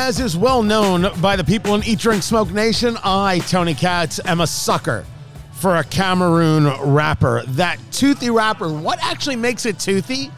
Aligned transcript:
As 0.00 0.20
is 0.20 0.36
well 0.36 0.62
known 0.62 1.08
by 1.20 1.34
the 1.34 1.42
people 1.42 1.74
in 1.74 1.82
Eat, 1.82 1.98
Drink, 1.98 2.22
Smoke 2.22 2.52
Nation, 2.52 2.96
I, 3.02 3.40
Tony 3.40 3.74
Katz, 3.74 4.20
am 4.24 4.40
a 4.40 4.46
sucker 4.46 5.04
for 5.50 5.74
a 5.74 5.84
Cameroon 5.84 6.72
wrapper. 6.80 7.42
That 7.48 7.80
toothy 7.90 8.30
wrapper. 8.30 8.72
What 8.72 9.00
actually 9.02 9.34
makes 9.34 9.66
it 9.66 9.80
toothy? 9.80 10.30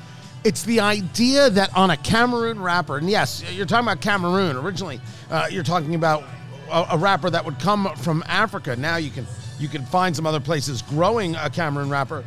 It's 0.44 0.62
the 0.62 0.80
idea 0.80 1.50
that 1.50 1.76
on 1.76 1.90
a 1.90 1.98
Cameroon 1.98 2.58
wrapper, 2.58 2.96
and 2.96 3.08
yes, 3.10 3.44
you're 3.52 3.66
talking 3.66 3.86
about 3.86 4.00
Cameroon 4.00 4.56
originally. 4.56 4.98
Uh, 5.30 5.46
you're 5.50 5.62
talking 5.62 5.94
about 5.94 6.24
a, 6.70 6.86
a 6.92 6.96
wrapper 6.96 7.28
that 7.28 7.44
would 7.44 7.58
come 7.60 7.94
from 7.96 8.24
Africa. 8.26 8.74
Now 8.76 8.96
you 8.96 9.10
can 9.10 9.26
you 9.58 9.68
can 9.68 9.84
find 9.84 10.16
some 10.16 10.26
other 10.26 10.40
places 10.40 10.80
growing 10.80 11.36
a 11.36 11.50
Cameroon 11.50 11.90
wrapper. 11.90 12.24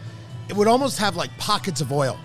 It 0.49 0.55
would 0.55 0.67
almost 0.67 0.99
have 0.99 1.15
like 1.15 1.35
pockets 1.39 1.81
of 1.81 1.91
oil 1.91 2.19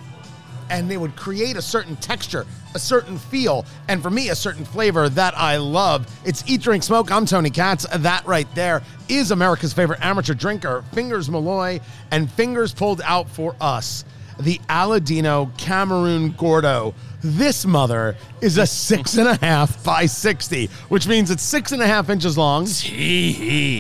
and 0.71 0.91
they 0.91 0.97
would 0.97 1.17
create 1.17 1.57
a 1.57 1.63
certain 1.63 1.97
texture, 1.97 2.47
a 2.79 2.81
certain 2.81 3.19
feel, 3.19 3.67
and 3.89 4.01
for 4.01 4.09
me, 4.09 4.29
a 4.29 4.37
certain 4.37 4.65
flavor 4.65 5.09
that 5.09 5.37
I 5.37 5.57
love. 5.57 6.07
It's 6.25 6.45
Eat, 6.47 6.61
Drink, 6.61 6.85
Smoke. 6.85 7.11
I'm 7.11 7.27
Tony 7.27 7.51
Katz. 7.51 7.85
That 7.93 8.25
right 8.25 8.47
there 8.55 8.83
is 9.09 9.33
America's 9.33 9.73
favorite 9.73 9.99
amateur 10.01 10.33
drinker, 10.33 10.85
Fingers 10.93 11.29
Malloy, 11.29 11.81
and 12.13 12.31
Fingers 12.31 12.73
pulled 12.73 13.01
out 13.03 13.29
for 13.29 13.57
us 13.61 14.05
the 14.39 14.61
Aladino 14.69 15.57
Cameroon 15.59 16.31
Gordo. 16.33 16.95
This 17.21 17.67
mother 17.67 18.17
is 18.41 18.59
a 18.59 18.67
six 18.89 19.17
and 19.17 19.29
a 19.29 19.35
half 19.45 19.83
by 19.83 20.07
60, 20.07 20.67
which 20.89 21.09
means 21.09 21.31
it's 21.31 21.43
six 21.43 21.73
and 21.73 21.83
a 21.83 21.87
half 21.87 22.11
inches 22.11 22.39
long. 22.39 22.67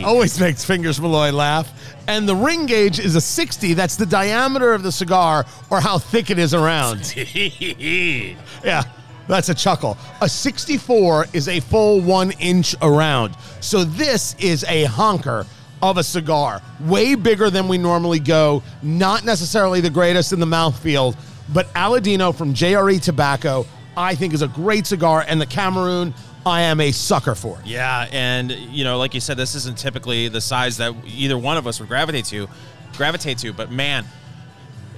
Always 0.05 0.41
makes 0.41 0.64
Fingers 0.64 1.00
Malloy 1.00 1.30
laugh. 1.30 1.72
And 2.08 2.28
the 2.28 2.34
ring 2.34 2.66
gauge 2.66 2.98
is 2.98 3.14
a 3.14 3.20
60. 3.20 3.74
That's 3.74 3.96
the 3.96 4.06
diameter 4.06 4.72
of 4.72 4.83
the 4.83 4.91
cigar 4.91 5.44
or 5.70 5.80
how 5.80 5.98
thick 5.98 6.30
it 6.30 6.38
is 6.38 6.55
around. 6.55 7.14
yeah, 7.14 8.83
that's 9.28 9.48
a 9.48 9.55
chuckle. 9.55 9.96
A 10.20 10.28
64 10.28 11.27
is 11.32 11.48
a 11.48 11.60
full 11.60 12.00
one 12.00 12.33
inch 12.33 12.75
around. 12.83 13.36
So 13.61 13.84
this 13.84 14.34
is 14.39 14.64
a 14.64 14.84
honker 14.84 15.47
of 15.83 15.98
a 15.98 16.02
cigar. 16.02 16.62
Way 16.80 17.14
bigger 17.14 17.50
than 17.50 17.69
we 17.69 17.78
normally 17.78 18.19
go. 18.19 18.62
Not 18.83 19.25
necessarily 19.25 19.80
the 19.80 19.91
greatest 19.91 20.33
in 20.33 20.41
the 20.41 20.47
mouthfeel, 20.47 21.17
but 21.52 21.72
Aladino 21.75 22.34
from 22.34 22.55
JRE 22.55 23.00
Tobacco, 23.02 23.67
I 23.97 24.14
think 24.14 24.34
is 24.34 24.42
a 24.42 24.48
great 24.48 24.86
cigar. 24.86 25.25
And 25.27 25.41
the 25.41 25.47
Cameroon, 25.47 26.14
I 26.45 26.62
am 26.62 26.80
a 26.80 26.91
sucker 26.92 27.34
for. 27.34 27.61
Yeah, 27.64 28.08
and 28.11 28.50
you 28.50 28.84
know, 28.84 28.98
like 28.98 29.14
you 29.14 29.20
said, 29.20 29.36
this 29.36 29.55
isn't 29.55 29.78
typically 29.78 30.28
the 30.28 30.41
size 30.41 30.78
that 30.78 30.95
either 31.06 31.39
one 31.39 31.56
of 31.56 31.67
us 31.67 31.80
would 31.80 31.89
gravitate 31.89 32.24
to, 32.27 32.48
gravitate 32.97 33.39
to. 33.39 33.52
But 33.52 33.70
man, 33.70 34.05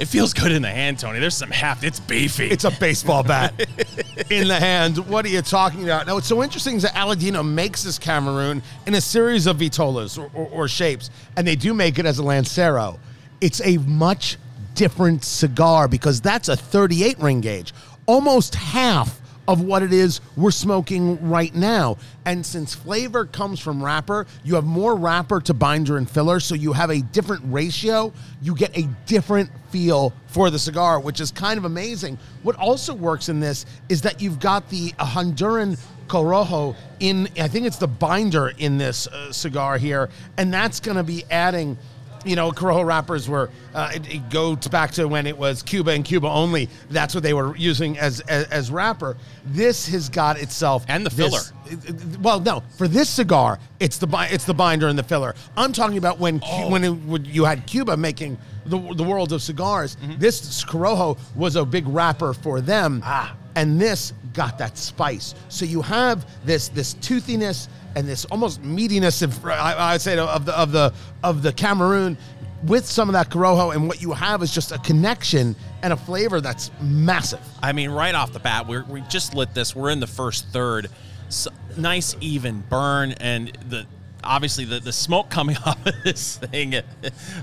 it 0.00 0.08
feels 0.08 0.32
good 0.32 0.50
in 0.50 0.62
the 0.62 0.70
hand, 0.70 0.98
Tony. 0.98 1.18
There's 1.18 1.36
some 1.36 1.50
heft. 1.50 1.84
It's 1.84 2.00
beefy. 2.00 2.46
It's 2.46 2.64
a 2.64 2.70
baseball 2.70 3.22
bat 3.22 3.52
in 4.30 4.48
the 4.48 4.58
hand. 4.58 4.96
What 4.96 5.26
are 5.26 5.28
you 5.28 5.42
talking 5.42 5.84
about? 5.84 6.06
Now, 6.06 6.14
what's 6.14 6.26
so 6.26 6.42
interesting 6.42 6.76
is 6.76 6.84
that 6.84 6.94
Aladino 6.94 7.46
makes 7.46 7.82
this 7.82 7.98
Cameroon 7.98 8.62
in 8.86 8.94
a 8.94 9.00
series 9.02 9.46
of 9.46 9.58
vitolas 9.58 10.18
or, 10.18 10.30
or, 10.34 10.46
or 10.48 10.68
shapes, 10.68 11.10
and 11.36 11.46
they 11.46 11.54
do 11.54 11.74
make 11.74 11.98
it 11.98 12.06
as 12.06 12.18
a 12.18 12.22
Lancero. 12.22 12.98
It's 13.42 13.60
a 13.60 13.76
much 13.76 14.38
different 14.74 15.22
cigar 15.22 15.86
because 15.86 16.22
that's 16.22 16.48
a 16.48 16.56
38 16.56 17.18
ring 17.18 17.42
gauge, 17.42 17.74
almost 18.06 18.54
half 18.54 19.19
of 19.50 19.60
what 19.62 19.82
it 19.82 19.92
is 19.92 20.20
we're 20.36 20.52
smoking 20.52 21.28
right 21.28 21.52
now. 21.52 21.96
And 22.24 22.46
since 22.46 22.72
flavor 22.72 23.24
comes 23.24 23.58
from 23.58 23.82
wrapper, 23.82 24.28
you 24.44 24.54
have 24.54 24.64
more 24.64 24.94
wrapper 24.94 25.40
to 25.40 25.52
binder 25.52 25.96
and 25.96 26.08
filler, 26.08 26.38
so 26.38 26.54
you 26.54 26.72
have 26.72 26.90
a 26.90 27.02
different 27.02 27.42
ratio. 27.46 28.12
You 28.40 28.54
get 28.54 28.78
a 28.78 28.88
different 29.06 29.50
feel 29.70 30.12
for 30.28 30.50
the 30.50 30.58
cigar, 30.58 31.00
which 31.00 31.18
is 31.18 31.32
kind 31.32 31.58
of 31.58 31.64
amazing. 31.64 32.16
What 32.44 32.54
also 32.54 32.94
works 32.94 33.28
in 33.28 33.40
this 33.40 33.66
is 33.88 34.02
that 34.02 34.22
you've 34.22 34.38
got 34.38 34.68
the 34.70 34.92
Honduran 34.92 35.76
Corojo 36.06 36.76
in, 37.00 37.28
I 37.36 37.48
think 37.48 37.66
it's 37.66 37.78
the 37.78 37.88
binder 37.88 38.52
in 38.58 38.78
this 38.78 39.08
uh, 39.08 39.32
cigar 39.32 39.78
here, 39.78 40.10
and 40.36 40.54
that's 40.54 40.78
going 40.78 40.96
to 40.96 41.02
be 41.02 41.24
adding 41.28 41.76
you 42.24 42.36
know, 42.36 42.50
Corojo 42.52 42.84
wrappers 42.84 43.28
were, 43.28 43.50
uh, 43.74 43.90
it, 43.94 44.14
it 44.14 44.30
goes 44.30 44.68
back 44.68 44.90
to 44.92 45.06
when 45.08 45.26
it 45.26 45.36
was 45.36 45.62
Cuba 45.62 45.92
and 45.92 46.04
Cuba 46.04 46.28
only. 46.28 46.68
That's 46.90 47.14
what 47.14 47.22
they 47.22 47.32
were 47.34 47.56
using 47.56 47.98
as 47.98 48.20
as, 48.20 48.44
as 48.48 48.70
wrapper. 48.70 49.16
This 49.44 49.88
has 49.88 50.08
got 50.08 50.38
itself 50.38 50.84
And 50.88 51.06
the 51.06 51.10
this- 51.10 51.52
it- 51.66 51.84
it- 51.88 52.20
well, 52.20 52.40
no, 52.40 52.62
for 52.76 52.88
this 52.88 53.08
cigar, 53.08 53.58
it's 53.78 53.98
the 53.98 54.08
it's 54.30 54.44
the 54.44 54.54
binder 54.54 54.88
and 54.88 54.98
the 54.98 55.02
filler. 55.04 55.34
I'm 55.56 55.72
talking 55.72 55.98
about 55.98 56.18
when 56.18 56.40
Cu- 56.40 56.68
when 56.70 56.84
it, 56.84 56.90
when 56.90 57.24
you 57.24 57.44
had 57.44 57.66
Cuba 57.66 57.96
making 57.96 58.38
the 58.66 58.78
the 58.94 59.04
world 59.04 59.32
of 59.32 59.40
cigars. 59.42 59.96
This 60.18 60.64
Corojo 60.64 61.18
was 61.34 61.56
a 61.56 61.64
big 61.64 61.86
wrapper 61.88 62.34
for 62.34 62.60
them. 62.60 63.02
Ah. 63.04 63.34
And 63.56 63.80
this 63.80 64.12
got 64.32 64.58
that 64.58 64.78
spice. 64.78 65.34
So 65.48 65.64
you 65.64 65.82
have 65.82 66.24
this 66.44 66.68
this 66.68 66.94
toothiness 66.94 67.68
and 67.96 68.08
this 68.08 68.24
almost 68.26 68.62
meatiness 68.62 69.22
of 69.22 69.44
I, 69.44 69.92
I'd 69.92 70.00
say 70.00 70.18
of 70.18 70.44
the 70.44 70.58
of 70.58 70.72
the 70.72 70.92
of 71.22 71.42
the 71.42 71.52
Cameroon 71.52 72.16
with 72.64 72.86
some 72.86 73.08
of 73.08 73.14
that 73.14 73.30
Corojo, 73.30 73.74
and 73.74 73.88
what 73.88 74.02
you 74.02 74.12
have 74.12 74.42
is 74.42 74.52
just 74.52 74.72
a 74.72 74.78
connection 74.78 75.56
and 75.82 75.92
a 75.92 75.96
flavor 75.96 76.40
that's 76.40 76.70
massive. 76.80 77.40
I 77.62 77.72
mean, 77.72 77.90
right 77.90 78.14
off 78.14 78.32
the 78.32 78.38
bat, 78.38 78.66
we're, 78.66 78.84
we 78.84 79.00
just 79.02 79.34
lit 79.34 79.54
this. 79.54 79.74
We're 79.74 79.90
in 79.90 80.00
the 80.00 80.06
first 80.06 80.48
third. 80.48 80.88
S 81.28 81.48
nice 81.76 82.16
even 82.20 82.60
burn, 82.68 83.12
and 83.12 83.48
the 83.68 83.86
obviously 84.22 84.64
the, 84.64 84.80
the 84.80 84.92
smoke 84.92 85.30
coming 85.38 85.56
off 85.64 85.84
of 85.86 85.94
this 86.04 86.36
thing, 86.36 86.74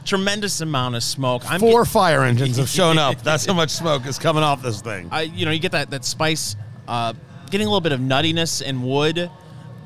tremendous 0.06 0.62
amount 0.62 0.96
of 0.96 1.04
smoke. 1.04 1.50
I'm 1.50 1.60
Four 1.60 1.84
get- 1.84 1.92
fire 1.92 2.24
engines 2.24 2.58
have 2.58 2.70
shown 2.70 2.98
up. 2.98 3.22
That's 3.24 3.46
how 3.46 3.54
much 3.64 3.72
smoke 3.72 4.06
is 4.06 4.20
coming 4.20 4.44
off 4.44 4.62
this 4.62 4.82
thing. 4.82 5.10
I, 5.12 5.24
you 5.24 5.46
know, 5.46 5.52
you 5.52 5.60
get 5.60 5.72
that 5.72 5.90
that 5.92 6.06
spice, 6.06 6.56
uh, 6.88 7.14
getting 7.50 7.66
a 7.66 7.70
little 7.70 7.82
bit 7.82 7.94
of 7.94 8.00
nuttiness 8.02 8.62
and 8.66 8.84
wood. 8.84 9.32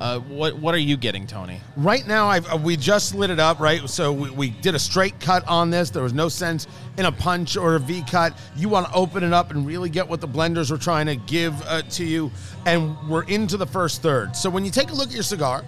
Uh, 0.02 0.18
what 0.18 0.58
what 0.58 0.74
are 0.74 0.78
you 0.78 0.96
getting, 0.96 1.28
Tony? 1.28 1.60
Right 1.76 2.04
now, 2.08 2.26
I've, 2.26 2.52
uh, 2.52 2.56
we 2.56 2.76
just 2.76 3.14
lit 3.14 3.30
it 3.30 3.38
up, 3.38 3.60
right? 3.60 3.88
So 3.88 4.12
we, 4.12 4.30
we 4.30 4.50
did 4.50 4.74
a 4.74 4.78
straight 4.80 5.20
cut 5.20 5.46
on 5.46 5.70
this. 5.70 5.90
There 5.90 6.02
was 6.02 6.12
no 6.12 6.28
sense 6.28 6.66
in 6.98 7.04
a 7.04 7.12
punch 7.12 7.56
or 7.56 7.76
a 7.76 7.78
V 7.78 8.02
cut. 8.10 8.36
You 8.56 8.68
want 8.68 8.88
to 8.88 8.94
open 8.94 9.22
it 9.22 9.32
up 9.32 9.52
and 9.52 9.64
really 9.64 9.88
get 9.88 10.08
what 10.08 10.20
the 10.20 10.26
blenders 10.26 10.72
were 10.72 10.76
trying 10.76 11.06
to 11.06 11.14
give 11.14 11.54
uh, 11.62 11.82
to 11.82 12.04
you. 12.04 12.32
And 12.66 12.96
we're 13.08 13.22
into 13.26 13.56
the 13.56 13.64
first 13.64 14.02
third. 14.02 14.34
So 14.34 14.50
when 14.50 14.64
you 14.64 14.72
take 14.72 14.90
a 14.90 14.92
look 14.92 15.06
at 15.06 15.14
your 15.14 15.22
cigar, 15.22 15.64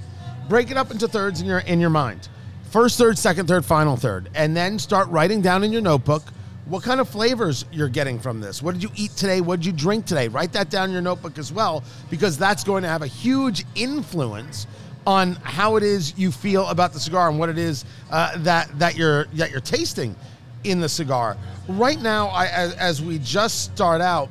break 0.49 0.73
it 0.73 0.77
up 0.77 0.91
into 0.91 1.07
thirds 1.07 1.41
in 1.41 1.47
your 1.47 1.61
in 1.61 1.79
your 1.79 1.91
mind. 1.91 2.29
First 2.73 2.99
third, 2.99 3.17
second 3.17 3.47
third, 3.47 3.65
final 3.65 3.97
third, 3.97 4.31
and 4.35 4.57
then 4.57 4.81
start 4.81 5.09
writing 5.11 5.43
down 5.43 5.63
in 5.63 5.71
your 5.71 5.81
notebook 5.81 6.25
what 6.67 6.83
kind 6.83 7.01
of 7.01 7.09
flavors 7.09 7.67
you're 7.71 7.89
getting 7.89 8.19
from 8.19 8.41
this. 8.41 8.63
What 8.63 8.73
did 8.75 8.83
you 8.83 8.91
eat 8.97 9.11
today? 9.13 9.41
What 9.41 9.61
did 9.61 9.67
you 9.67 9.73
drink 9.73 10.07
today? 10.07 10.29
Write 10.29 10.53
that 10.55 10.71
down 10.71 10.89
in 10.89 10.93
your 10.93 11.03
notebook 11.03 11.39
as 11.39 11.53
well, 11.53 11.85
because 12.11 12.39
that's 12.39 12.65
going 12.65 12.83
to 12.83 12.89
have 12.89 13.03
a 13.03 13.07
huge 13.07 13.65
influence 13.75 14.67
on 15.07 15.33
how 15.43 15.77
it 15.77 15.83
is 15.83 16.17
you 16.17 16.33
feel 16.33 16.67
about 16.69 16.95
the 16.95 17.01
cigar 17.01 17.29
and 17.29 17.39
what 17.39 17.51
it 17.51 17.59
is 17.59 17.85
uh, 18.11 18.39
that 18.39 18.79
that 18.79 18.97
you're 18.97 19.25
that 19.35 19.51
you're 19.51 19.61
tasting 19.61 20.17
in 20.65 20.81
the 20.81 20.89
cigar. 20.89 21.37
Right 21.69 22.01
now, 22.01 22.29
I, 22.29 22.47
as, 22.47 22.75
as 22.75 23.03
we 23.03 23.19
just 23.19 23.65
start 23.65 24.01
out, 24.01 24.31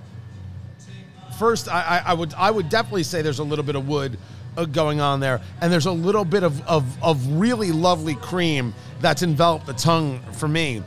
first 1.38 1.70
I, 1.70 2.02
I, 2.04 2.14
would 2.14 2.34
I 2.34 2.50
would 2.50 2.70
definitely 2.70 3.04
say 3.04 3.22
there's 3.22 3.38
a 3.38 3.44
little 3.44 3.66
bit 3.66 3.76
of 3.76 3.88
wood 3.88 4.18
uh, 4.58 4.66
going 4.66 5.00
on 5.00 5.20
there, 5.20 5.42
and 5.62 5.72
there's 5.72 5.86
a 5.86 5.92
little 5.92 6.26
bit 6.26 6.42
of, 6.42 6.66
of 6.68 7.04
of 7.04 7.26
really 7.34 7.72
lovely 7.72 8.16
cream 8.16 8.74
that's 9.00 9.22
enveloped 9.22 9.68
the 9.68 9.74
tongue 9.74 10.20
for 10.34 10.48
me. 10.48 10.82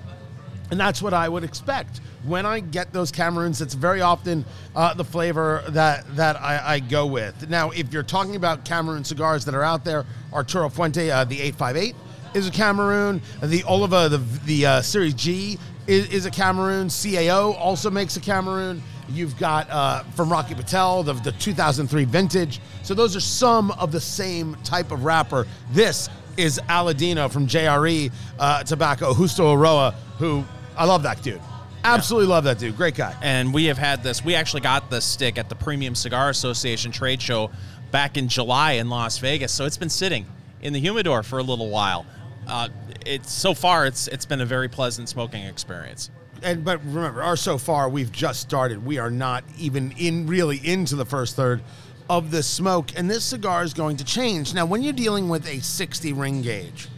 And 0.70 0.80
that's 0.80 1.00
what 1.00 1.14
I 1.14 1.28
would 1.28 1.44
expect 1.44 2.00
when 2.24 2.44
I 2.44 2.60
get 2.60 2.92
those 2.92 3.12
Cameroons. 3.12 3.60
It's 3.60 3.74
very 3.74 4.00
often 4.00 4.44
uh, 4.74 4.94
the 4.94 5.04
flavor 5.04 5.62
that 5.68 6.04
that 6.16 6.36
I, 6.40 6.74
I 6.74 6.80
go 6.80 7.06
with. 7.06 7.48
Now, 7.48 7.70
if 7.70 7.92
you're 7.92 8.02
talking 8.02 8.36
about 8.36 8.64
Cameroon 8.64 9.04
cigars 9.04 9.44
that 9.44 9.54
are 9.54 9.62
out 9.62 9.84
there, 9.84 10.04
Arturo 10.32 10.68
Fuente, 10.68 11.10
uh, 11.10 11.24
the 11.24 11.40
858 11.40 11.94
is 12.34 12.48
a 12.48 12.50
Cameroon. 12.50 13.22
The 13.42 13.64
Oliva, 13.64 14.08
the 14.08 14.18
the 14.44 14.66
uh, 14.66 14.82
Series 14.82 15.14
G 15.14 15.58
is, 15.86 16.08
is 16.08 16.26
a 16.26 16.30
Cameroon. 16.30 16.88
CAO 16.88 17.56
also 17.58 17.90
makes 17.90 18.16
a 18.16 18.20
Cameroon. 18.20 18.82
You've 19.08 19.38
got 19.38 19.70
uh, 19.70 20.02
from 20.14 20.30
Rocky 20.30 20.54
Patel 20.54 21.04
the, 21.04 21.12
the 21.12 21.32
2003 21.32 22.04
vintage. 22.04 22.60
So 22.82 22.92
those 22.92 23.14
are 23.14 23.20
some 23.20 23.70
of 23.72 23.92
the 23.92 24.00
same 24.00 24.56
type 24.64 24.90
of 24.90 25.04
wrapper. 25.04 25.46
This 25.70 26.08
is 26.36 26.60
Aladino 26.68 27.30
from 27.30 27.46
JRE 27.46 28.12
uh, 28.38 28.62
Tobacco, 28.64 29.14
Justo 29.14 29.52
Aroa, 29.54 29.94
who 30.18 30.44
I 30.76 30.84
love 30.84 31.02
that 31.04 31.22
dude. 31.22 31.40
Absolutely 31.84 32.28
love 32.28 32.44
that 32.44 32.58
dude. 32.58 32.76
Great 32.76 32.96
guy. 32.96 33.14
And 33.22 33.54
we 33.54 33.66
have 33.66 33.78
had 33.78 34.02
this. 34.02 34.24
We 34.24 34.34
actually 34.34 34.62
got 34.62 34.90
this 34.90 35.04
stick 35.04 35.38
at 35.38 35.48
the 35.48 35.54
Premium 35.54 35.94
Cigar 35.94 36.30
Association 36.30 36.90
trade 36.90 37.22
show 37.22 37.50
back 37.90 38.16
in 38.16 38.28
July 38.28 38.72
in 38.72 38.88
Las 38.90 39.18
Vegas. 39.18 39.52
So 39.52 39.64
it's 39.66 39.76
been 39.76 39.88
sitting 39.88 40.26
in 40.62 40.72
the 40.72 40.80
humidor 40.80 41.22
for 41.22 41.38
a 41.38 41.42
little 41.42 41.70
while. 41.70 42.04
Uh, 42.46 42.68
it's 43.04 43.30
so 43.30 43.54
far, 43.54 43.86
it's 43.86 44.08
it's 44.08 44.24
been 44.24 44.40
a 44.40 44.46
very 44.46 44.68
pleasant 44.68 45.08
smoking 45.08 45.44
experience. 45.44 46.10
And 46.42 46.64
but 46.64 46.84
remember, 46.84 47.22
our 47.22 47.36
so 47.36 47.56
far 47.56 47.88
we've 47.88 48.12
just 48.12 48.40
started. 48.40 48.84
We 48.84 48.98
are 48.98 49.10
not 49.10 49.44
even 49.58 49.92
in 49.92 50.26
really 50.26 50.60
into 50.64 50.96
the 50.96 51.06
first 51.06 51.36
third 51.36 51.62
of 52.08 52.30
the 52.30 52.42
smoke, 52.42 52.90
and 52.96 53.10
this 53.10 53.24
cigar 53.24 53.64
is 53.64 53.74
going 53.74 53.96
to 53.98 54.04
change. 54.04 54.54
Now, 54.54 54.66
when 54.66 54.82
you're 54.82 54.92
dealing 54.92 55.28
with 55.28 55.46
a 55.46 55.60
60 55.60 56.12
ring 56.12 56.42
gauge, 56.42 56.88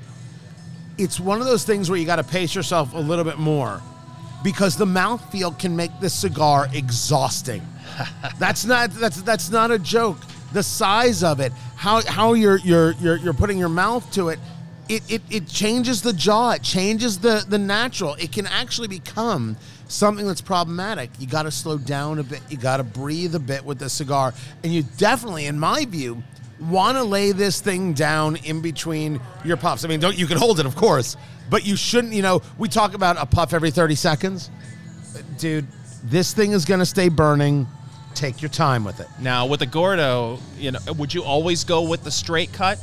it's 0.99 1.21
one 1.21 1.41
of 1.41 1.47
those 1.47 1.65
things 1.65 1.89
where 1.89 1.99
you 1.99 2.05
got 2.05 2.17
to 2.17 2.25
pace 2.25 2.55
yourself 2.55 2.93
a 2.93 2.99
little 2.99 3.25
bit 3.25 3.39
more 3.39 3.81
because 4.43 4.77
the 4.77 4.85
mouthfeel 4.85 5.59
can 5.59 5.75
make 5.75 5.91
this 6.01 6.15
cigar 6.15 6.69
exhausting. 6.73 7.63
that's 8.39 8.65
not 8.65 8.91
that's 8.91 9.23
that's 9.23 9.51
not 9.51 9.71
a 9.71 9.79
joke. 9.79 10.19
the 10.53 10.63
size 10.63 11.23
of 11.23 11.41
it, 11.41 11.53
how 11.77 12.03
how 12.07 12.35
you're 12.35 12.59
you're 12.59 12.93
you're, 12.93 13.17
you're 13.17 13.35
putting 13.35 13.59
your 13.59 13.69
mouth 13.69 14.11
to 14.13 14.29
it. 14.29 14.39
It, 14.89 15.03
it, 15.11 15.23
it 15.29 15.47
changes 15.47 16.01
the 16.01 16.15
jaw. 16.15 16.53
It 16.53 16.63
changes 16.63 17.19
the, 17.19 17.45
the 17.47 17.59
natural. 17.59 18.15
It 18.15 18.33
can 18.33 18.47
actually 18.47 18.89
become 18.89 19.59
something 19.87 20.27
that's 20.27 20.41
problematic. 20.41 21.11
You 21.19 21.27
got 21.27 21.43
to 21.43 21.51
slow 21.51 21.77
down 21.77 22.19
a 22.19 22.23
bit. 22.23 22.41
You 22.49 22.57
got 22.57 22.79
to 22.79 22.85
breathe 22.85 23.35
a 23.35 23.39
bit 23.39 23.67
with 23.67 23.79
the 23.79 23.91
cigar. 23.91 24.33
And 24.65 24.73
you 24.73 24.85
definitely, 24.97 25.45
in 25.45 25.59
my 25.59 25.85
view, 25.85 26.23
want 26.61 26.97
to 26.97 27.05
lay 27.05 27.33
this 27.33 27.61
thing 27.61 27.93
down 27.93 28.37
in 28.37 28.61
between 28.61 29.21
your 29.45 29.57
puffs. 29.57 29.85
I 29.85 29.89
mean, 29.89 30.01
don't 30.01 30.19
you 30.19 30.27
can 30.27 30.39
hold 30.39 30.61
it, 30.61 30.67
of 30.67 30.77
course, 30.77 31.17
but 31.51 31.67
you 31.67 31.77
shouldn't. 31.77 32.13
You 32.13 32.23
know, 32.23 32.43
we 32.59 32.69
talk 32.69 32.95
about 32.95 33.17
a 33.17 33.27
puff 33.27 33.53
every 33.53 33.71
thirty 33.71 33.95
seconds, 33.95 34.51
dude. 35.39 35.67
This 36.05 36.33
thing 36.33 36.53
is 36.53 36.65
going 36.65 36.81
to 36.81 36.87
stay 36.87 37.09
burning. 37.09 37.67
Take 38.15 38.43
your 38.43 38.49
time 38.49 38.85
with 38.85 39.01
it. 39.01 39.07
Now 39.21 39.47
with 39.47 39.63
a 39.63 39.67
Gordo, 39.67 40.41
you 40.57 40.73
know, 40.73 40.81
would 40.97 41.15
you 41.15 41.23
always 41.23 41.63
go 41.63 41.83
with 41.83 42.03
the 42.03 42.11
straight 42.11 42.53
cut, 42.53 42.79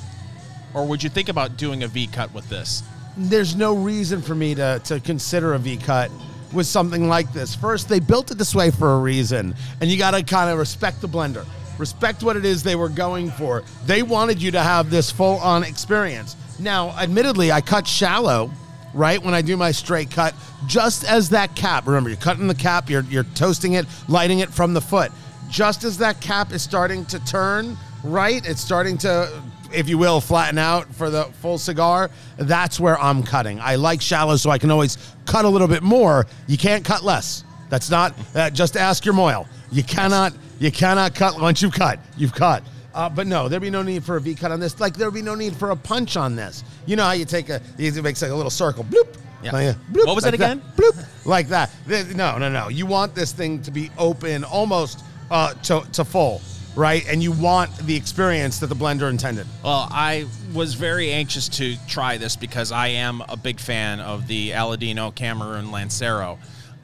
or 0.74 0.88
would 0.88 1.04
you 1.04 1.10
think 1.10 1.28
about 1.30 1.58
doing 1.58 1.84
a 1.84 1.88
V 1.88 2.08
cut 2.08 2.34
with 2.34 2.48
this? 2.50 2.84
There's 3.18 3.56
no 3.56 3.76
reason 3.76 4.22
for 4.22 4.36
me 4.36 4.56
to 4.56 4.82
to 4.86 5.00
consider 5.00 5.54
a 5.54 5.60
V 5.60 5.78
cut 5.78 6.12
with 6.54 6.68
something 6.68 7.10
like 7.10 7.34
this. 7.34 7.54
First, 7.56 7.90
they 7.90 8.00
built 8.00 8.32
it 8.32 8.38
this 8.38 8.56
way 8.56 8.72
for 8.72 8.94
a 8.94 9.00
reason, 9.00 9.56
and 9.82 9.90
you 9.90 9.98
got 9.98 10.12
to 10.12 10.24
kind 10.24 10.50
of 10.50 10.58
respect 10.58 11.02
the 11.02 11.10
blender. 11.10 11.46
Respect 11.78 12.24
what 12.24 12.36
it 12.36 12.46
is 12.46 12.64
they 12.64 12.76
were 12.76 12.90
going 12.90 13.32
for. 13.32 13.64
They 13.86 14.04
wanted 14.04 14.42
you 14.42 14.52
to 14.52 14.62
have 14.62 14.90
this 14.90 15.12
full 15.12 15.38
on 15.40 15.64
experience. 15.64 16.36
Now, 16.60 16.92
admittedly, 16.92 17.52
I 17.52 17.62
cut 17.62 17.86
shallow, 17.86 18.50
right, 18.94 19.22
when 19.22 19.34
I 19.34 19.42
do 19.42 19.58
my 19.58 19.72
straight 19.72 20.10
cut, 20.10 20.34
just 20.68 21.04
as 21.04 21.30
that 21.30 21.56
cap. 21.56 21.86
Remember, 21.86 22.10
you're 22.10 22.18
cutting 22.18 22.48
the 22.48 22.56
cap, 22.56 22.90
you're, 22.90 23.04
you're 23.04 23.26
toasting 23.36 23.74
it, 23.74 23.86
lighting 24.08 24.40
it 24.40 24.50
from 24.50 24.74
the 24.74 24.82
foot. 24.82 25.12
Just 25.50 25.84
as 25.84 25.98
that 25.98 26.22
cap 26.22 26.54
is 26.54 26.62
starting 26.62 27.06
to 27.08 27.20
turn, 27.26 27.78
right, 28.04 28.46
it's 28.48 28.62
starting 28.62 28.98
to, 29.00 29.42
if 29.74 29.90
you 29.90 29.98
will, 29.98 30.22
flatten 30.22 30.58
out 30.58 30.94
for 30.96 31.10
the 31.10 31.26
full 31.42 31.58
cigar, 31.58 32.10
that's 32.38 32.80
where 32.80 32.98
I'm 33.00 33.22
cutting. 33.22 33.60
I 33.60 33.76
like 33.76 34.02
shallow 34.02 34.38
so 34.38 34.50
I 34.50 34.58
can 34.58 34.72
always 34.72 34.98
cut 35.26 35.44
a 35.44 35.50
little 35.50 35.68
bit 35.68 35.84
more. 35.84 36.26
You 36.48 36.58
can't 36.58 36.86
cut 36.86 37.04
less. 37.04 37.44
That's 37.70 37.90
not, 37.90 38.14
uh, 38.34 38.50
just 38.50 38.78
ask 38.78 39.06
your 39.06 39.14
mohel. 39.14 39.48
You 39.72 39.84
cannot 39.84 40.34
you 40.60 40.72
cannot 40.72 41.16
cut 41.16 41.40
once 41.40 41.62
you've 41.62 41.74
cut. 41.74 42.00
You've 42.18 42.34
cut. 42.34 42.64
Uh, 42.94 43.10
but 43.10 43.28
no, 43.28 43.50
there'd 43.50 43.62
be 43.62 43.70
no 43.70 43.82
need 43.82 44.06
for 44.06 44.16
a 44.16 44.22
V 44.22 44.36
cut 44.36 44.52
on 44.52 44.60
this. 44.60 44.80
Like 44.80 44.96
there'd 44.96 45.14
be 45.14 45.22
no 45.22 45.36
need 45.36 45.56
for 45.56 45.72
a 45.72 45.76
punch 45.76 46.16
on 46.16 46.36
this. 46.36 46.64
You 46.86 46.96
know 46.96 47.04
how 47.04 47.12
you 47.12 47.26
take 47.26 47.50
a, 47.50 47.62
it 47.78 48.02
makes 48.02 48.22
like 48.22 48.32
a 48.32 48.36
little 48.36 48.50
circle. 48.50 48.86
Bloop. 48.86 49.18
Yeah. 49.44 49.52
Like, 49.52 49.76
bloop, 49.92 50.06
What 50.06 50.16
was 50.16 50.24
like 50.24 50.34
it 50.34 50.36
again? 50.36 50.62
That, 50.76 50.78
bloop. 50.78 51.26
Like 51.26 51.48
that. 51.50 51.70
No, 52.16 52.38
no, 52.38 52.50
no. 52.50 52.70
You 52.70 52.86
want 52.86 53.14
this 53.14 53.34
thing 53.34 53.62
to 53.64 53.72
be 53.72 53.92
open 53.98 54.46
almost 54.46 55.04
uh, 55.30 55.54
to, 55.54 55.82
to 55.92 56.06
full, 56.06 56.42
right? 56.76 57.06
And 57.08 57.22
you 57.22 57.34
want 57.34 57.76
the 57.80 57.96
experience 57.96 58.60
that 58.60 58.68
the 58.68 58.76
blender 58.76 59.10
intended. 59.10 59.46
Well, 59.62 59.90
I 59.92 60.26
was 60.54 60.74
very 60.74 61.12
anxious 61.12 61.50
to 61.50 61.76
try 61.88 62.18
this 62.18 62.38
because 62.38 62.72
I 62.72 62.88
am 62.88 63.22
a 63.28 63.36
big 63.36 63.60
fan 63.60 64.00
of 64.00 64.26
the 64.28 64.52
Aladino 64.52 65.14
Cameroon 65.14 65.70
Lancero. 65.70 66.40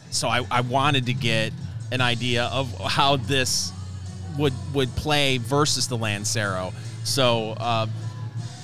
So 0.09 0.27
I, 0.27 0.45
I 0.51 0.59
wanted 0.59 1.05
to 1.05 1.13
get 1.13 1.53
an 1.91 2.01
idea 2.01 2.45
of 2.45 2.73
how 2.81 3.17
this 3.17 3.71
would 4.37 4.53
would 4.73 4.95
play 4.95 5.37
versus 5.37 5.87
the 5.87 5.97
Lancero. 5.97 6.73
So 7.03 7.51
uh, 7.57 7.87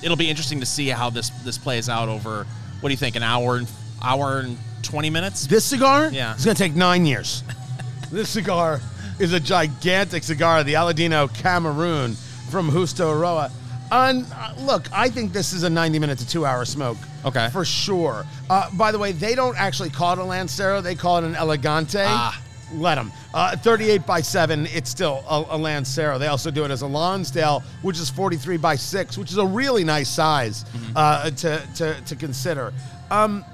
it'll 0.02 0.16
be 0.16 0.30
interesting 0.30 0.60
to 0.60 0.66
see 0.66 0.88
how 0.88 1.10
this 1.10 1.30
this 1.44 1.58
plays 1.58 1.88
out 1.88 2.08
over. 2.08 2.46
What 2.80 2.88
do 2.88 2.92
you 2.92 2.96
think? 2.96 3.16
An 3.16 3.22
hour 3.22 3.56
and 3.56 3.68
hour 4.02 4.38
and 4.40 4.56
twenty 4.82 5.10
minutes? 5.10 5.46
This 5.46 5.64
cigar 5.64 6.10
Yeah. 6.10 6.34
it's 6.34 6.44
to 6.44 6.54
take 6.54 6.74
nine 6.74 7.04
years. 7.06 7.42
this 8.10 8.30
cigar 8.30 8.80
is 9.18 9.32
a 9.32 9.40
gigantic 9.40 10.22
cigar, 10.22 10.62
the 10.64 10.74
Aladino 10.74 11.32
Cameroon 11.34 12.14
from 12.50 12.70
Justo 12.70 13.10
Aroa. 13.10 13.50
And 13.90 14.26
uh, 14.34 14.54
look, 14.58 14.86
I 14.92 15.08
think 15.08 15.32
this 15.32 15.52
is 15.52 15.62
a 15.64 15.70
90 15.70 15.98
minute 15.98 16.18
to 16.20 16.28
two 16.28 16.44
hour 16.46 16.64
smoke. 16.64 16.98
Okay. 17.24 17.48
For 17.50 17.64
sure. 17.64 18.24
Uh, 18.48 18.70
by 18.74 18.92
the 18.92 18.98
way, 18.98 19.12
they 19.12 19.34
don't 19.34 19.58
actually 19.58 19.90
call 19.90 20.12
it 20.12 20.18
a 20.18 20.24
Lancero, 20.24 20.80
they 20.80 20.94
call 20.94 21.18
it 21.18 21.24
an 21.24 21.34
Elegante. 21.34 22.04
Ah. 22.06 22.40
Let 22.74 22.96
them. 22.96 23.12
Uh, 23.32 23.56
38 23.56 24.04
by 24.06 24.20
7, 24.20 24.66
it's 24.66 24.90
still 24.90 25.24
a, 25.28 25.44
a 25.50 25.56
Lancero. 25.56 26.18
They 26.18 26.26
also 26.26 26.50
do 26.50 26.64
it 26.64 26.70
as 26.70 26.82
a 26.82 26.86
Lonsdale, 26.86 27.62
which 27.82 27.98
is 27.98 28.10
43 28.10 28.56
by 28.58 28.76
6, 28.76 29.16
which 29.18 29.30
is 29.30 29.38
a 29.38 29.46
really 29.46 29.84
nice 29.84 30.08
size 30.10 30.64
Mm-hmm. 30.64 30.92
uh, 30.96 31.30
to, 31.30 31.62
to, 31.76 32.00
to 32.04 32.16
consider. 32.16 32.72
Um, 33.10 33.44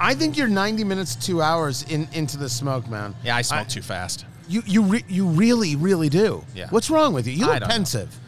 I 0.00 0.14
think 0.14 0.36
you're 0.36 0.48
90 0.48 0.84
minutes, 0.84 1.14
two 1.14 1.40
hours 1.42 1.84
in 1.84 2.08
into 2.12 2.36
the 2.36 2.48
smoke, 2.48 2.88
man. 2.88 3.14
Yeah, 3.24 3.36
I 3.36 3.42
smoke 3.42 3.68
too 3.68 3.82
fast. 3.82 4.24
You 4.48 4.62
you 4.66 4.82
re- 4.82 5.04
you 5.08 5.26
really 5.28 5.76
really 5.76 6.08
do. 6.08 6.44
Yeah. 6.54 6.66
What's 6.70 6.90
wrong 6.90 7.14
with 7.14 7.26
you? 7.28 7.34
You 7.34 7.44
I 7.44 7.48
look 7.50 7.60
don't 7.60 7.68
know. 7.68 7.74
pensive. 7.74 8.18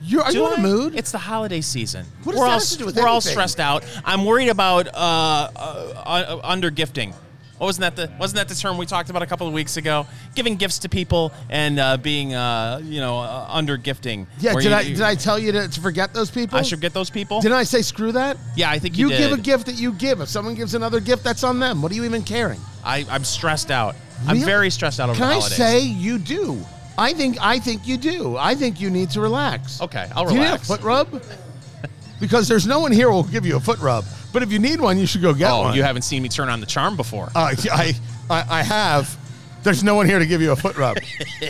You're, 0.00 0.22
are 0.22 0.32
Do 0.32 0.38
you 0.38 0.46
in 0.54 0.58
a 0.58 0.62
mood? 0.62 0.96
It's 0.96 1.12
the 1.12 1.18
holiday 1.18 1.60
season. 1.60 2.04
What 2.24 2.34
we're 2.34 2.44
all 2.44 2.50
have 2.58 2.62
to 2.64 2.76
do 2.78 2.86
with 2.86 2.96
we're 2.96 3.06
all 3.06 3.20
stressed 3.20 3.60
out. 3.60 3.84
I'm 4.04 4.24
worried 4.24 4.48
about 4.48 4.88
uh, 4.88 4.90
uh, 4.94 5.48
uh, 5.56 6.40
under 6.42 6.70
gifting. 6.70 7.14
What 7.62 7.68
wasn't 7.68 7.94
that 7.94 7.94
the 7.94 8.12
wasn't 8.18 8.38
that 8.38 8.48
the 8.48 8.60
term 8.60 8.76
we 8.76 8.86
talked 8.86 9.08
about 9.08 9.22
a 9.22 9.26
couple 9.26 9.46
of 9.46 9.52
weeks 9.52 9.76
ago? 9.76 10.04
Giving 10.34 10.56
gifts 10.56 10.80
to 10.80 10.88
people 10.88 11.32
and 11.48 11.78
uh, 11.78 11.96
being 11.96 12.34
uh, 12.34 12.80
you 12.82 12.98
know 12.98 13.20
uh, 13.20 13.46
under 13.48 13.76
gifting. 13.76 14.26
yeah. 14.40 14.54
Did 14.54 14.64
you- 14.64 14.74
I 14.74 14.82
did 14.82 15.00
I 15.00 15.14
tell 15.14 15.38
you 15.38 15.52
to, 15.52 15.68
to 15.68 15.80
forget 15.80 16.12
those 16.12 16.28
people? 16.28 16.58
I 16.58 16.62
should 16.62 16.80
get 16.80 16.92
those 16.92 17.08
people. 17.08 17.40
Didn't 17.40 17.56
I 17.56 17.62
say 17.62 17.82
screw 17.82 18.10
that? 18.12 18.36
yeah, 18.56 18.68
I 18.68 18.80
think 18.80 18.98
you, 18.98 19.10
did. 19.10 19.20
You, 19.20 19.28
give 19.28 19.38
a 19.38 19.40
gift 19.40 19.66
that 19.66 19.76
you 19.76 19.92
give. 19.92 20.20
If 20.20 20.28
someone 20.28 20.56
gives 20.56 20.74
another 20.74 20.98
gift, 20.98 21.22
that's 21.22 21.44
on 21.44 21.60
them. 21.60 21.82
What 21.82 21.92
are 21.92 21.94
you 21.94 22.02
even 22.02 22.24
caring? 22.24 22.58
I, 22.84 23.06
I'm 23.08 23.22
stressed 23.22 23.70
out. 23.70 23.94
I'm 24.26 24.38
very 24.38 24.68
stressed 24.68 24.98
out 24.98 25.08
over 25.10 25.16
Can 25.20 25.28
the 25.28 25.36
I 25.36 25.38
say 25.38 25.80
you 25.82 26.18
do? 26.18 26.58
I 26.98 27.12
think 27.12 27.36
I 27.40 27.60
think 27.60 27.86
you 27.86 27.96
do. 27.96 28.36
I 28.36 28.56
think 28.56 28.80
you 28.80 28.90
need 28.90 29.10
to 29.10 29.20
relax. 29.20 29.80
Okay, 29.80 30.10
I'll 30.16 30.26
Do 30.26 30.34
you 30.34 30.40
need 30.40 30.46
a 30.46 30.58
relax. 30.58 30.66
foot 30.66 30.82
rub? 30.82 31.22
because 32.20 32.48
there's 32.48 32.66
no 32.66 32.80
one 32.80 32.90
here 32.90 33.08
who 33.08 33.14
will 33.14 33.22
give 33.22 33.46
you 33.46 33.54
a 33.56 33.60
foot 33.60 33.78
rub. 33.78 34.04
But 34.32 34.42
if 34.42 34.50
you 34.52 34.58
need 34.58 34.80
one, 34.80 34.98
you 34.98 35.06
should 35.06 35.22
go 35.22 35.34
get 35.34 35.50
oh, 35.50 35.62
one. 35.62 35.76
you 35.76 35.82
haven't 35.82 36.02
seen 36.02 36.22
me 36.22 36.28
turn 36.28 36.48
on 36.48 36.60
the 36.60 36.66
charm 36.66 36.96
before. 36.96 37.30
Uh, 37.34 37.54
I, 37.70 37.94
I, 38.30 38.44
I 38.48 38.62
have. 38.62 39.16
There's 39.62 39.84
no 39.84 39.94
one 39.94 40.06
here 40.06 40.18
to 40.18 40.26
give 40.26 40.42
you 40.42 40.52
a 40.52 40.56
foot 40.56 40.76
rub. 40.76 40.96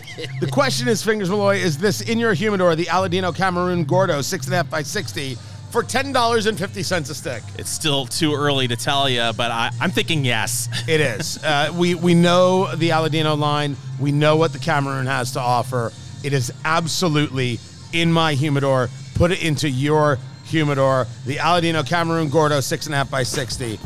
the 0.40 0.49
question 0.50 0.88
is, 0.88 1.02
Fingers 1.02 1.31
Malloy, 1.31 1.56
is 1.56 1.79
this 1.79 2.02
in 2.02 2.19
your 2.19 2.34
humidor, 2.34 2.76
the 2.76 2.87
Aladino 2.87 3.34
Cameroon 3.34 3.84
Gordo, 3.84 4.20
six 4.20 4.46
and 4.46 4.52
a 4.52 4.58
half 4.58 4.69
by 4.69 4.82
60, 4.82 5.37
for 5.70 5.82
$10.50 5.82 7.11
a 7.11 7.14
stick? 7.14 7.43
it's 7.58 7.70
still 7.70 8.05
too 8.05 8.34
early 8.34 8.69
to 8.69 8.76
tell 8.76 9.08
you, 9.08 9.31
but 9.35 9.50
I, 9.50 9.70
I'm 9.81 9.90
thinking 9.90 10.25
yes. 10.25 10.69
It 10.87 11.00
is. 11.00 11.38
Uh, 11.52 11.73
we, 11.75 11.94
we 11.94 12.14
know 12.14 12.75
the 12.76 12.90
Aladino 12.90 13.37
line. 13.37 13.76
We 13.99 14.12
know 14.12 14.37
what 14.37 14.52
the 14.52 14.58
Cameroon 14.58 15.06
has 15.06 15.32
to 15.32 15.40
offer. 15.40 15.93
It 16.23 16.32
is 16.32 16.52
absolutely 16.64 17.59
in 17.92 18.12
my 18.12 18.35
humidor. 18.35 18.88
Put 19.14 19.33
it 19.33 19.42
into 19.42 19.68
your 19.68 20.18
humidor. 20.52 21.06
The 21.26 21.37
Aladino 21.37 21.87
Cameroon 21.87 22.28
Gordo, 22.28 22.61
six 22.61 22.87
and 22.87 22.94
a 22.94 22.99
half 22.99 23.11
by 23.11 23.25
60. 23.25 23.80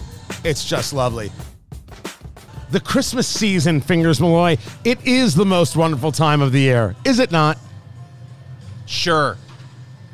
It's 0.44 0.64
just 0.64 0.92
lovely. 0.92 1.32
The 2.70 2.80
Christmas 2.80 3.26
season, 3.26 3.80
Fingers 3.80 4.20
Malloy, 4.20 4.58
it 4.84 5.02
is 5.06 5.34
the 5.34 5.46
most 5.46 5.76
wonderful 5.76 6.12
time 6.12 6.42
of 6.42 6.52
the 6.52 6.60
year, 6.60 6.94
is 7.04 7.18
it 7.20 7.30
not? 7.30 7.58
sure. 8.86 9.36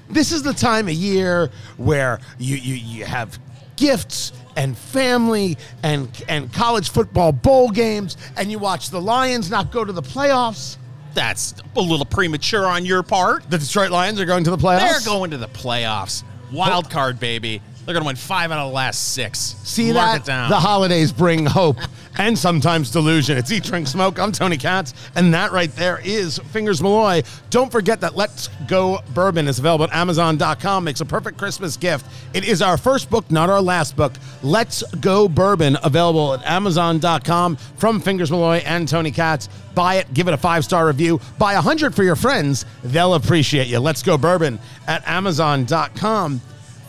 This 0.08 0.32
is 0.32 0.42
the 0.42 0.52
time 0.52 0.88
of 0.88 0.94
year 0.94 1.50
where 1.76 2.20
you, 2.38 2.56
you, 2.56 2.74
you 2.74 3.04
have 3.04 3.38
gifts 3.76 4.32
and 4.56 4.76
family 4.76 5.56
and, 5.82 6.10
and 6.28 6.52
college 6.52 6.90
football 6.90 7.32
bowl 7.32 7.70
games, 7.70 8.16
and 8.36 8.50
you 8.50 8.58
watch 8.58 8.90
the 8.90 9.00
Lions 9.00 9.50
not 9.50 9.72
go 9.72 9.84
to 9.84 9.92
the 9.92 10.02
playoffs. 10.02 10.76
That's 11.14 11.54
a 11.76 11.80
little 11.80 12.06
premature 12.06 12.66
on 12.66 12.84
your 12.84 13.02
part. 13.02 13.48
The 13.50 13.58
Detroit 13.58 13.90
Lions 13.90 14.20
are 14.20 14.24
going 14.24 14.44
to 14.44 14.50
the 14.50 14.56
playoffs. 14.56 15.04
They're 15.04 15.12
going 15.12 15.30
to 15.30 15.38
the 15.38 15.48
playoffs. 15.48 16.24
Wild 16.52 16.90
card, 16.90 17.18
baby. 17.18 17.62
They're 17.84 17.94
going 17.94 18.04
to 18.04 18.06
win 18.06 18.16
five 18.16 18.52
out 18.52 18.58
of 18.60 18.70
the 18.70 18.74
last 18.74 19.12
six. 19.12 19.56
See 19.64 19.92
Mark 19.92 20.12
that? 20.12 20.20
it 20.22 20.24
down. 20.24 20.50
The 20.50 20.60
holidays 20.60 21.12
bring 21.12 21.44
hope 21.44 21.78
and 22.18 22.38
sometimes 22.38 22.90
delusion. 22.90 23.36
It's 23.36 23.50
Eat, 23.50 23.64
Drink, 23.64 23.88
Smoke. 23.88 24.20
I'm 24.20 24.30
Tony 24.30 24.56
Katz, 24.56 24.94
and 25.16 25.34
that 25.34 25.50
right 25.50 25.70
there 25.72 26.00
is 26.04 26.38
Fingers 26.38 26.80
Malloy. 26.80 27.22
Don't 27.50 27.72
forget 27.72 28.00
that 28.02 28.14
Let's 28.14 28.48
Go 28.68 29.00
Bourbon 29.14 29.48
is 29.48 29.58
available 29.58 29.84
at 29.84 29.92
Amazon.com. 29.92 30.84
Makes 30.84 31.00
a 31.00 31.04
perfect 31.04 31.38
Christmas 31.38 31.76
gift. 31.76 32.06
It 32.34 32.44
is 32.44 32.62
our 32.62 32.76
first 32.76 33.10
book, 33.10 33.28
not 33.30 33.50
our 33.50 33.60
last 33.60 33.96
book. 33.96 34.12
Let's 34.44 34.82
Go 34.96 35.26
Bourbon 35.28 35.76
available 35.82 36.34
at 36.34 36.46
Amazon.com 36.46 37.56
from 37.56 38.00
Fingers 38.00 38.30
Malloy 38.30 38.62
and 38.64 38.86
Tony 38.86 39.10
Katz. 39.10 39.48
Buy 39.74 39.96
it, 39.96 40.12
give 40.14 40.28
it 40.28 40.34
a 40.34 40.38
five 40.38 40.64
star 40.64 40.86
review. 40.86 41.20
Buy 41.38 41.54
a 41.54 41.60
hundred 41.60 41.94
for 41.96 42.04
your 42.04 42.16
friends; 42.16 42.64
they'll 42.84 43.14
appreciate 43.14 43.66
you. 43.66 43.80
Let's 43.80 44.02
Go 44.04 44.16
Bourbon 44.16 44.60
at 44.86 45.02
Amazon.com. 45.08 46.40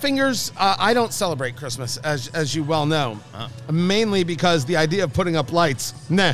Fingers, 0.03 0.51
uh, 0.57 0.75
I 0.77 0.93
don't 0.93 1.13
celebrate 1.13 1.55
Christmas, 1.55 1.95
as, 1.95 2.27
as 2.33 2.53
you 2.53 2.61
well 2.65 2.85
know, 2.85 3.21
mainly 3.71 4.25
because 4.25 4.65
the 4.65 4.75
idea 4.75 5.05
of 5.05 5.13
putting 5.13 5.37
up 5.37 5.53
lights, 5.53 5.93
nah. 6.09 6.33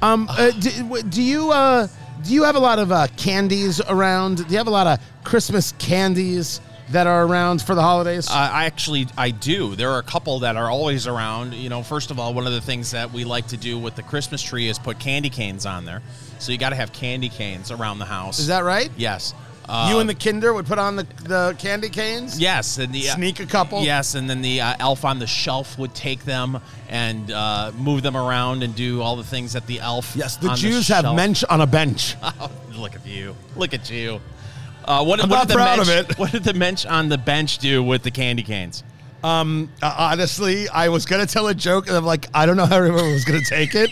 Um, 0.00 0.28
uh, 0.30 0.52
do, 0.52 1.02
do 1.02 1.20
you 1.20 1.50
uh, 1.50 1.88
do 2.22 2.32
you 2.32 2.44
have 2.44 2.54
a 2.54 2.60
lot 2.60 2.78
of 2.78 2.92
uh, 2.92 3.08
candies 3.16 3.80
around? 3.80 4.36
Do 4.36 4.52
you 4.52 4.56
have 4.56 4.68
a 4.68 4.70
lot 4.70 4.86
of 4.86 5.00
Christmas 5.24 5.72
candies 5.80 6.60
that 6.90 7.08
are 7.08 7.26
around 7.26 7.60
for 7.62 7.74
the 7.74 7.82
holidays? 7.82 8.28
Uh, 8.30 8.34
I 8.34 8.66
actually 8.66 9.08
I 9.18 9.32
do. 9.32 9.74
There 9.74 9.90
are 9.90 9.98
a 9.98 10.04
couple 10.04 10.38
that 10.38 10.56
are 10.56 10.70
always 10.70 11.08
around. 11.08 11.54
You 11.54 11.70
know, 11.70 11.82
first 11.82 12.12
of 12.12 12.20
all, 12.20 12.34
one 12.34 12.46
of 12.46 12.52
the 12.52 12.60
things 12.60 12.92
that 12.92 13.12
we 13.12 13.24
like 13.24 13.48
to 13.48 13.56
do 13.56 13.80
with 13.80 13.96
the 13.96 14.04
Christmas 14.04 14.40
tree 14.42 14.68
is 14.68 14.78
put 14.78 15.00
candy 15.00 15.28
canes 15.28 15.66
on 15.66 15.86
there. 15.86 16.02
So 16.38 16.52
you 16.52 16.58
got 16.58 16.70
to 16.70 16.76
have 16.76 16.92
candy 16.92 17.30
canes 17.30 17.72
around 17.72 17.98
the 17.98 18.04
house. 18.04 18.38
Is 18.38 18.46
that 18.46 18.62
right? 18.62 18.92
Yes. 18.96 19.34
You 19.68 19.98
and 19.98 20.08
the 20.08 20.14
Kinder 20.14 20.52
would 20.52 20.66
put 20.66 20.78
on 20.78 20.96
the, 20.96 21.06
the 21.24 21.56
candy 21.58 21.88
canes. 21.88 22.38
Yes, 22.38 22.78
and 22.78 22.92
the 22.92 23.08
uh, 23.08 23.14
Sneak 23.14 23.40
a 23.40 23.46
couple. 23.46 23.82
Yes, 23.82 24.14
and 24.14 24.28
then 24.28 24.42
the 24.42 24.60
uh, 24.60 24.74
elf 24.78 25.04
on 25.04 25.18
the 25.18 25.26
shelf 25.26 25.78
would 25.78 25.94
take 25.94 26.24
them 26.24 26.60
and 26.88 27.30
uh, 27.30 27.72
move 27.76 28.02
them 28.02 28.16
around 28.16 28.62
and 28.62 28.74
do 28.74 29.00
all 29.00 29.16
the 29.16 29.24
things 29.24 29.52
that 29.52 29.66
the 29.66 29.80
elf. 29.80 30.14
Yes, 30.16 30.36
the 30.36 30.48
on 30.48 30.56
Jews 30.56 30.88
have 30.88 31.04
shelf- 31.04 31.16
mensch 31.16 31.44
on 31.44 31.60
a 31.60 31.66
bench. 31.66 32.16
Oh, 32.22 32.50
look 32.76 32.94
at 32.94 33.06
you! 33.06 33.34
Look 33.56 33.72
at 33.74 33.90
you! 33.90 34.20
Uh, 34.84 35.04
what, 35.04 35.22
I'm 35.22 35.28
what 35.28 35.36
not 35.36 35.48
did 35.48 35.54
the 35.54 35.58
proud 35.58 35.78
of 35.78 35.88
it. 35.88 36.18
What 36.18 36.32
did 36.32 36.44
the 36.44 36.54
mensch 36.54 36.84
on 36.84 37.08
the 37.08 37.18
bench 37.18 37.58
do 37.58 37.82
with 37.82 38.02
the 38.02 38.10
candy 38.10 38.42
canes? 38.42 38.82
Uh, 39.22 39.66
honestly, 39.82 40.68
I 40.68 40.88
was 40.88 41.06
gonna 41.06 41.26
tell 41.26 41.46
a 41.46 41.54
joke, 41.54 41.86
and 41.86 41.96
I'm 41.96 42.04
like, 42.04 42.28
I 42.34 42.46
don't 42.46 42.56
know 42.56 42.66
how 42.66 42.76
everyone 42.76 43.12
was 43.12 43.24
gonna 43.24 43.40
take 43.48 43.74
it. 43.74 43.90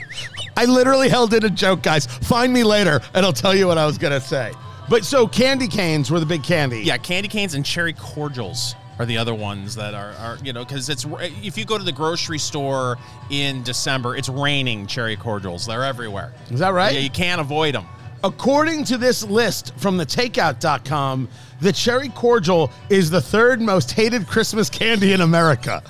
I 0.57 0.65
literally 0.65 1.09
held 1.09 1.33
in 1.33 1.45
a 1.45 1.50
joke, 1.50 1.83
guys. 1.83 2.07
Find 2.07 2.53
me 2.53 2.65
later, 2.65 3.00
and 3.15 3.25
I'll 3.25 3.33
tell 3.33 3.55
you 3.55 3.69
what 3.69 3.79
I 3.79 3.87
was 3.87 3.97
gonna 3.99 4.21
say. 4.21 4.53
But 4.91 5.05
so 5.05 5.29
candy 5.29 5.69
canes 5.69 6.11
were 6.11 6.19
the 6.19 6.27
big 6.27 6.43
candy. 6.43 6.81
Yeah, 6.81 6.99
candy 6.99 7.29
canes 7.29 7.55
and 7.55 7.65
cherry 7.65 7.93
cordials 7.93 8.75
are 8.99 9.07
the 9.07 9.17
other 9.17 9.37
ones 9.37 9.77
that 9.77 9.95
are, 9.95 10.11
are 10.15 10.37
you 10.43 10.53
know, 10.53 10.65
because 10.65 10.89
it's 10.89 11.07
if 11.45 11.57
you 11.57 11.65
go 11.65 11.79
to 11.79 11.85
the 11.85 11.93
grocery 11.93 12.39
store 12.39 12.99
in 13.31 13.63
December, 13.63 14.17
it's 14.17 14.29
raining 14.29 14.89
cherry 14.89 15.15
cordials. 15.17 15.65
They're 15.65 15.85
everywhere. 15.85 16.33
Is 16.51 16.59
that 16.59 16.71
right? 16.71 16.93
Yeah, 16.93 17.01
you 17.03 17.11
can't 17.11 17.41
avoid 17.41 17.77
them. 17.77 17.87
According 18.25 18.83
to 18.87 18.99
this 18.99 19.23
list 19.23 19.75
from 19.77 19.97
the 19.97 20.05
takeout.com, 20.05 21.29
the 21.61 21.73
cherry 21.73 22.09
cordial 22.09 22.73
is 22.89 23.11
the 23.11 23.21
third 23.21 23.61
most 23.61 23.93
hated 23.93 24.27
Christmas 24.27 24.69
candy 24.69 25.13
in 25.13 25.21
America. 25.21 25.85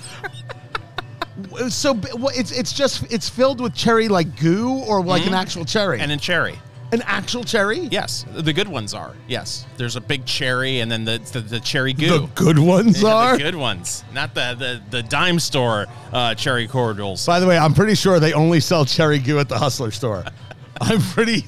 so 1.69 1.99
it's 2.35 2.51
it's 2.51 2.71
just 2.71 3.11
it's 3.11 3.27
filled 3.27 3.61
with 3.61 3.73
cherry 3.73 4.07
like 4.09 4.39
goo 4.39 4.83
or 4.87 5.03
like 5.03 5.23
an 5.23 5.29
mm-hmm. 5.29 5.35
actual 5.35 5.65
cherry. 5.65 5.99
And 5.99 6.11
then 6.11 6.19
cherry. 6.19 6.59
An 6.91 7.01
actual 7.05 7.43
cherry? 7.43 7.79
Yes, 7.91 8.25
the 8.33 8.53
good 8.53 8.67
ones 8.67 8.93
are. 8.93 9.13
Yes, 9.27 9.65
there's 9.77 9.95
a 9.95 10.01
big 10.01 10.25
cherry 10.25 10.79
and 10.79 10.91
then 10.91 11.05
the 11.05 11.19
the, 11.31 11.39
the 11.41 11.59
cherry 11.59 11.93
goo. 11.93 12.07
The 12.07 12.27
good 12.35 12.59
ones 12.59 13.01
Yeah, 13.01 13.13
are. 13.13 13.37
the 13.37 13.43
good 13.43 13.55
ones, 13.55 14.03
not 14.13 14.33
the 14.33 14.55
the, 14.57 14.81
the 14.97 15.03
dime 15.03 15.39
store 15.39 15.87
uh, 16.11 16.35
cherry 16.35 16.67
cordials. 16.67 17.25
By 17.25 17.39
the 17.39 17.47
way, 17.47 17.57
I'm 17.57 17.73
pretty 17.73 17.95
sure 17.95 18.19
they 18.19 18.33
only 18.33 18.59
sell 18.59 18.85
cherry 18.85 19.19
goo 19.19 19.39
at 19.39 19.49
the 19.49 19.57
Hustler 19.57 19.91
store. 19.91 20.23
I'm 20.81 21.01
pretty. 21.01 21.45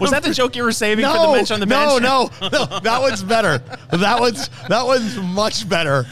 Was 0.00 0.12
that 0.12 0.22
the 0.22 0.32
joke 0.32 0.56
you 0.56 0.62
were 0.62 0.72
saving 0.72 1.04
for 1.04 1.12
the 1.12 1.32
bench 1.34 1.50
on 1.50 1.60
the 1.60 1.66
bench? 1.66 2.02
no, 2.02 2.30
no. 2.40 2.48
No. 2.50 2.80
That 2.80 3.00
one's 3.02 3.22
better. 3.22 3.58
That 3.90 4.18
one's 4.18 4.48
that 4.68 4.86
one's 4.86 5.16
much 5.18 5.68
better. 5.68 6.06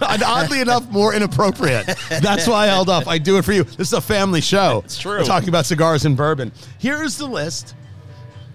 And 0.00 0.22
oddly 0.22 0.60
enough, 0.60 0.88
more 0.90 1.12
inappropriate. 1.14 1.86
That's 2.08 2.46
why 2.46 2.64
I 2.64 2.66
held 2.66 2.88
off. 2.88 3.08
I 3.08 3.18
do 3.18 3.36
it 3.38 3.44
for 3.44 3.52
you. 3.52 3.64
This 3.64 3.88
is 3.88 3.92
a 3.92 4.00
family 4.00 4.40
show. 4.40 4.82
It's 4.84 4.98
true. 4.98 5.18
We're 5.18 5.24
talking 5.24 5.48
about 5.48 5.66
cigars 5.66 6.04
and 6.04 6.16
bourbon. 6.16 6.52
Here's 6.78 7.16
the 7.16 7.26
list 7.26 7.74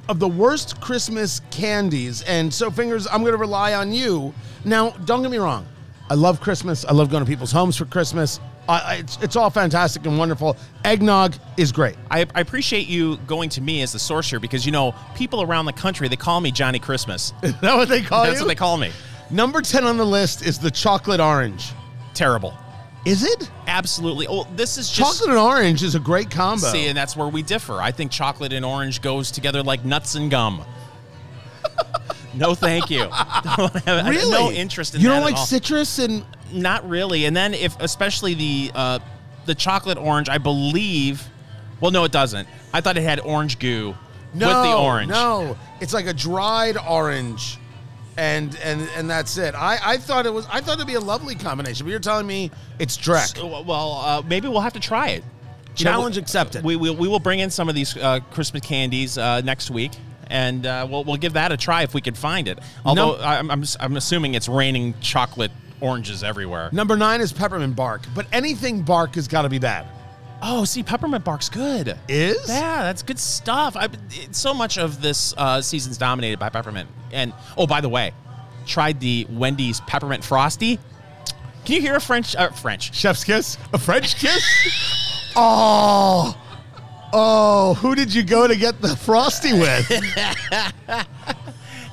of 0.10 0.20
the 0.20 0.28
worst 0.28 0.80
Christmas 0.82 1.42
candies. 1.52 2.22
And 2.24 2.54
so, 2.54 2.70
fingers, 2.70 3.08
I'm 3.08 3.22
going 3.22 3.34
to 3.34 3.38
rely 3.38 3.74
on 3.74 3.92
you. 3.92 4.34
Now, 4.66 4.92
don't 4.92 5.22
get 5.22 5.32
me 5.32 5.38
wrong. 5.38 5.66
I 6.10 6.16
love 6.16 6.42
Christmas. 6.42 6.86
I 6.86 6.92
love 6.92 7.10
going 7.10 7.24
to 7.24 7.30
people's 7.30 7.52
homes 7.52 7.78
for 7.78 7.86
Christmas. 7.86 8.40
It's, 8.70 9.18
it's 9.22 9.36
all 9.36 9.50
fantastic 9.50 10.06
and 10.06 10.18
wonderful. 10.18 10.56
Eggnog 10.86 11.36
is 11.58 11.72
great. 11.72 11.96
I, 12.10 12.26
I 12.34 12.42
appreciate 12.42 12.88
you 12.88 13.18
going 13.28 13.50
to 13.50 13.62
me 13.62 13.82
as 13.82 13.92
the 13.92 14.00
source 14.00 14.30
here 14.30 14.40
because 14.40 14.66
you 14.66 14.72
know 14.72 14.96
people 15.16 15.42
around 15.42 15.66
the 15.66 15.74
country 15.74 16.08
they 16.08 16.16
call 16.16 16.40
me 16.40 16.52
Johnny 16.52 16.80
Christmas. 16.80 17.34
Is 17.44 17.60
that 17.60 17.76
what 17.76 17.90
they 17.90 18.02
call 18.02 18.24
That's 18.24 18.40
you? 18.40 18.46
what 18.46 18.48
they 18.48 18.56
call 18.56 18.78
me. 18.78 18.92
Number 19.30 19.62
10 19.62 19.84
on 19.84 19.98
the 19.98 20.06
list 20.06 20.46
is 20.46 20.60
the 20.60 20.72
chocolate 20.72 21.20
orange. 21.20 21.72
Terrible. 22.14 22.58
Is 23.06 23.24
it? 23.24 23.50
Absolutely. 23.68 24.28
Oh, 24.28 24.46
this 24.56 24.78
is 24.78 24.90
just 24.90 25.20
Chocolate 25.20 25.32
and 25.32 25.40
orange 25.40 25.84
is 25.84 25.96
a 25.96 26.00
great 26.00 26.32
combo. 26.32 26.68
see, 26.68 26.88
and 26.88 26.98
that's 26.98 27.18
where 27.18 27.28
we 27.28 27.42
differ. 27.42 27.82
I 27.82 27.92
think 27.92 28.12
chocolate 28.12 28.54
and 28.54 28.64
orange 28.64 29.02
goes 29.02 29.30
together 29.30 29.62
like 29.62 29.84
nuts 29.84 30.16
and 30.16 30.32
gum. 30.32 30.64
no, 32.34 32.56
thank 32.56 32.90
you. 32.90 33.00
Don't 33.00 33.12
have- 33.12 33.88
I 33.88 34.04
have 34.04 34.08
really? 34.08 34.32
no 34.32 34.52
interest 34.52 34.96
in 34.96 35.02
You 35.02 35.10
don't 35.10 35.24
like 35.24 35.38
citrus 35.38 36.00
and 36.00 36.26
Not 36.52 36.88
really. 36.88 37.26
And 37.26 37.36
then 37.36 37.54
if 37.54 37.76
especially 37.80 38.36
the 38.36 38.72
uh, 38.74 39.00
the 39.46 39.56
chocolate 39.56 39.98
orange, 39.98 40.30
I 40.30 40.38
believe. 40.38 41.28
Well, 41.82 41.92
no, 41.92 42.06
it 42.06 42.12
doesn't. 42.14 42.48
I 42.74 42.80
thought 42.80 42.96
it 42.98 43.04
had 43.04 43.20
orange 43.20 43.60
goo 43.60 43.96
no, 44.34 44.48
with 44.48 44.72
the 44.72 44.78
orange. 44.78 45.10
No, 45.10 45.58
it's 45.82 45.94
like 45.94 46.08
a 46.08 46.14
dried 46.14 46.78
orange, 46.78 47.58
and 48.18 48.56
and 48.64 48.88
and 48.96 49.10
that's 49.10 49.38
it. 49.38 49.56
I 49.56 49.80
I 49.84 49.98
thought 49.98 50.26
it 50.26 50.34
was. 50.34 50.46
I 50.52 50.62
thought 50.62 50.76
it'd 50.76 50.88
be 50.88 50.96
a 50.96 51.00
lovely 51.00 51.36
combination, 51.36 51.86
but 51.86 51.92
you're 51.92 52.00
telling 52.00 52.28
me 52.28 52.52
it's 52.80 52.98
Drek. 52.98 53.38
So, 53.38 53.62
well, 53.64 53.94
uh, 53.94 54.22
maybe 54.28 54.48
we'll 54.48 54.62
have 54.62 54.74
to 54.74 54.80
try 54.80 55.10
it. 55.10 55.24
You 55.78 55.86
know, 55.86 55.92
Challenge 55.92 56.18
accepted. 56.18 56.64
We, 56.64 56.76
we, 56.76 56.92
we 56.92 57.08
will 57.08 57.20
bring 57.20 57.40
in 57.40 57.50
some 57.50 57.68
of 57.68 57.74
these 57.74 57.98
uh, 57.98 58.20
Christmas 58.32 58.62
candies 58.62 59.18
uh, 59.18 59.42
next 59.42 59.72
week, 59.72 59.92
and 60.28 60.68
uh, 60.68 60.86
we'll, 60.88 61.04
we'll 61.04 61.18
give 61.18 61.34
that 61.34 61.52
a 61.52 61.58
try 61.58 61.82
if 61.82 61.96
we 61.96 62.02
can 62.02 62.14
find 62.14 62.48
it. 62.48 62.60
Although 62.86 63.18
I'm, 63.18 63.50
I'm, 63.50 63.64
I'm 63.80 63.98
assuming 63.98 64.36
it's 64.36 64.48
raining 64.48 64.94
chocolate 65.02 65.52
oranges 65.82 66.24
everywhere. 66.24 66.70
Number 66.72 66.96
nine 66.96 67.22
is 67.22 67.34
peppermint 67.34 67.76
bark, 67.76 68.04
but 68.14 68.28
anything 68.32 68.84
bark 68.84 69.16
has 69.16 69.28
got 69.28 69.42
to 69.44 69.50
be 69.50 69.58
bad. 69.58 69.88
Oh, 70.46 70.66
see, 70.66 70.84
peppermint 70.84 71.24
bark's 71.24 71.48
good. 71.48 71.98
Is 72.10 72.50
Yeah, 72.50 72.84
that's 72.84 73.02
good 73.02 73.18
stuff. 73.18 73.78
I, 73.78 73.86
it, 73.86 74.36
so 74.36 74.54
much 74.54 74.78
of 74.78 75.02
this 75.02 75.34
uh, 75.38 75.62
season's 75.62 75.98
dominated 75.98 76.38
by 76.38 76.50
peppermint. 76.50 76.90
And 77.14 77.34
oh, 77.58 77.66
by 77.66 77.80
the 77.80 77.88
way, 77.88 78.12
tried 78.66 79.00
the 79.00 79.26
Wendy's 79.30 79.80
peppermint 79.82 80.22
frosty. 80.22 80.80
Can 81.64 81.76
you 81.76 81.82
hear 81.82 81.96
a 81.96 82.02
French? 82.02 82.36
Uh, 82.36 82.50
French. 82.52 82.94
chef's 82.94 83.24
kiss? 83.24 83.58
A 83.72 83.78
French 83.78 84.16
kiss? 84.20 84.44
oh, 85.38 86.38
oh, 87.14 87.76
who 87.76 87.96
did 87.96 88.14
you 88.14 88.24
go 88.24 88.46
to 88.46 88.56
get 88.58 88.82
the 88.82 88.98
frosty 88.98 89.54
with? 89.54 89.90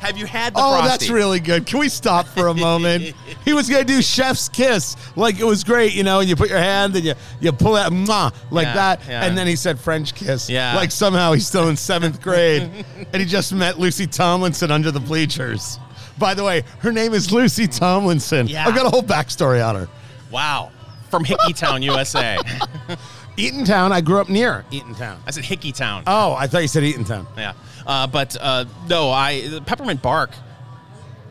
Have 0.00 0.16
you 0.16 0.26
had 0.26 0.54
the 0.54 0.58
Oh, 0.60 0.70
frosty? 0.72 0.88
that's 0.88 1.10
really 1.10 1.40
good. 1.40 1.66
Can 1.66 1.78
we 1.78 1.88
stop 1.88 2.26
for 2.26 2.48
a 2.48 2.54
moment? 2.54 3.14
he 3.44 3.52
was 3.52 3.68
gonna 3.68 3.84
do 3.84 4.00
chef's 4.02 4.48
kiss, 4.48 4.96
like 5.14 5.38
it 5.38 5.44
was 5.44 5.62
great, 5.62 5.94
you 5.94 6.02
know. 6.02 6.20
And 6.20 6.28
you 6.28 6.36
put 6.36 6.48
your 6.48 6.58
hand 6.58 6.96
and 6.96 7.04
you 7.04 7.14
you 7.40 7.52
pull 7.52 7.74
that 7.74 7.92
mwah, 7.92 8.34
like 8.50 8.66
Yeah, 8.66 8.74
that, 8.74 9.00
yeah. 9.08 9.24
and 9.24 9.36
then 9.36 9.46
he 9.46 9.56
said 9.56 9.78
French 9.78 10.14
kiss, 10.14 10.48
Yeah. 10.48 10.74
like 10.74 10.90
somehow 10.90 11.32
he's 11.32 11.46
still 11.46 11.68
in 11.68 11.76
seventh 11.90 12.22
grade, 12.22 12.70
and 13.12 13.20
he 13.22 13.26
just 13.26 13.52
met 13.52 13.78
Lucy 13.78 14.06
Tomlinson 14.06 14.70
under 14.70 14.90
the 14.90 15.00
bleachers. 15.00 15.78
By 16.18 16.34
the 16.34 16.44
way, 16.44 16.64
her 16.80 16.92
name 16.92 17.12
is 17.14 17.30
Lucy 17.30 17.66
Tomlinson. 17.66 18.48
Yeah. 18.48 18.66
I've 18.66 18.74
got 18.74 18.86
a 18.86 18.90
whole 18.90 19.02
backstory 19.02 19.66
on 19.66 19.74
her. 19.76 19.88
Wow. 20.30 20.70
From 21.10 21.24
Hickeytown, 21.24 21.82
USA. 21.82 22.38
Eatontown. 23.36 23.90
I 23.92 24.00
grew 24.00 24.20
up 24.20 24.28
near 24.28 24.64
Eatontown. 24.70 25.18
I 25.26 25.30
said 25.30 25.44
Hickeytown. 25.44 26.04
Oh, 26.06 26.34
I 26.34 26.46
thought 26.46 26.62
you 26.62 26.68
said 26.68 26.82
Eatontown. 26.82 27.26
Yeah. 27.36 27.52
Uh, 27.90 28.06
but 28.06 28.36
uh, 28.40 28.66
no, 28.88 29.10
I 29.10 29.48
the 29.48 29.60
peppermint 29.60 30.00
bark 30.00 30.30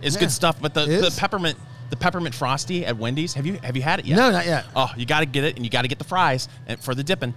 is 0.01 0.15
Yeah, 0.15 0.19
good 0.19 0.31
stuff. 0.31 0.61
But 0.61 0.73
the, 0.73 0.85
the 0.85 1.15
peppermint 1.17 1.57
the 1.89 1.95
peppermint 1.95 2.35
frosty 2.35 2.85
at 2.85 2.97
Wendy's. 2.97 3.33
Have 3.35 3.45
you 3.45 3.53
have 3.63 3.77
you 3.77 3.81
had 3.81 3.99
it 3.99 4.05
yet? 4.05 4.17
No, 4.17 4.29
not 4.29 4.45
yet. 4.45 4.65
Oh, 4.75 4.91
you 4.97 5.05
got 5.05 5.21
to 5.21 5.25
get 5.25 5.45
it, 5.45 5.55
and 5.55 5.63
you 5.63 5.71
got 5.71 5.83
to 5.83 5.87
get 5.87 5.99
the 5.99 6.03
fries 6.03 6.49
and 6.67 6.77
for 6.77 6.93
the 6.93 7.01
dipping. 7.03 7.33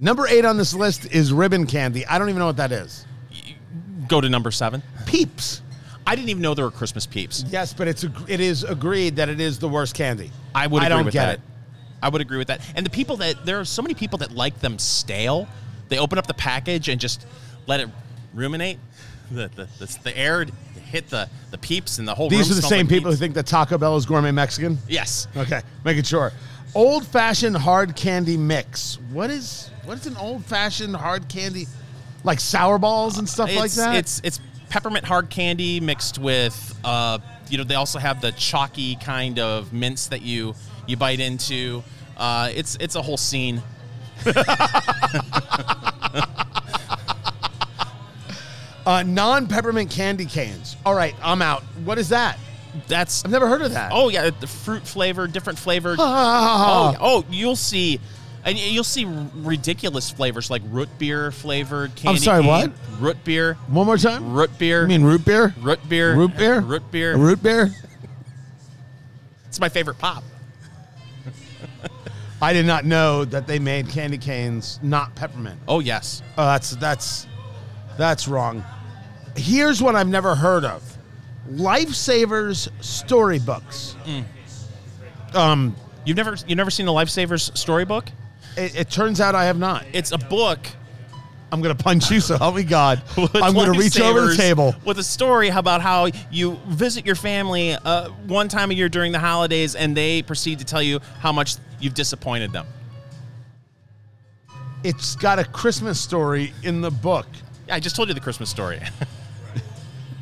Number 0.00 0.26
eight 0.26 0.44
on 0.44 0.56
this 0.56 0.74
list 0.74 1.06
is 1.14 1.32
ribbon 1.32 1.66
candy. 1.66 2.04
I 2.04 2.18
don't 2.18 2.28
even 2.28 2.40
know 2.40 2.46
what 2.46 2.56
that 2.56 2.72
is. 2.72 3.06
Go 4.08 4.20
to 4.20 4.28
number 4.28 4.50
seven. 4.50 4.82
Peeps. 5.06 5.62
I 6.04 6.16
didn't 6.16 6.28
even 6.28 6.42
know 6.42 6.54
there 6.54 6.64
were 6.64 6.72
Christmas 6.72 7.06
peeps. 7.06 7.44
Yes, 7.48 7.72
but 7.74 7.86
it's 7.86 8.04
it 8.26 8.40
is 8.40 8.64
agreed 8.64 9.14
that 9.16 9.28
it 9.28 9.40
is 9.40 9.60
the 9.60 9.68
worst 9.68 9.94
candy. 9.94 10.32
I 10.52 10.66
would 10.66 10.82
I 10.82 10.86
agree 10.86 10.96
don't 10.96 11.04
with 11.04 11.12
get 11.14 11.26
that. 11.26 11.34
it. 11.34 11.40
I 12.02 12.08
would 12.08 12.20
agree 12.20 12.38
with 12.38 12.48
that. 12.48 12.60
And 12.74 12.84
the 12.84 12.90
people 12.90 13.18
that 13.18 13.46
there 13.46 13.60
are 13.60 13.64
so 13.64 13.82
many 13.82 13.94
people 13.94 14.18
that 14.18 14.32
like 14.32 14.58
them 14.58 14.80
stale. 14.80 15.46
They 15.88 15.98
open 15.98 16.18
up 16.18 16.26
the 16.26 16.34
package 16.34 16.88
and 16.88 17.00
just 17.00 17.24
let 17.68 17.78
it 17.78 17.88
ruminate. 18.36 18.78
The 19.30 19.50
the, 19.56 19.68
the, 19.78 19.98
the 20.04 20.16
air 20.16 20.46
hit 20.86 21.08
the 21.08 21.28
the 21.50 21.58
peeps 21.58 21.98
and 21.98 22.06
the 22.06 22.14
whole. 22.14 22.28
These 22.28 22.50
are 22.50 22.54
the 22.54 22.62
same 22.62 22.86
like 22.86 22.88
people 22.88 23.10
who 23.10 23.16
think 23.16 23.34
that 23.34 23.46
Taco 23.46 23.76
Bell 23.76 23.96
is 23.96 24.06
gourmet 24.06 24.30
Mexican. 24.30 24.78
Yes. 24.88 25.26
Okay, 25.36 25.62
making 25.84 26.04
sure. 26.04 26.32
Old 26.74 27.06
fashioned 27.06 27.56
hard 27.56 27.96
candy 27.96 28.36
mix. 28.36 28.98
What 29.10 29.30
is 29.30 29.70
what 29.84 29.98
is 29.98 30.06
an 30.06 30.16
old 30.16 30.44
fashioned 30.44 30.94
hard 30.94 31.28
candy? 31.28 31.66
Like 32.22 32.38
sour 32.38 32.78
balls 32.78 33.18
and 33.18 33.28
stuff 33.28 33.54
like 33.54 33.72
that. 33.72 33.96
It's 33.96 34.20
it's 34.22 34.40
peppermint 34.68 35.04
hard 35.04 35.30
candy 35.30 35.80
mixed 35.80 36.18
with 36.18 36.78
uh, 36.84 37.18
you 37.48 37.58
know 37.58 37.64
they 37.64 37.76
also 37.76 37.98
have 37.98 38.20
the 38.20 38.32
chalky 38.32 38.96
kind 38.96 39.38
of 39.38 39.72
mints 39.72 40.08
that 40.08 40.22
you 40.22 40.54
you 40.86 40.96
bite 40.96 41.20
into. 41.20 41.82
Uh, 42.16 42.50
it's 42.54 42.76
it's 42.80 42.94
a 42.94 43.02
whole 43.02 43.16
scene. 43.16 43.62
uh, 48.86 49.02
non 49.02 49.46
peppermint 49.46 49.90
candy 49.90 50.24
canes. 50.24 50.76
All 50.86 50.94
right, 50.94 51.14
I'm 51.22 51.42
out. 51.42 51.62
What 51.84 51.98
is 51.98 52.08
that? 52.10 52.38
That's 52.88 53.24
I've 53.24 53.30
never 53.30 53.48
heard 53.48 53.62
of 53.62 53.72
that. 53.72 53.90
oh 53.92 54.08
yeah, 54.08 54.30
the 54.30 54.46
fruit 54.46 54.86
flavor, 54.86 55.26
different 55.26 55.58
flavored. 55.58 55.98
Ah. 56.00 56.96
oh, 57.00 57.18
oh, 57.18 57.24
you'll 57.30 57.56
see, 57.56 58.00
and 58.44 58.58
you'll 58.58 58.84
see 58.84 59.04
ridiculous 59.06 60.10
flavors 60.10 60.50
like 60.50 60.62
root 60.66 60.88
beer 60.98 61.32
flavored 61.32 61.94
candy. 61.96 62.18
I'm 62.18 62.22
sorry, 62.22 62.42
cane. 62.42 62.48
what? 62.48 62.72
Root 63.00 63.24
beer. 63.24 63.54
One 63.68 63.86
more 63.86 63.96
time. 63.96 64.32
Root 64.32 64.56
beer. 64.58 64.82
You 64.82 64.88
mean 64.88 65.04
root 65.04 65.24
beer? 65.24 65.54
root 65.60 65.80
beer? 65.88 66.14
Root 66.14 66.36
beer? 66.36 66.60
Root 66.60 66.90
beer. 66.90 67.14
A 67.14 67.18
root 67.18 67.42
beer? 67.42 67.70
It's 69.48 69.60
my 69.60 69.68
favorite 69.68 69.98
pop. 69.98 70.22
I 72.42 72.52
did 72.52 72.66
not 72.66 72.84
know 72.84 73.24
that 73.24 73.46
they 73.46 73.58
made 73.58 73.88
candy 73.88 74.18
canes 74.18 74.78
not 74.82 75.14
peppermint. 75.14 75.58
Oh 75.66 75.80
yes. 75.80 76.22
Oh, 76.36 76.44
that's 76.44 76.72
that's 76.72 77.26
that's 77.96 78.28
wrong. 78.28 78.62
Here's 79.36 79.82
what 79.82 79.94
I've 79.94 80.08
never 80.08 80.34
heard 80.34 80.64
of: 80.64 80.82
Lifesavers 81.50 82.68
storybooks. 82.82 83.96
Um, 85.34 85.76
You've 86.04 86.16
never 86.16 86.36
you've 86.46 86.56
never 86.56 86.70
seen 86.70 86.86
a 86.88 86.92
Lifesavers 86.92 87.56
storybook? 87.56 88.06
it, 88.56 88.76
it 88.76 88.90
turns 88.90 89.20
out 89.20 89.34
I 89.34 89.44
have 89.46 89.58
not. 89.58 89.84
It's 89.92 90.12
a 90.12 90.18
book. 90.18 90.60
I'm 91.52 91.60
gonna 91.62 91.74
punch 91.74 92.10
you, 92.10 92.20
so 92.20 92.38
help 92.38 92.56
me 92.56 92.62
God. 92.64 93.02
I'm 93.34 93.54
gonna 93.54 93.78
reach 93.78 94.00
over 94.00 94.26
the 94.26 94.36
table. 94.36 94.74
with 94.84 94.98
a 94.98 95.02
story 95.02 95.48
about 95.48 95.80
how 95.80 96.08
you 96.30 96.58
visit 96.68 97.04
your 97.06 97.14
family 97.16 97.72
uh, 97.72 98.08
one 98.26 98.48
time 98.48 98.70
a 98.70 98.74
year 98.74 98.88
during 98.88 99.10
the 99.12 99.18
holidays, 99.18 99.74
and 99.74 99.96
they 99.96 100.22
proceed 100.22 100.58
to 100.60 100.64
tell 100.64 100.82
you 100.82 101.00
how 101.20 101.32
much 101.32 101.56
you've 101.80 101.94
disappointed 101.94 102.52
them. 102.52 102.66
It's 104.84 105.16
got 105.16 105.38
a 105.38 105.44
Christmas 105.44 106.00
story 106.00 106.52
in 106.62 106.80
the 106.80 106.90
book. 106.90 107.26
Yeah, 107.68 107.74
I 107.74 107.80
just 107.80 107.96
told 107.96 108.08
you 108.08 108.14
the 108.14 108.20
Christmas 108.20 108.48
story. 108.50 108.80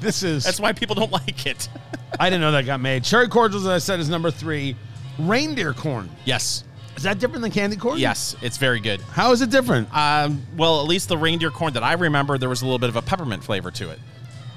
This 0.05 0.23
is. 0.23 0.45
That's 0.45 0.61
why 0.61 0.73
people 0.73 0.95
don't 0.95 1.11
like 1.11 1.47
it. 1.47 1.69
I 2.21 2.31
didn't 2.31 2.43
know 2.43 2.53
that 2.53 2.65
got 2.67 2.81
made. 2.81 3.03
Cherry 3.03 3.29
cordials, 3.29 3.65
as 3.67 3.71
I 3.71 3.79
said, 3.79 3.99
is 4.01 4.09
number 4.09 4.31
three. 4.31 4.77
Reindeer 5.19 5.73
corn. 5.75 6.09
yes, 6.25 6.63
Is 6.97 7.03
that 7.05 7.19
different 7.19 7.43
than 7.43 7.51
candy 7.51 7.77
corn? 7.77 7.99
yes, 7.99 8.37
it's 8.43 8.57
very 8.57 8.79
good. 8.81 9.01
How 9.01 9.33
is 9.33 9.43
it 9.43 9.51
different? 9.51 9.89
Um, 9.97 10.43
well, 10.57 10.81
at 10.81 10.87
least 10.87 11.09
the 11.09 11.17
reindeer 11.19 11.51
corn 11.51 11.73
that 11.75 11.83
I 11.83 11.95
remember, 11.95 12.37
there 12.39 12.49
was 12.49 12.63
a 12.63 12.65
little 12.65 12.79
bit 12.79 12.89
of 12.89 12.97
a 12.97 13.03
peppermint 13.03 13.43
flavor 13.45 13.71
to 13.73 13.91
it. 13.91 13.99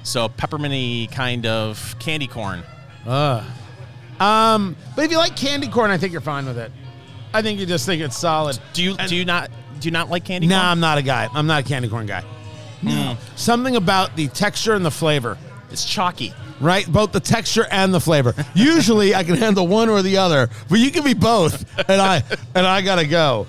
So 0.04 0.28
pepperminty 0.28 1.10
kind 1.12 1.46
of 1.46 1.96
candy 1.98 2.26
corn. 2.28 2.62
Um, 4.20 4.76
but 4.96 5.04
if 5.04 5.10
you 5.10 5.16
like 5.18 5.36
candy 5.36 5.68
corn, 5.68 5.90
I 5.90 5.96
think 5.98 6.12
you're 6.12 6.20
fine 6.20 6.46
with 6.46 6.58
it. 6.58 6.72
I 7.32 7.42
think 7.42 7.60
you 7.60 7.66
just 7.66 7.86
think 7.86 8.02
it's 8.02 8.16
solid. 8.16 8.58
Do 8.72 8.82
you 8.82 8.96
do 8.96 9.14
you 9.14 9.24
not 9.24 9.50
do 9.78 9.86
you 9.86 9.92
not 9.92 10.08
like 10.10 10.24
candy 10.24 10.46
Nah, 10.48 10.56
corn? 10.58 10.66
I'm 10.70 10.80
not 10.80 10.98
a 10.98 11.02
guy. 11.02 11.28
I'm 11.32 11.46
not 11.46 11.64
a 11.64 11.68
candy 11.68 11.88
corn 11.88 12.06
guy. 12.06 12.24
No. 12.82 13.16
Something 13.36 13.76
about 13.76 14.14
the 14.16 14.28
texture 14.28 14.74
and 14.74 14.84
the 14.84 14.90
flavor, 14.90 15.36
It's 15.70 15.84
chalky. 15.84 16.32
right? 16.60 16.86
Both 16.90 17.12
the 17.12 17.20
texture 17.20 17.66
and 17.70 17.92
the 17.92 18.00
flavor. 18.00 18.34
Usually, 18.54 19.14
I 19.14 19.24
can 19.24 19.36
handle 19.36 19.66
one 19.66 19.88
or 19.88 20.02
the 20.02 20.16
other, 20.18 20.48
but 20.68 20.78
you 20.78 20.90
can 20.90 21.04
be 21.04 21.14
both, 21.14 21.64
and 21.88 22.00
I 22.00 22.22
and 22.54 22.66
I 22.66 22.80
gotta 22.82 23.06
go. 23.06 23.46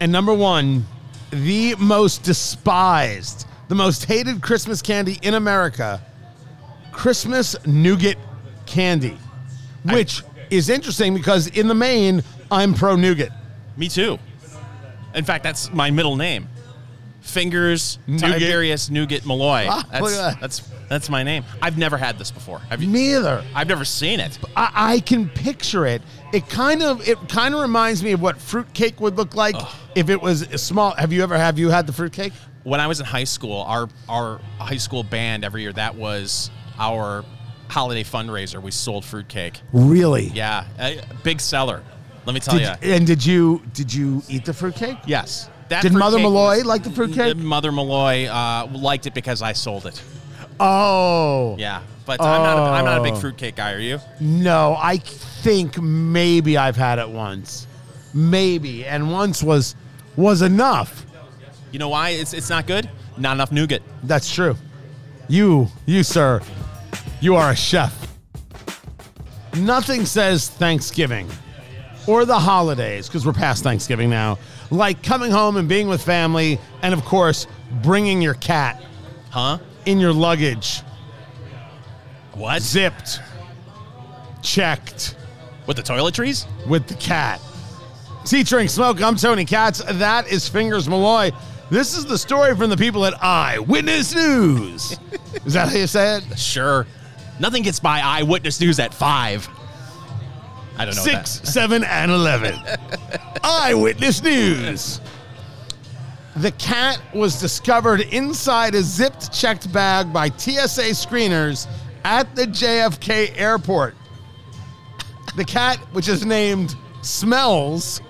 And 0.00 0.10
number 0.12 0.32
one, 0.34 0.86
the 1.30 1.74
most 1.76 2.22
despised, 2.24 3.46
the 3.68 3.74
most 3.74 4.04
hated 4.06 4.42
Christmas 4.42 4.82
candy 4.82 5.18
in 5.22 5.34
America, 5.34 6.00
Christmas 6.92 7.54
nougat 7.66 8.16
candy, 8.66 9.16
which 9.84 10.22
is 10.50 10.68
interesting 10.68 11.14
because 11.14 11.46
in 11.48 11.68
the 11.68 11.74
main, 11.74 12.22
I'm 12.50 12.74
pro 12.74 12.96
nougat. 12.96 13.30
Me 13.76 13.88
too. 13.88 14.18
In 15.14 15.24
fact, 15.24 15.44
that's 15.44 15.72
my 15.72 15.90
middle 15.90 16.16
name. 16.16 16.48
Fingers 17.20 17.98
Nougat. 18.06 18.40
Tiberius 18.40 18.90
Nougat 18.90 19.26
Malloy. 19.26 19.66
Ah, 19.68 19.84
that's, 19.90 20.16
that. 20.16 20.40
that's 20.40 20.70
that's 20.88 21.08
my 21.08 21.22
name. 21.22 21.44
I've 21.62 21.78
never 21.78 21.96
had 21.96 22.18
this 22.18 22.30
before. 22.30 22.58
Have 22.58 22.82
you? 22.82 22.88
Me 22.88 23.14
either. 23.14 23.44
I've 23.54 23.68
never 23.68 23.84
seen 23.84 24.18
it. 24.18 24.38
I, 24.56 24.94
I 24.94 25.00
can 25.00 25.28
picture 25.28 25.86
it. 25.86 26.02
It 26.32 26.48
kind 26.48 26.82
of 26.82 27.06
it 27.06 27.16
kind 27.28 27.54
of 27.54 27.60
reminds 27.60 28.02
me 28.02 28.12
of 28.12 28.20
what 28.20 28.38
fruitcake 28.38 29.00
would 29.00 29.16
look 29.16 29.34
like 29.34 29.54
if 29.94 30.10
it 30.10 30.20
was 30.20 30.42
small. 30.60 30.92
Have 30.96 31.12
you 31.12 31.22
ever 31.22 31.38
have 31.38 31.58
you 31.58 31.70
had 31.70 31.86
the 31.86 31.92
fruitcake? 31.92 32.32
When 32.64 32.80
I 32.80 32.88
was 32.88 33.00
in 33.00 33.06
high 33.06 33.24
school, 33.24 33.62
our 33.62 33.88
our 34.08 34.40
high 34.58 34.76
school 34.78 35.04
band 35.04 35.44
every 35.44 35.62
year 35.62 35.72
that 35.74 35.94
was 35.94 36.50
our 36.78 37.24
holiday 37.68 38.02
fundraiser. 38.02 38.60
We 38.60 38.70
sold 38.70 39.04
fruitcake. 39.04 39.60
Really? 39.72 40.26
Yeah, 40.34 40.64
a 40.78 41.00
big 41.22 41.40
seller. 41.40 41.84
Let 42.26 42.34
me 42.34 42.40
tell 42.40 42.58
Did, 42.58 42.78
you. 42.82 42.92
and 42.92 43.06
did 43.06 43.24
you 43.24 43.62
did 43.72 43.92
you 43.94 44.22
eat 44.28 44.44
the 44.44 44.52
fruitcake? 44.52 44.98
Yes. 45.06 45.48
That 45.70 45.82
Did 45.82 45.92
Mother 45.94 46.18
Malloy 46.18 46.58
was- 46.58 46.64
like 46.66 46.82
the 46.82 46.90
fruitcake? 46.90 47.36
Mother 47.36 47.72
Malloy 47.72 48.26
uh, 48.26 48.68
liked 48.72 49.06
it 49.06 49.14
because 49.14 49.40
I 49.40 49.52
sold 49.54 49.86
it. 49.86 50.02
Oh. 50.58 51.56
Yeah, 51.58 51.82
but 52.06 52.20
I'm 52.20 52.42
not. 52.42 52.58
A, 52.58 52.62
I'm 52.72 52.84
not 52.84 52.98
a 52.98 53.02
big 53.02 53.14
Oh. 53.14 53.20
fruitcake 53.20 53.56
guy. 53.56 53.72
Are 53.72 53.78
you? 53.78 53.98
No, 54.20 54.76
I 54.78 54.98
think 54.98 55.80
maybe 55.80 56.58
I've 56.58 56.76
had 56.76 56.98
it 56.98 57.08
once. 57.08 57.66
Maybe, 58.12 58.84
and 58.84 59.10
once 59.10 59.42
was 59.42 59.74
was 60.16 60.42
enough. 60.42 61.06
You 61.72 61.78
know 61.78 61.88
why 61.88 62.10
it's 62.10 62.34
it's 62.34 62.50
not 62.50 62.66
good? 62.66 62.90
Not 63.16 63.34
enough 63.36 63.52
nougat. 63.52 63.82
That's 64.02 64.30
true. 64.30 64.56
You, 65.28 65.68
you, 65.86 66.02
sir, 66.02 66.40
you 67.20 67.36
are 67.36 67.52
a 67.52 67.56
chef. 67.56 68.08
Nothing 69.54 70.04
says 70.04 70.48
Thanksgiving 70.48 71.28
or 72.06 72.24
the 72.24 72.38
holidays, 72.38 73.06
because 73.08 73.24
we're 73.24 73.32
past 73.32 73.62
Thanksgiving 73.62 74.10
now, 74.10 74.38
like 74.70 75.02
coming 75.02 75.30
home 75.30 75.56
and 75.56 75.68
being 75.68 75.88
with 75.88 76.02
family, 76.02 76.58
and 76.82 76.94
of 76.94 77.04
course, 77.04 77.46
bringing 77.82 78.20
your 78.22 78.34
cat 78.34 78.82
Huh? 79.30 79.58
in 79.86 79.98
your 80.00 80.12
luggage, 80.12 80.82
What? 82.34 82.62
zipped, 82.62 83.20
checked 84.42 85.16
With 85.66 85.76
the 85.76 85.82
toiletries? 85.82 86.46
with 86.66 86.86
the 86.86 86.94
cat. 86.94 87.40
Tea, 88.24 88.42
drink, 88.42 88.70
Smoke, 88.70 89.00
I'm 89.02 89.16
Tony 89.16 89.44
Katz. 89.44 89.82
That 89.94 90.28
is 90.28 90.46
Fingers 90.48 90.88
Malloy. 90.88 91.30
This 91.70 91.96
is 91.96 92.04
the 92.04 92.18
story 92.18 92.54
from 92.56 92.68
the 92.68 92.76
people 92.76 93.06
at 93.06 93.14
Eyewitness 93.22 94.14
News. 94.14 94.98
is 95.46 95.54
that 95.54 95.68
how 95.68 95.76
you 95.76 95.86
say 95.86 96.16
it? 96.18 96.38
Sure. 96.38 96.86
Nothing 97.38 97.62
gets 97.62 97.80
by 97.80 98.00
eyewitness 98.00 98.60
news 98.60 98.78
at 98.78 98.92
five. 98.92 99.48
I 100.80 100.86
don't 100.86 100.96
know. 100.96 101.02
Six, 101.02 101.42
seven, 101.44 101.84
and 101.84 102.10
11. 102.10 102.58
Eyewitness 103.44 104.22
News. 104.22 104.98
The 106.36 106.52
cat 106.52 106.98
was 107.12 107.38
discovered 107.38 108.00
inside 108.00 108.74
a 108.74 108.80
zipped 108.80 109.30
checked 109.30 109.70
bag 109.74 110.10
by 110.10 110.30
TSA 110.30 110.92
screeners 110.96 111.66
at 112.02 112.34
the 112.34 112.46
JFK 112.46 113.38
airport. 113.38 113.94
The 115.36 115.44
cat, 115.44 115.76
which 115.92 116.08
is 116.08 116.24
named 116.24 116.74
Smells, 117.02 118.00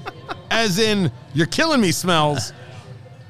as 0.50 0.78
in, 0.78 1.12
you're 1.34 1.46
killing 1.46 1.82
me, 1.82 1.92
Smells, 1.92 2.54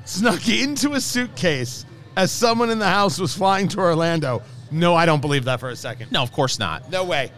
snuck 0.04 0.48
into 0.48 0.92
a 0.92 1.00
suitcase 1.00 1.85
as 2.16 2.30
someone 2.30 2.70
in 2.70 2.78
the 2.78 2.88
house 2.88 3.18
was 3.18 3.35
flying 3.35 3.66
to 3.66 3.80
Orlando. 3.80 4.40
No, 4.70 4.94
I 4.94 5.04
don't 5.04 5.20
believe 5.20 5.46
that 5.46 5.59
for 5.59 5.70
a 5.70 5.76
second. 5.76 6.12
No, 6.12 6.22
of 6.22 6.30
course 6.30 6.61
not. 6.61 6.92
No 6.92 7.02
way. 7.02 7.33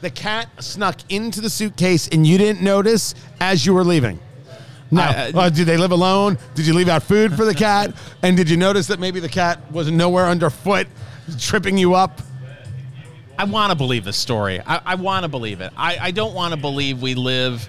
The 0.00 0.10
cat 0.10 0.48
snuck 0.62 0.96
into 1.08 1.40
the 1.40 1.50
suitcase 1.50 2.08
and 2.08 2.26
you 2.26 2.38
didn't 2.38 2.62
notice 2.62 3.14
as 3.40 3.66
you 3.66 3.74
were 3.74 3.84
leaving. 3.84 4.20
No. 4.90 5.02
I- 5.02 5.32
uh, 5.34 5.40
Uh, 5.40 5.48
did 5.50 5.66
they 5.66 5.76
live 5.76 5.90
alone? 5.90 6.38
Did 6.54 6.66
you 6.66 6.74
leave 6.74 6.88
out 6.88 7.02
food 7.02 7.34
for 7.34 7.44
the 7.44 7.54
cat? 7.54 7.92
And 8.22 8.36
did 8.36 8.48
you 8.48 8.56
notice 8.56 8.86
that 8.86 9.00
maybe 9.00 9.20
the 9.20 9.28
cat 9.28 9.70
was 9.72 9.90
nowhere 9.90 10.26
underfoot, 10.26 10.86
tripping 11.38 11.76
you 11.76 11.94
up? 11.94 12.22
I 13.38 13.44
want 13.44 13.70
to 13.70 13.76
believe 13.76 14.04
this 14.04 14.16
story. 14.16 14.60
I, 14.66 14.80
I 14.84 14.94
want 14.96 15.22
to 15.24 15.28
believe 15.28 15.60
it. 15.60 15.72
I, 15.76 15.98
I 16.00 16.10
don't 16.10 16.34
want 16.34 16.54
to 16.54 16.60
believe 16.60 17.02
we 17.02 17.14
live 17.14 17.68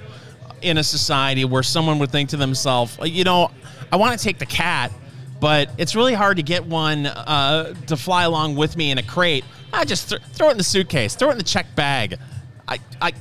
in 0.61 0.77
a 0.77 0.83
society 0.83 1.45
where 1.45 1.63
someone 1.63 1.99
would 1.99 2.11
think 2.11 2.29
to 2.29 2.37
themselves, 2.37 2.97
you 3.03 3.23
know, 3.23 3.51
I 3.91 3.95
want 3.97 4.17
to 4.17 4.23
take 4.23 4.39
the 4.39 4.45
cat, 4.45 4.91
but 5.39 5.69
it's 5.78 5.95
really 5.95 6.13
hard 6.13 6.38
to 6.38 6.43
get 6.43 6.65
one 6.65 7.06
uh, 7.06 7.73
to 7.88 7.97
fly 7.97 8.23
along 8.23 8.56
with 8.56 8.75
me 8.75 8.91
in 8.91 8.97
a 8.97 9.04
crate. 9.04 9.45
I 9.71 9.86
just 9.86 10.10
th- 10.10 10.21
throw 10.34 10.49
it 10.49 10.52
in 10.52 10.58
the 10.58 10.63
suitcase, 10.63 11.15
throw 11.15 11.30
it 11.30 11.34
in 11.34 11.38
the 11.38 11.43
check 11.43 11.75
bag. 11.75 12.17
I, 12.67 12.80
I, 13.02 13.13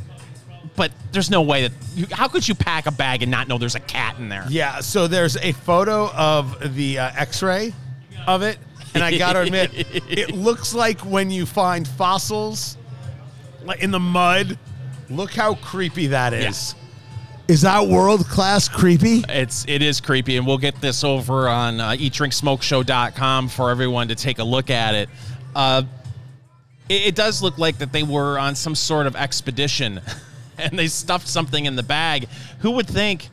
but 0.76 0.92
there's 1.12 1.30
no 1.30 1.42
way 1.42 1.68
that. 1.68 1.72
You, 1.94 2.06
how 2.10 2.28
could 2.28 2.46
you 2.46 2.54
pack 2.54 2.86
a 2.86 2.92
bag 2.92 3.22
and 3.22 3.30
not 3.30 3.48
know 3.48 3.58
there's 3.58 3.74
a 3.74 3.80
cat 3.80 4.18
in 4.18 4.28
there? 4.28 4.44
Yeah, 4.48 4.80
so 4.80 5.06
there's 5.06 5.36
a 5.36 5.52
photo 5.52 6.10
of 6.12 6.74
the 6.74 6.98
uh, 6.98 7.10
x 7.16 7.42
ray 7.42 7.72
of 8.26 8.42
it. 8.42 8.58
And 8.94 9.02
I 9.04 9.16
got 9.18 9.34
to 9.34 9.42
admit, 9.42 9.70
it 9.74 10.30
looks 10.30 10.74
like 10.74 11.00
when 11.00 11.30
you 11.30 11.46
find 11.46 11.86
fossils 11.86 12.76
like 13.64 13.82
in 13.82 13.90
the 13.90 14.00
mud. 14.00 14.58
Look 15.10 15.32
how 15.32 15.54
creepy 15.54 16.08
that 16.08 16.32
is. 16.34 16.74
Is 17.48 17.62
that 17.62 17.86
world 17.86 18.26
class 18.26 18.68
creepy? 18.68 19.24
It's 19.26 19.64
it 19.66 19.80
is 19.80 20.02
creepy, 20.02 20.36
and 20.36 20.46
we'll 20.46 20.58
get 20.58 20.78
this 20.82 21.02
over 21.02 21.48
on 21.48 21.80
uh, 21.80 21.92
eatdrinksmokeshow.com 21.92 23.48
for 23.48 23.70
everyone 23.70 24.08
to 24.08 24.14
take 24.14 24.38
a 24.38 24.44
look 24.44 24.68
at 24.68 24.94
it. 24.94 25.08
Uh, 25.56 25.84
it. 26.90 27.06
It 27.06 27.14
does 27.14 27.42
look 27.42 27.56
like 27.56 27.78
that 27.78 27.90
they 27.90 28.02
were 28.02 28.38
on 28.38 28.54
some 28.54 28.74
sort 28.74 29.06
of 29.06 29.16
expedition, 29.16 30.02
and 30.58 30.78
they 30.78 30.88
stuffed 30.88 31.26
something 31.26 31.64
in 31.64 31.74
the 31.74 31.82
bag. 31.82 32.28
Who 32.58 32.72
would 32.72 32.86
think 32.86 33.30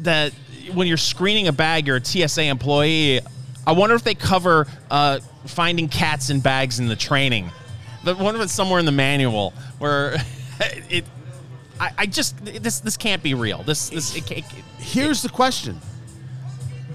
that 0.00 0.34
when 0.74 0.86
you're 0.86 0.98
screening 0.98 1.48
a 1.48 1.52
bag, 1.52 1.86
you're 1.86 1.96
a 1.96 2.04
TSA 2.04 2.42
employee? 2.42 3.20
I 3.66 3.72
wonder 3.72 3.94
if 3.94 4.04
they 4.04 4.14
cover 4.14 4.66
uh, 4.90 5.20
finding 5.46 5.88
cats 5.88 6.28
in 6.28 6.40
bags 6.40 6.80
in 6.80 6.88
the 6.88 6.96
training. 6.96 7.50
The 8.04 8.14
one 8.14 8.34
of 8.34 8.42
it's 8.42 8.52
somewhere 8.52 8.78
in 8.78 8.84
the 8.84 8.92
manual 8.92 9.54
where 9.78 10.16
it. 10.60 11.06
I, 11.80 11.92
I 11.98 12.06
just 12.06 12.44
this 12.44 12.80
this 12.80 12.96
can't 12.96 13.22
be 13.22 13.34
real. 13.34 13.62
This 13.62 13.90
this 13.90 14.16
it, 14.16 14.26
can't- 14.26 14.38
it, 14.40 14.64
Here's 14.78 15.22
the 15.22 15.28
question. 15.28 15.78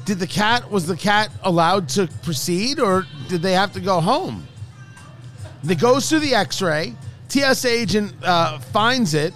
Did 0.05 0.19
the 0.19 0.27
cat 0.27 0.69
was 0.69 0.85
the 0.85 0.97
cat 0.97 1.29
allowed 1.43 1.87
to 1.89 2.07
proceed 2.23 2.79
or 2.79 3.05
did 3.29 3.41
they 3.41 3.53
have 3.53 3.71
to 3.73 3.79
go 3.79 4.01
home? 4.01 4.45
It 5.67 5.79
goes 5.79 6.09
through 6.09 6.19
the 6.19 6.35
x-ray. 6.35 6.93
TS 7.29 7.63
agent 7.65 8.13
uh, 8.21 8.59
finds 8.59 9.13
it. 9.13 9.33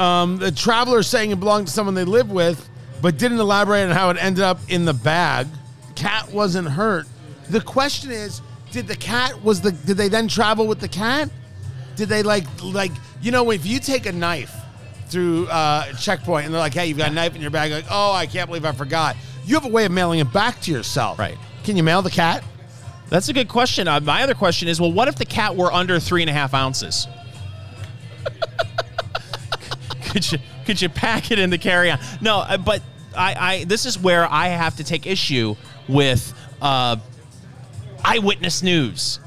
Um, 0.00 0.38
the 0.38 0.50
traveler 0.50 1.02
saying 1.02 1.30
it 1.30 1.38
belonged 1.40 1.68
to 1.68 1.72
someone 1.72 1.94
they 1.94 2.04
live 2.04 2.30
with, 2.30 2.68
but 3.00 3.16
didn't 3.16 3.38
elaborate 3.38 3.84
on 3.84 3.90
how 3.90 4.10
it 4.10 4.16
ended 4.20 4.42
up 4.42 4.58
in 4.68 4.84
the 4.84 4.92
bag. 4.92 5.46
cat 5.94 6.30
wasn't 6.32 6.68
hurt. 6.68 7.06
The 7.50 7.60
question 7.60 8.10
is, 8.10 8.42
did 8.72 8.86
the 8.88 8.96
cat 8.96 9.42
was 9.42 9.60
the 9.60 9.72
did 9.72 9.96
they 9.96 10.08
then 10.08 10.28
travel 10.28 10.66
with 10.66 10.80
the 10.80 10.88
cat? 10.88 11.30
Did 11.98 12.08
they 12.08 12.22
like 12.22 12.44
like 12.62 12.92
you 13.20 13.32
know 13.32 13.50
if 13.50 13.66
you 13.66 13.80
take 13.80 14.06
a 14.06 14.12
knife 14.12 14.54
through 15.08 15.48
uh, 15.48 15.92
checkpoint 15.94 16.44
and 16.44 16.54
they're 16.54 16.60
like, 16.60 16.74
hey, 16.74 16.86
you've 16.86 16.98
got 16.98 17.10
a 17.10 17.14
knife 17.14 17.34
in 17.34 17.42
your 17.42 17.50
bag, 17.50 17.72
like, 17.72 17.86
oh, 17.90 18.12
I 18.12 18.26
can't 18.26 18.46
believe 18.46 18.64
I 18.64 18.72
forgot. 18.72 19.16
You 19.44 19.54
have 19.54 19.64
a 19.64 19.68
way 19.68 19.84
of 19.84 19.92
mailing 19.92 20.20
it 20.20 20.32
back 20.32 20.60
to 20.62 20.70
yourself. 20.70 21.18
Right. 21.18 21.36
Can 21.64 21.76
you 21.76 21.82
mail 21.82 22.02
the 22.02 22.10
cat? 22.10 22.44
That's 23.08 23.28
a 23.28 23.32
good 23.32 23.48
question. 23.48 23.88
Uh, 23.88 24.00
my 24.00 24.22
other 24.22 24.34
question 24.34 24.68
is, 24.68 24.80
well, 24.80 24.92
what 24.92 25.08
if 25.08 25.16
the 25.16 25.24
cat 25.24 25.56
were 25.56 25.72
under 25.72 25.98
three 25.98 26.22
and 26.22 26.30
a 26.30 26.32
half 26.32 26.54
ounces? 26.54 27.08
could 30.04 30.30
you 30.30 30.38
could 30.66 30.80
you 30.80 30.88
pack 30.88 31.30
it 31.30 31.38
in 31.38 31.50
the 31.50 31.58
carry 31.58 31.90
on? 31.90 31.98
No, 32.20 32.38
uh, 32.38 32.58
but 32.58 32.82
I, 33.16 33.34
I 33.34 33.64
this 33.64 33.86
is 33.86 33.98
where 33.98 34.30
I 34.30 34.48
have 34.48 34.76
to 34.76 34.84
take 34.84 35.06
issue 35.06 35.56
with 35.88 36.34
uh, 36.60 36.96
eyewitness 38.04 38.62
news. 38.62 39.20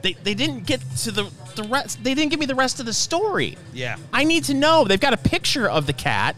They 0.00 0.14
they 0.14 0.34
didn't 0.34 0.66
get 0.66 0.80
to 0.98 1.10
the 1.10 1.30
the 1.56 1.64
rest. 1.64 2.02
They 2.02 2.14
didn't 2.14 2.30
give 2.30 2.40
me 2.40 2.46
the 2.46 2.54
rest 2.54 2.80
of 2.80 2.86
the 2.86 2.92
story. 2.92 3.56
Yeah. 3.72 3.96
I 4.12 4.24
need 4.24 4.44
to 4.44 4.54
know. 4.54 4.84
They've 4.84 5.00
got 5.00 5.12
a 5.12 5.18
picture 5.18 5.68
of 5.68 5.86
the 5.86 5.92
cat 5.92 6.36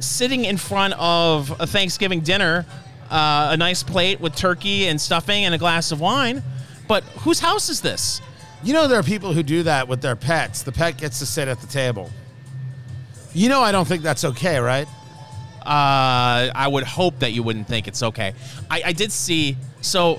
sitting 0.00 0.44
in 0.44 0.56
front 0.56 0.94
of 0.94 1.54
a 1.60 1.66
Thanksgiving 1.66 2.20
dinner, 2.20 2.66
uh, 3.10 3.48
a 3.52 3.56
nice 3.56 3.82
plate 3.82 4.20
with 4.20 4.36
turkey 4.36 4.86
and 4.86 5.00
stuffing 5.00 5.44
and 5.44 5.54
a 5.54 5.58
glass 5.58 5.92
of 5.92 6.00
wine. 6.00 6.42
But 6.86 7.04
whose 7.20 7.40
house 7.40 7.68
is 7.68 7.80
this? 7.80 8.20
You 8.62 8.72
know 8.72 8.88
there 8.88 8.98
are 8.98 9.04
people 9.04 9.32
who 9.32 9.42
do 9.42 9.62
that 9.64 9.88
with 9.88 10.00
their 10.00 10.16
pets. 10.16 10.62
The 10.62 10.72
pet 10.72 10.98
gets 10.98 11.20
to 11.20 11.26
sit 11.26 11.48
at 11.48 11.60
the 11.60 11.66
table. 11.66 12.10
You 13.32 13.48
know 13.48 13.60
I 13.60 13.72
don't 13.72 13.86
think 13.86 14.02
that's 14.02 14.24
okay, 14.24 14.58
right? 14.58 14.88
Uh, 15.60 16.50
I 16.54 16.66
would 16.66 16.84
hope 16.84 17.18
that 17.18 17.32
you 17.32 17.42
wouldn't 17.42 17.68
think 17.68 17.88
it's 17.88 18.02
okay. 18.02 18.32
I, 18.70 18.82
I 18.86 18.92
did 18.92 19.12
see. 19.12 19.56
So, 19.82 20.18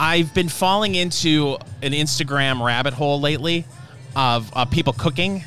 I've 0.00 0.32
been 0.32 0.48
falling 0.48 0.94
into 0.94 1.58
an 1.82 1.92
Instagram 1.92 2.64
rabbit 2.64 2.94
hole 2.94 3.20
lately 3.20 3.66
of 4.16 4.50
uh, 4.56 4.64
people 4.64 4.94
cooking, 4.94 5.44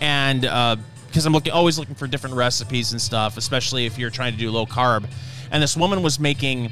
and 0.00 0.42
because 0.42 1.26
I'm 1.26 1.32
looking 1.32 1.52
always 1.52 1.80
looking 1.80 1.96
for 1.96 2.06
different 2.06 2.36
recipes 2.36 2.92
and 2.92 3.00
stuff, 3.00 3.36
especially 3.36 3.86
if 3.86 3.98
you're 3.98 4.10
trying 4.10 4.34
to 4.34 4.38
do 4.38 4.52
low 4.52 4.66
carb. 4.66 5.10
And 5.50 5.60
this 5.60 5.76
woman 5.76 6.04
was 6.04 6.20
making 6.20 6.70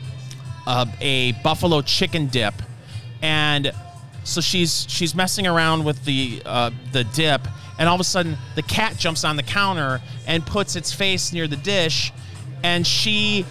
uh, 0.68 0.86
a 1.00 1.32
buffalo 1.42 1.82
chicken 1.82 2.28
dip, 2.28 2.54
and 3.22 3.72
so 4.22 4.40
she's 4.40 4.86
she's 4.88 5.12
messing 5.12 5.48
around 5.48 5.84
with 5.84 6.04
the 6.04 6.40
uh, 6.46 6.70
the 6.92 7.02
dip, 7.02 7.40
and 7.80 7.88
all 7.88 7.96
of 7.96 8.00
a 8.00 8.04
sudden 8.04 8.38
the 8.54 8.62
cat 8.62 8.98
jumps 8.98 9.24
on 9.24 9.34
the 9.34 9.42
counter 9.42 10.00
and 10.28 10.46
puts 10.46 10.76
its 10.76 10.92
face 10.92 11.32
near 11.32 11.48
the 11.48 11.56
dish, 11.56 12.12
and 12.62 12.86
she 12.86 13.44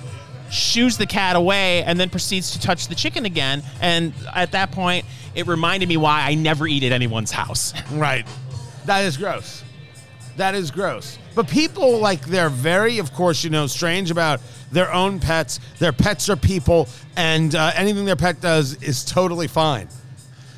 shoos 0.52 0.98
the 0.98 1.06
cat 1.06 1.36
away 1.36 1.84
and 1.84 2.00
then 2.00 2.10
proceeds 2.10 2.52
to 2.52 2.62
touch 2.62 2.88
the 2.88 2.96
chicken 2.96 3.26
again. 3.26 3.64
And 3.82 4.14
at 4.34 4.52
that 4.54 4.72
point, 4.72 5.06
it 5.34 5.48
reminded 5.48 5.90
me 5.90 5.98
why 5.98 6.22
I 6.22 6.36
never 6.36 6.68
eat 6.68 6.84
at 6.84 6.92
anyone's 6.92 7.32
house. 7.32 7.74
Right. 7.92 8.26
That 8.86 9.06
is 9.06 9.18
gross. 9.18 9.64
That 10.38 10.54
is 10.54 10.70
gross. 10.70 11.18
But 11.34 11.48
people 11.48 12.00
like 12.00 12.26
they're 12.26 12.50
very, 12.50 13.00
of 13.00 13.14
course, 13.14 13.44
you 13.44 13.50
know, 13.50 13.68
strange 13.68 14.12
about 14.12 14.42
their 14.72 14.94
own 14.94 15.20
pets. 15.20 15.60
Their 15.80 15.94
pets 15.94 16.30
are 16.30 16.36
people, 16.36 16.88
and 17.16 17.56
uh, 17.56 17.72
anything 17.76 18.06
their 18.06 18.16
pet 18.16 18.42
does 18.42 18.82
is 18.84 19.06
totally 19.06 19.48
fine. 19.48 19.88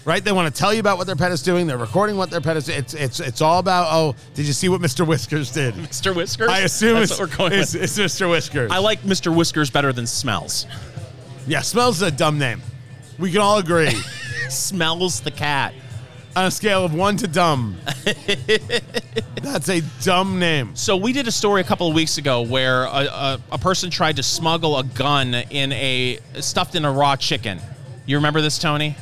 Right? 0.07 0.23
They 0.23 0.31
want 0.31 0.55
to 0.55 0.57
tell 0.57 0.73
you 0.73 0.79
about 0.79 0.97
what 0.97 1.05
their 1.05 1.17
pet 1.17 1.33
is 1.33 1.43
doing. 1.43 1.67
They're 1.67 1.77
recording 1.77 2.15
what 2.15 2.29
their 2.29 2.39
pet 2.39 2.55
is. 2.55 2.69
It's 2.69 2.93
it's 2.93 3.19
it's 3.19 3.41
all 3.41 3.59
about. 3.59 3.87
Oh, 3.91 4.15
did 4.35 4.47
you 4.47 4.53
see 4.53 4.69
what 4.69 4.79
Mr. 4.79 5.05
Whiskers 5.05 5.51
did? 5.51 5.73
Mr. 5.75 6.15
Whiskers. 6.15 6.47
I 6.47 6.59
assume 6.59 6.93
That's 6.93 7.11
it's, 7.11 7.19
what 7.19 7.29
we're 7.29 7.35
going 7.35 7.51
it's, 7.59 7.75
it's 7.75 7.99
Mr. 7.99 8.29
Whiskers. 8.29 8.71
I 8.71 8.77
like 8.77 9.01
Mr. 9.01 9.35
Whiskers 9.35 9.69
better 9.69 9.91
than 9.91 10.07
Smells. 10.07 10.65
yeah, 11.45 11.59
smells 11.59 11.97
is 11.97 12.03
a 12.03 12.11
dumb 12.11 12.39
name. 12.39 12.61
We 13.19 13.33
can 13.33 13.41
all 13.41 13.57
agree. 13.57 13.89
Smells 14.49 15.19
the 15.19 15.31
cat. 15.31 15.73
On 16.37 16.45
a 16.45 16.51
scale 16.51 16.85
of 16.85 16.93
one 16.93 17.17
to 17.17 17.27
dumb, 17.27 17.75
that's 19.41 19.67
a 19.67 19.81
dumb 20.03 20.39
name. 20.39 20.73
So 20.77 20.95
we 20.95 21.11
did 21.11 21.27
a 21.27 21.31
story 21.33 21.59
a 21.59 21.65
couple 21.65 21.89
of 21.89 21.93
weeks 21.93 22.17
ago 22.17 22.43
where 22.43 22.83
a, 22.83 22.87
a, 22.87 23.39
a 23.51 23.57
person 23.57 23.89
tried 23.89 24.15
to 24.15 24.23
smuggle 24.23 24.77
a 24.77 24.85
gun 24.85 25.33
in 25.33 25.73
a 25.73 26.19
stuffed 26.39 26.75
in 26.75 26.85
a 26.85 26.91
raw 26.91 27.17
chicken. 27.17 27.59
You 28.05 28.15
remember 28.15 28.39
this, 28.39 28.57
Tony? 28.57 28.95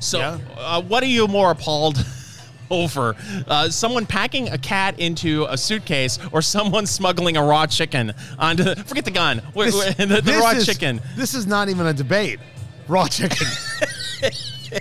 So, 0.00 0.18
Yeah. 0.18 0.38
uh, 0.56 0.82
what 0.82 1.02
are 1.02 1.06
you 1.06 1.28
more 1.28 1.50
appalled 1.52 2.04
over? 2.70 3.14
Uh, 3.46 3.68
someone 3.68 4.06
packing 4.06 4.48
a 4.48 4.58
cat 4.58 4.98
into 4.98 5.44
a 5.48 5.56
suitcase, 5.56 6.18
or 6.32 6.42
someone 6.42 6.86
smuggling 6.98 7.36
a 7.36 7.44
raw 7.44 7.66
chicken 7.66 8.12
onto? 8.38 8.64
the, 8.64 8.76
Forget 8.76 9.04
the 9.04 9.10
gun. 9.10 9.38
Where- 9.52 9.70
the, 9.70 10.06
the 10.06 10.20
this 10.22 10.40
raw 10.42 10.50
is- 10.50 10.66
chicken. 10.66 11.00
This 11.16 11.34
is 11.34 11.46
not 11.46 11.68
even 11.68 11.86
a 11.86 11.92
debate. 11.92 12.40
Raw 12.88 13.06
chicken. 13.06 13.46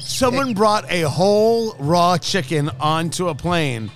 Someone 0.01 0.53
brought 0.53 0.89
a 0.91 1.01
whole 1.01 1.75
raw 1.79 2.17
chicken 2.17 2.69
onto 2.79 3.27
a 3.29 3.35
plane 3.35 3.91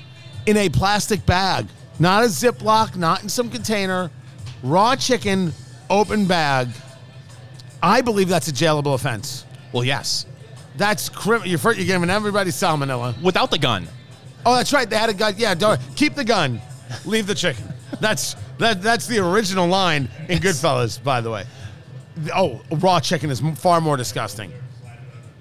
in 0.46 0.58
a 0.58 0.70
plastic 0.70 1.26
bag, 1.26 1.68
not 2.00 2.24
a 2.24 2.28
Ziploc, 2.28 2.96
not 2.96 3.22
in 3.24 3.30
some 3.30 3.50
container. 3.50 4.10
Raw 4.64 4.96
chicken, 4.96 5.54
open 5.90 6.26
bag. 6.26 6.70
I 7.82 8.02
believe 8.02 8.28
that's 8.30 8.48
a 8.48 8.52
jailable 8.52 8.94
offense. 8.96 9.46
Well, 9.72 9.84
yes. 9.84 10.26
That's 10.76 11.10
crim- 11.10 11.44
you're, 11.46 11.60
you're 11.74 11.86
giving 11.86 12.10
everybody 12.10 12.52
salmonella. 12.52 13.20
Without 13.22 13.52
the 13.52 13.58
gun. 13.60 13.88
Oh, 14.46 14.56
that's 14.56 14.74
right. 14.74 14.90
They 14.90 14.98
had 14.98 15.10
a 15.10 15.14
gun. 15.14 15.36
Yeah, 15.38 15.54
don't 15.54 15.80
keep 15.96 16.16
the 16.16 16.26
gun, 16.26 16.62
leave 17.06 17.28
the 17.28 17.36
chicken. 17.36 17.66
That's 18.02 18.36
that. 18.58 18.82
That's 18.82 19.08
the 19.08 19.20
original 19.20 19.68
line 19.68 20.10
in 20.28 20.40
Goodfellas, 20.40 21.02
by 21.02 21.22
the 21.22 21.32
way. 21.32 21.46
Oh, 22.36 22.62
raw 22.72 23.00
chicken 23.00 23.30
is 23.30 23.42
far 23.56 23.80
more 23.82 23.98
disgusting. 23.98 24.52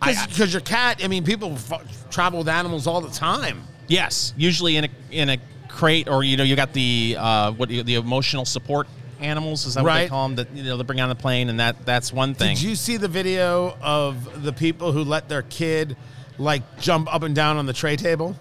Because 0.01 0.53
your 0.53 0.63
cat. 0.63 1.01
I 1.03 1.09
mean, 1.09 1.25
people 1.25 1.53
f- 1.53 2.11
travel 2.11 2.41
with 2.41 2.49
animals 2.49 2.87
all 2.87 3.01
the 3.01 3.11
time. 3.11 3.63
Yes, 3.89 4.35
usually 4.37 4.77
in 4.77 4.85
a 4.85 4.89
in 5.11 5.29
a 5.31 5.39
crate, 5.69 6.09
or 6.09 6.23
you 6.25 6.37
know, 6.37 6.45
you 6.45 6.57
got 6.57 6.73
the 6.73 7.17
uh, 7.19 7.53
what 7.53 7.69
the 7.69 7.95
emotional 7.95 8.45
support 8.45 8.87
animals. 9.23 9.67
Is 9.67 9.75
that 9.75 9.85
what 9.85 9.95
they 9.95 10.09
call 10.09 10.29
them? 10.29 10.37
That 10.37 10.55
you 10.55 10.63
know 10.63 10.77
they 10.77 10.85
bring 10.85 11.01
on 11.01 11.09
the 11.09 11.15
plane, 11.15 11.49
and 11.49 11.61
that 11.61 11.85
that's 11.85 12.13
one 12.13 12.35
thing. 12.35 12.57
Did 12.57 12.63
you 12.63 12.75
see 12.75 12.97
the 12.97 13.09
video 13.09 13.77
of 13.81 14.43
the 14.43 14.53
people 14.53 14.93
who 14.93 15.05
let 15.05 15.29
their 15.29 15.43
kid 15.43 15.97
like 16.39 16.81
jump 16.81 17.13
up 17.13 17.23
and 17.23 17.35
down 17.35 17.57
on 17.57 17.67
the 17.67 17.73
tray 17.73 17.97
table? 17.97 18.37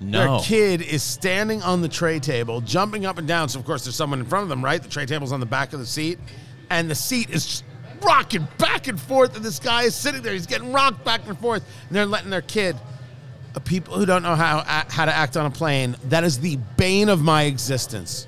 no. 0.00 0.38
Their 0.38 0.40
kid 0.44 0.82
is 0.82 1.02
standing 1.02 1.62
on 1.62 1.82
the 1.82 1.88
tray 1.88 2.20
table, 2.20 2.60
jumping 2.60 3.06
up 3.06 3.18
and 3.18 3.26
down. 3.26 3.48
So 3.48 3.58
of 3.58 3.64
course 3.64 3.84
there's 3.84 3.96
someone 3.96 4.20
in 4.20 4.26
front 4.26 4.44
of 4.44 4.48
them, 4.48 4.64
right? 4.64 4.82
The 4.82 4.88
tray 4.88 5.06
table's 5.06 5.32
on 5.32 5.40
the 5.40 5.46
back 5.46 5.72
of 5.72 5.80
the 5.80 5.86
seat, 5.86 6.18
and 6.70 6.90
the 6.90 6.94
seat 6.94 7.30
is 7.30 7.62
rocking 8.02 8.46
back 8.58 8.86
and 8.86 9.00
forth, 9.00 9.36
and 9.36 9.44
this 9.44 9.58
guy 9.58 9.82
is 9.82 9.94
sitting 9.94 10.22
there. 10.22 10.32
He's 10.32 10.46
getting 10.46 10.72
rocked 10.72 11.04
back 11.04 11.26
and 11.26 11.38
forth, 11.38 11.64
and 11.88 11.96
they're 11.96 12.06
letting 12.06 12.30
their 12.30 12.42
kid. 12.42 12.76
People 13.64 13.94
who 13.96 14.06
don't 14.06 14.22
know 14.22 14.36
how 14.36 14.62
how 14.88 15.04
to 15.04 15.12
act 15.12 15.36
on 15.36 15.44
a 15.44 15.50
plane. 15.50 15.96
That 16.04 16.22
is 16.22 16.38
the 16.38 16.58
bane 16.76 17.08
of 17.08 17.22
my 17.22 17.42
existence. 17.42 18.27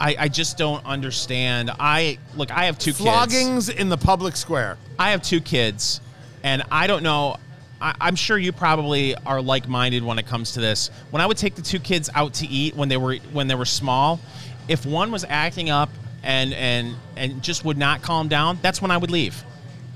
I, 0.00 0.16
I 0.18 0.28
just 0.28 0.56
don't 0.56 0.84
understand. 0.86 1.70
I 1.78 2.18
look. 2.36 2.50
I 2.50 2.66
have 2.66 2.78
two 2.78 2.92
kids. 2.92 3.00
Floggings 3.00 3.68
in 3.68 3.88
the 3.88 3.96
public 3.96 4.36
square. 4.36 4.78
I 4.98 5.10
have 5.10 5.22
two 5.22 5.40
kids, 5.40 6.00
and 6.42 6.62
I 6.70 6.86
don't 6.86 7.02
know. 7.02 7.36
I, 7.80 7.94
I'm 8.00 8.14
sure 8.14 8.38
you 8.38 8.52
probably 8.52 9.14
are 9.26 9.40
like-minded 9.40 10.02
when 10.02 10.18
it 10.18 10.26
comes 10.26 10.52
to 10.52 10.60
this. 10.60 10.90
When 11.10 11.20
I 11.20 11.26
would 11.26 11.36
take 11.36 11.54
the 11.56 11.62
two 11.62 11.80
kids 11.80 12.10
out 12.14 12.34
to 12.34 12.46
eat 12.46 12.76
when 12.76 12.88
they 12.88 12.96
were 12.96 13.16
when 13.32 13.48
they 13.48 13.54
were 13.56 13.64
small, 13.64 14.20
if 14.68 14.86
one 14.86 15.10
was 15.10 15.24
acting 15.28 15.70
up 15.70 15.90
and 16.22 16.54
and 16.54 16.94
and 17.16 17.42
just 17.42 17.64
would 17.64 17.78
not 17.78 18.02
calm 18.02 18.28
down, 18.28 18.58
that's 18.62 18.80
when 18.80 18.90
I 18.90 18.96
would 18.96 19.10
leave. 19.10 19.42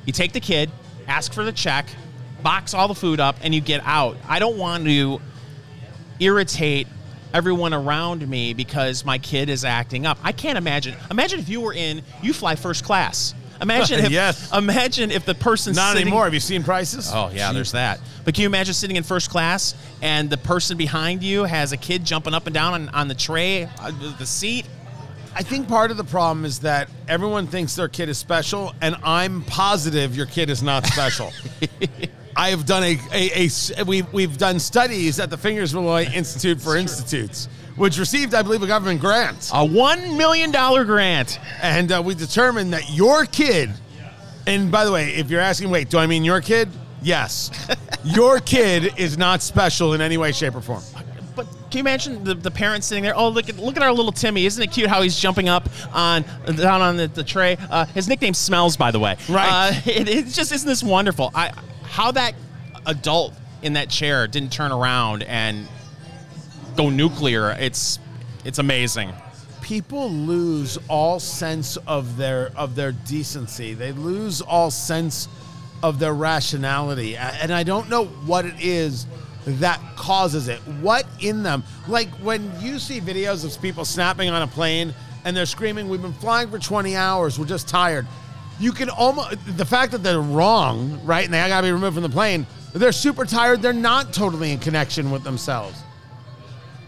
You 0.04 0.12
take 0.12 0.32
the 0.32 0.40
kid, 0.40 0.70
ask 1.06 1.32
for 1.32 1.44
the 1.44 1.52
check, 1.52 1.86
box 2.42 2.74
all 2.74 2.88
the 2.88 2.94
food 2.94 3.20
up, 3.20 3.36
and 3.42 3.54
you 3.54 3.60
get 3.60 3.82
out. 3.84 4.16
I 4.28 4.40
don't 4.40 4.58
want 4.58 4.84
to 4.84 5.20
irritate 6.18 6.88
everyone 7.34 7.72
around 7.74 8.26
me 8.28 8.54
because 8.54 9.04
my 9.04 9.18
kid 9.18 9.48
is 9.48 9.64
acting 9.64 10.06
up. 10.06 10.18
I 10.22 10.32
can't 10.32 10.58
imagine. 10.58 10.94
Imagine 11.10 11.40
if 11.40 11.48
you 11.48 11.60
were 11.60 11.72
in, 11.72 12.02
you 12.22 12.32
fly 12.32 12.56
first 12.56 12.84
class. 12.84 13.34
Imagine 13.60 14.00
if, 14.06 14.10
Yes. 14.10 14.52
imagine 14.52 15.10
if 15.10 15.24
the 15.24 15.34
person 15.34 15.74
Not 15.74 15.92
sitting, 15.92 16.08
anymore. 16.08 16.24
Have 16.24 16.34
you 16.34 16.40
seen 16.40 16.62
prices? 16.64 17.10
Oh 17.12 17.30
yeah, 17.34 17.52
there's 17.52 17.72
that. 17.72 18.00
But 18.24 18.34
can 18.34 18.42
you 18.42 18.48
imagine 18.48 18.74
sitting 18.74 18.96
in 18.96 19.02
first 19.02 19.30
class 19.30 19.74
and 20.00 20.28
the 20.30 20.36
person 20.38 20.76
behind 20.76 21.22
you 21.22 21.44
has 21.44 21.72
a 21.72 21.76
kid 21.76 22.04
jumping 22.04 22.34
up 22.34 22.46
and 22.46 22.54
down 22.54 22.74
on, 22.74 22.88
on 22.90 23.08
the 23.08 23.14
tray, 23.14 23.64
uh, 23.78 23.92
the 24.18 24.26
seat? 24.26 24.66
I 25.34 25.42
think 25.42 25.66
part 25.66 25.90
of 25.90 25.96
the 25.96 26.04
problem 26.04 26.44
is 26.44 26.58
that 26.60 26.90
everyone 27.08 27.46
thinks 27.46 27.74
their 27.74 27.88
kid 27.88 28.10
is 28.10 28.18
special, 28.18 28.74
and 28.82 28.96
I'm 29.02 29.42
positive 29.44 30.14
your 30.14 30.26
kid 30.26 30.50
is 30.50 30.62
not 30.62 30.84
special. 30.86 31.32
I 32.36 32.50
have 32.50 32.64
done 32.66 32.82
a, 32.82 32.98
a, 33.12 33.30
a 33.42 33.44
s- 33.46 33.72
we've, 33.86 34.10
we've 34.12 34.38
done 34.38 34.58
studies 34.58 35.20
at 35.20 35.30
the 35.30 35.36
Fingers 35.36 35.74
Malloy 35.74 36.04
Institute 36.06 36.60
for 36.60 36.76
Institutes, 36.76 37.48
which 37.76 37.98
received, 37.98 38.34
I 38.34 38.42
believe, 38.42 38.62
a 38.62 38.66
government 38.66 39.00
grant. 39.00 39.50
A 39.52 39.64
one 39.64 40.16
million 40.16 40.50
dollar 40.50 40.84
grant. 40.84 41.38
And 41.62 41.92
uh, 41.92 42.02
we 42.04 42.14
determined 42.14 42.72
that 42.72 42.90
your 42.90 43.26
kid, 43.26 43.70
and 44.46 44.70
by 44.70 44.84
the 44.84 44.92
way, 44.92 45.10
if 45.14 45.30
you're 45.30 45.40
asking, 45.40 45.70
wait, 45.70 45.90
do 45.90 45.98
I 45.98 46.06
mean 46.06 46.24
your 46.24 46.40
kid? 46.40 46.68
Yes. 47.02 47.50
your 48.04 48.38
kid 48.40 48.98
is 48.98 49.18
not 49.18 49.42
special 49.42 49.92
in 49.94 50.00
any 50.00 50.16
way, 50.16 50.32
shape, 50.32 50.54
or 50.54 50.60
form. 50.60 50.82
But 51.34 51.46
Can 51.70 51.78
you 51.78 51.80
imagine 51.80 52.24
the, 52.24 52.34
the 52.34 52.50
parents 52.50 52.86
sitting 52.86 53.02
there? 53.04 53.16
Oh, 53.16 53.28
look 53.28 53.48
at 53.48 53.56
look 53.58 53.76
at 53.76 53.82
our 53.82 53.92
little 53.92 54.12
Timmy! 54.12 54.44
Isn't 54.44 54.62
it 54.62 54.70
cute 54.70 54.88
how 54.88 55.00
he's 55.00 55.18
jumping 55.18 55.48
up 55.48 55.68
on 55.92 56.24
down 56.56 56.82
on 56.82 56.96
the, 56.98 57.08
the 57.08 57.24
tray? 57.24 57.56
Uh, 57.70 57.86
his 57.86 58.06
nickname 58.06 58.34
smells, 58.34 58.76
by 58.76 58.90
the 58.90 58.98
way. 59.00 59.16
Right. 59.30 59.48
Uh, 59.48 59.80
it, 59.90 60.08
it 60.08 60.26
just 60.26 60.52
isn't 60.52 60.68
this 60.68 60.82
wonderful. 60.82 61.30
I 61.34 61.52
how 61.92 62.10
that 62.10 62.34
adult 62.86 63.34
in 63.60 63.74
that 63.74 63.90
chair 63.90 64.26
didn't 64.26 64.50
turn 64.50 64.72
around 64.72 65.22
and 65.24 65.68
go 66.74 66.88
nuclear. 66.88 67.50
It's 67.50 67.98
it's 68.46 68.58
amazing. 68.58 69.12
people 69.60 70.10
lose 70.10 70.78
all 70.88 71.20
sense 71.20 71.76
of 71.86 72.16
their 72.16 72.50
of 72.56 72.74
their 72.74 72.92
decency. 72.92 73.74
They 73.74 73.92
lose 73.92 74.40
all 74.40 74.70
sense 74.70 75.28
of 75.82 75.98
their 75.98 76.14
rationality, 76.14 77.14
and 77.16 77.52
I 77.52 77.62
don't 77.62 77.90
know 77.90 78.06
what 78.06 78.46
it 78.46 78.54
is 78.58 79.06
that 79.44 79.78
causes 79.96 80.48
it. 80.48 80.60
What 80.80 81.04
in 81.20 81.42
them? 81.42 81.62
Like 81.88 82.08
when 82.22 82.50
you 82.58 82.78
see 82.78 83.00
videos 83.02 83.44
of 83.44 83.60
people 83.60 83.84
snapping 83.84 84.30
on 84.30 84.40
a 84.40 84.46
plane 84.46 84.94
and 85.24 85.36
they're 85.36 85.44
screaming, 85.46 85.90
"We've 85.90 86.00
been 86.00 86.14
flying 86.14 86.50
for 86.50 86.58
20 86.58 86.96
hours. 86.96 87.38
We're 87.38 87.44
just 87.44 87.68
tired." 87.68 88.06
You 88.62 88.72
can 88.72 88.88
almost 88.88 89.36
the 89.58 89.64
fact 89.64 89.92
that 89.92 90.02
they're 90.02 90.20
wrong, 90.20 91.00
right? 91.04 91.24
And 91.24 91.34
they 91.34 91.38
got 91.48 91.60
to 91.60 91.66
be 91.66 91.72
removed 91.72 91.94
from 91.94 92.02
the 92.04 92.08
plane. 92.08 92.46
They're 92.72 92.92
super 92.92 93.24
tired. 93.24 93.60
They're 93.60 93.72
not 93.72 94.12
totally 94.12 94.52
in 94.52 94.58
connection 94.58 95.10
with 95.10 95.24
themselves 95.24 95.82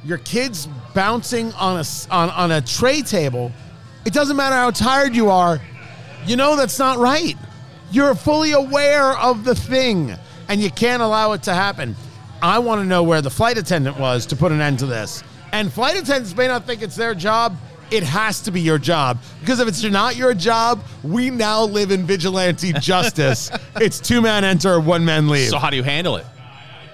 your 0.05 0.19
kids 0.19 0.69
bouncing 0.95 1.53
on 1.55 1.81
a 1.81 1.85
on, 2.11 2.31
on 2.31 2.53
a 2.53 2.61
tray 2.61 3.03
table, 3.03 3.51
it 4.05 4.13
doesn't 4.13 4.37
matter 4.37 4.55
how 4.55 4.71
tired 4.71 5.17
you 5.17 5.31
are, 5.31 5.61
you 6.27 6.37
know 6.37 6.57
that's 6.57 6.79
not 6.79 6.99
right. 6.99 7.37
You're 7.91 8.15
fully 8.15 8.53
aware 8.53 9.17
of 9.19 9.45
the 9.45 9.55
thing, 9.55 10.15
and 10.49 10.61
you 10.61 10.71
can't 10.71 11.03
allow 11.03 11.33
it 11.33 11.43
to 11.45 11.55
happen. 11.55 11.97
I 12.43 12.59
want 12.59 12.81
to 12.81 12.85
know 12.85 13.03
where 13.03 13.23
the 13.23 13.31
flight 13.31 13.57
attendant 13.57 13.99
was 13.99 14.27
to 14.27 14.37
put 14.37 14.53
an 14.53 14.61
end 14.61 14.81
to 14.81 14.87
this. 14.87 15.23
And 15.53 15.73
flight 15.73 15.97
attendants 15.97 16.37
may 16.37 16.49
not 16.49 16.67
think 16.67 16.83
it's 16.83 16.97
their 16.97 17.15
job. 17.15 17.57
It 17.91 18.03
has 18.03 18.41
to 18.43 18.51
be 18.51 18.61
your 18.61 18.79
job 18.79 19.19
because 19.41 19.61
if 19.61 19.69
it's 19.69 19.83
not 19.85 20.17
your 20.17 20.35
job, 20.35 20.83
we 21.03 21.31
now 21.31 21.65
live 21.65 21.91
in 21.91 22.05
vigilante 22.05 22.73
justice. 22.75 23.51
it's 23.77 24.01
two 24.01 24.21
man 24.21 24.45
enter, 24.45 24.81
one 24.81 25.05
man 25.05 25.29
leave. 25.29 25.49
So 25.49 25.59
how 25.59 25.71
do 25.71 25.77
you 25.77 25.83
handle 25.83 26.17
it? 26.17 26.27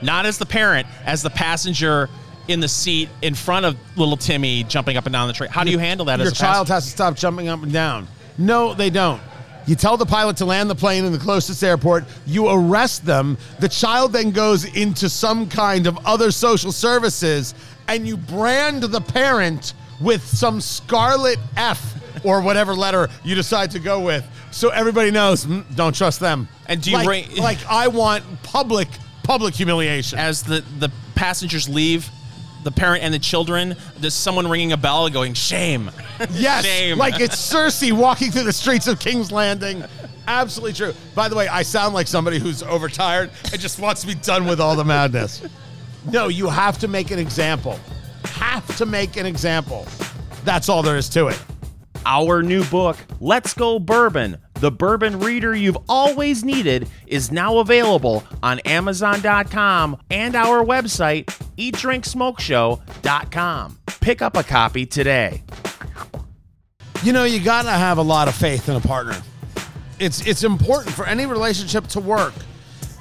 Not 0.03 0.27
as 0.27 0.39
the 0.39 0.47
parent, 0.47 0.87
as 1.05 1.23
the 1.23 1.31
passenger 1.31 2.09
in 2.49 2.61
the 2.61 2.69
seat 2.69 3.09
in 3.23 3.35
front 3.35 3.67
of 3.67 3.77
little 3.97 4.17
Timmy 4.17 4.65
jumping 4.65 4.97
up 4.97 5.07
and 5.07 5.13
down 5.13 5.29
the 5.29 5.35
train. 5.35 5.51
How 5.51 5.63
do 5.65 5.71
you 5.71 5.79
handle 5.79 6.07
that 6.07 6.19
Your 6.19 6.29
as 6.29 6.33
a 6.33 6.37
child 6.37 6.67
passenger? 6.67 6.75
has 6.75 6.85
to 6.85 6.91
stop 6.91 7.17
jumping 7.17 7.49
up 7.49 7.63
and 7.63 7.73
down. 7.73 8.09
No, 8.39 8.75
they 8.75 8.91
don't. 8.91 9.21
You 9.67 9.77
tell 9.77 9.97
the 9.97 10.07
pilot 10.07 10.37
to 10.39 10.47
land 10.47 10.69
the 10.71 10.75
plane 10.75 11.05
in 11.05 11.13
the 11.13 11.19
closest 11.19 11.63
airport. 11.63 12.05
You 12.27 12.49
arrest 12.49 13.05
them. 13.05 13.37
The 13.61 13.69
child 13.69 14.13
then 14.13 14.31
goes 14.31 14.65
into 14.65 15.09
some 15.09 15.49
kind 15.49 15.87
of 15.87 15.99
other 16.07 16.31
social 16.31 16.73
services, 16.73 17.55
and 17.87 18.07
you 18.07 18.17
brand 18.17 18.83
the 18.83 19.01
parent 19.01 19.75
with 20.01 20.27
some 20.27 20.61
scarlet 20.61 21.39
F 21.57 21.95
or 22.25 22.41
whatever 22.43 22.75
letter 22.75 23.09
you 23.25 23.35
decide 23.35 23.71
to 23.73 23.79
go 23.79 24.01
with, 24.01 24.27
so 24.51 24.71
everybody 24.71 25.11
knows. 25.11 25.47
"Mm, 25.47 25.65
don't 25.77 25.95
trust 25.95 26.21
them. 26.21 26.49
And 26.67 26.81
do 26.83 26.91
you 26.91 26.97
like, 26.97 27.07
bring- 27.07 27.37
like 27.39 27.59
I 27.69 27.89
want 27.89 28.25
public 28.43 28.89
public 29.23 29.55
humiliation? 29.55 30.19
As 30.19 30.43
the, 30.43 30.65
the 30.79 30.91
passengers 31.15 31.69
leave, 31.69 32.09
the 32.65 32.71
parent 32.71 33.03
and 33.05 33.13
the 33.15 33.19
children, 33.19 33.77
there's 33.99 34.15
someone 34.15 34.49
ringing 34.49 34.73
a 34.73 34.77
bell 34.77 35.09
going, 35.09 35.35
shame. 35.35 35.91
Yes, 36.33 36.67
Shame. 36.67 36.99
like 36.99 37.19
it's 37.19 37.35
Cersei 37.37 37.93
walking 37.93 38.31
through 38.31 38.45
the 38.45 38.53
streets 38.53 38.87
of 38.87 39.01
King's 39.01 39.33
Landing. 39.33 39.83
Absolutely 40.27 40.75
true. 40.75 40.93
By 41.15 41.29
the 41.31 41.35
way, 41.35 41.49
I 41.49 41.63
sound 41.63 41.95
like 41.95 42.07
somebody 42.09 42.39
who's 42.39 42.63
overtired 42.63 43.31
and 43.51 43.59
just 43.59 43.79
wants 43.79 44.03
to 44.03 44.07
be 44.07 44.15
done 44.15 44.45
with 44.47 44.61
all 44.61 44.77
the 44.77 44.85
madness. 44.85 45.41
No, 46.13 46.29
you 46.29 46.51
have 46.51 46.77
to 46.81 46.89
make 46.89 47.11
an 47.11 47.19
example. 47.19 47.81
Have 48.41 48.77
to 48.79 48.87
make 48.87 49.17
an 49.17 49.27
example. 49.27 49.87
That's 50.45 50.69
all 50.69 50.83
there 50.83 50.97
is 50.97 51.09
to 51.11 51.29
it. 51.29 51.41
Our 52.07 52.43
new 52.43 52.65
book, 52.65 52.97
Let's 53.21 53.55
Go 53.55 53.79
Bourbon, 53.79 54.39
the 54.55 54.73
bourbon 54.73 55.21
reader 55.21 55.55
you've 55.55 55.77
always 55.89 56.43
needed, 56.43 56.89
is 57.07 57.31
now 57.31 57.59
available 57.59 58.25
on 58.43 58.59
Amazon.com 58.61 59.99
and 60.11 60.35
our 60.35 60.65
website, 60.65 61.27
eatdrinksmokeshow.com. 61.59 63.79
Pick 64.01 64.23
up 64.23 64.37
a 64.37 64.43
copy 64.43 64.87
today. 64.87 65.43
You 67.03 67.13
know, 67.13 67.25
you 67.25 67.41
got 67.41 67.63
to 67.63 67.71
have 67.71 67.99
a 67.99 68.03
lot 68.03 68.29
of 68.29 68.35
faith 68.35 68.69
in 68.69 68.77
a 68.77 68.81
partner. 68.81 69.21
It's 69.99 70.27
it's 70.27 70.45
important 70.45 70.95
for 70.95 71.07
any 71.07 71.27
relationship 71.27 71.87
to 71.89 72.01
work. 72.01 72.33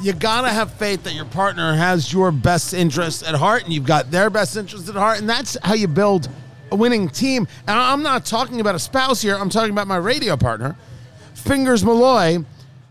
You 0.01 0.13
got 0.13 0.41
to 0.41 0.49
have 0.49 0.71
faith 0.73 1.03
that 1.03 1.13
your 1.13 1.25
partner 1.25 1.73
has 1.75 2.12
your 2.13 2.31
best 2.31 2.73
interest 2.73 3.21
at 3.23 3.35
heart 3.35 3.63
and 3.65 3.73
you've 3.73 3.85
got 3.85 4.12
their 4.12 4.29
best 4.29 4.55
interest 4.55 4.88
at 4.88 4.95
heart 4.95 5.19
and 5.19 5.29
that's 5.29 5.57
how 5.62 5.73
you 5.73 5.89
build 5.89 6.29
a 6.71 6.75
winning 6.75 7.09
team. 7.09 7.47
And 7.67 7.77
I'm 7.77 8.01
not 8.01 8.25
talking 8.25 8.62
about 8.62 8.75
a 8.75 8.79
spouse 8.79 9.21
here. 9.21 9.35
I'm 9.35 9.49
talking 9.49 9.71
about 9.71 9.88
my 9.88 9.97
radio 9.97 10.38
partner, 10.38 10.77
Fingers 11.33 11.83
Malloy, 11.83 12.45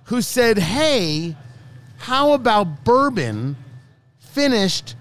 who 0.05 0.21
said, 0.21 0.59
"Hey, 0.59 1.35
how 1.97 2.33
about 2.33 2.85
bourbon 2.85 3.57
finished 4.19 4.95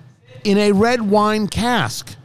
in 0.45 0.57
a 0.57 0.71
red 0.71 1.01
wine 1.01 1.47
cask?" 1.47 2.15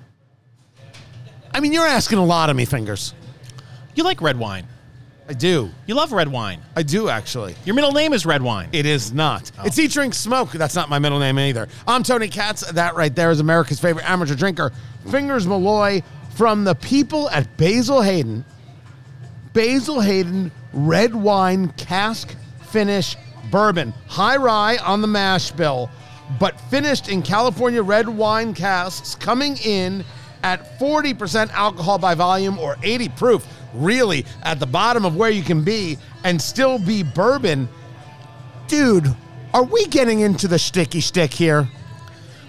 I 1.53 1.59
mean, 1.59 1.73
you're 1.73 1.87
asking 1.87 2.19
a 2.19 2.25
lot 2.25 2.51
of 2.51 2.57
me, 2.57 2.65
Fingers. 2.65 3.15
You 3.95 4.05
like 4.05 4.23
red 4.23 4.39
wine. 4.39 4.67
I 5.33 5.35
do. 5.35 5.71
You 5.87 5.95
love 5.95 6.13
red 6.13 6.29
wine. 6.29 6.61
I 6.77 6.83
do 6.83 7.09
actually. 7.09 7.55
Your 7.65 7.75
middle 7.75 7.93
name 7.93 8.13
is 8.13 8.27
red 8.27 8.43
wine. 8.43 8.69
It 8.73 8.85
is 8.85 9.15
not. 9.15 9.51
Oh. 9.59 9.63
It's 9.65 9.79
Eat 9.79 9.91
Drink 9.91 10.13
Smoke. 10.13 10.51
That's 10.53 10.75
not 10.75 10.91
my 10.91 10.99
middle 10.99 11.19
name 11.19 11.39
either. 11.39 11.69
I'm 11.89 12.03
Tony 12.03 12.29
Katz. 12.29 12.71
That 12.73 12.97
right 12.97 13.17
there 13.17 13.31
is 13.31 13.41
America's 13.41 13.81
favorite 13.81 14.05
amateur 14.07 14.35
drinker, 14.35 14.73
Fingers 15.11 15.47
Malloy 15.47 16.03
from 16.35 16.65
the 16.65 16.75
people 16.75 17.31
at 17.31 17.57
Basil 17.57 18.03
Hayden. 18.03 18.45
Basil 19.55 20.03
Hayden 20.03 20.53
red 20.75 21.15
wine 21.15 21.69
cask 21.79 22.37
finish 22.67 23.17
bourbon. 23.51 23.95
High 24.09 24.37
rye 24.37 24.77
on 24.85 25.01
the 25.01 25.09
mash 25.09 25.51
bill, 25.51 25.89
but 26.39 26.61
finished 26.69 27.09
in 27.09 27.23
California 27.23 27.83
red 27.83 28.07
wine 28.07 28.53
casks 28.53 29.15
coming 29.15 29.57
in 29.65 30.05
at 30.43 30.79
40% 30.79 31.51
alcohol 31.53 31.97
by 31.97 32.15
volume 32.15 32.59
or 32.59 32.77
80 32.83 33.09
proof. 33.09 33.47
Really 33.75 34.27
at 34.43 34.61
the 34.61 34.67
bottom 34.67 35.05
of 35.05 35.17
where 35.17 35.31
you 35.31 35.43
can 35.43 35.65
be 35.65 35.99
and 36.25 36.41
still 36.41 36.79
be 36.79 37.03
bourbon. 37.03 37.69
Dude, 38.69 39.07
are 39.55 39.65
we 39.65 39.87
getting 39.87 40.21
into 40.21 40.49
the 40.49 40.59
sticky 40.59 41.01
stick 41.01 41.33
here? 41.33 41.69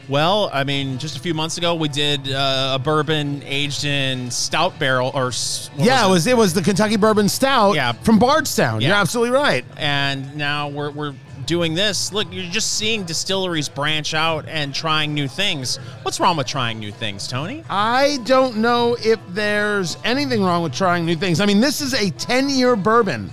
Well, 0.10 0.50
I 0.54 0.66
mean, 0.66 0.98
just 0.98 1.16
a 1.16 1.20
few 1.22 1.34
months 1.34 1.58
ago, 1.58 1.76
we 1.76 1.88
did 1.88 2.30
uh, 2.30 2.74
a 2.76 2.80
bourbon 2.80 3.42
aged 3.46 3.86
in 3.86 4.30
stout 4.32 4.78
barrel, 4.78 5.12
or 5.14 5.28
s- 5.30 5.70
what 5.76 5.86
yeah, 5.86 6.06
it 6.06 6.10
was 6.10 6.28
it 6.28 6.36
was 6.36 6.54
the 6.54 6.62
Kentucky 6.62 6.98
Bourbon 6.98 7.30
Stout 7.30 7.76
Yeah. 7.76 7.94
from 7.94 8.20
Bardstown. 8.20 8.82
You're 8.82 8.94
absolutely 8.94 9.34
right. 9.34 9.64
and 9.78 10.36
now 10.36 10.68
we're, 10.68 10.92
we're 10.92 11.14
doing 11.46 11.74
this. 11.74 12.12
Look, 12.14 12.28
you're 12.32 12.50
just 12.52 12.74
seeing 12.74 13.04
distilleries 13.04 13.70
branch 13.70 14.14
out 14.14 14.48
and 14.48 14.74
trying 14.74 15.14
new 15.14 15.28
things. 15.28 15.78
What's 16.04 16.20
wrong 16.20 16.38
with 16.38 16.48
trying 16.48 16.80
new 16.80 16.92
things, 16.92 17.28
Tony? 17.28 17.64
I 17.70 18.20
don't 18.24 18.58
know 18.58 18.96
if 19.00 19.20
there's 19.30 19.98
anything 20.04 20.44
wrong 20.44 20.64
with 20.64 20.74
trying 20.74 21.06
new 21.06 21.16
things. 21.16 21.40
I 21.40 21.46
mean, 21.46 21.62
this 21.62 21.82
is 21.82 21.94
a 21.94 22.10
10 22.12 22.50
year 22.50 22.76
bourbon 22.76 23.30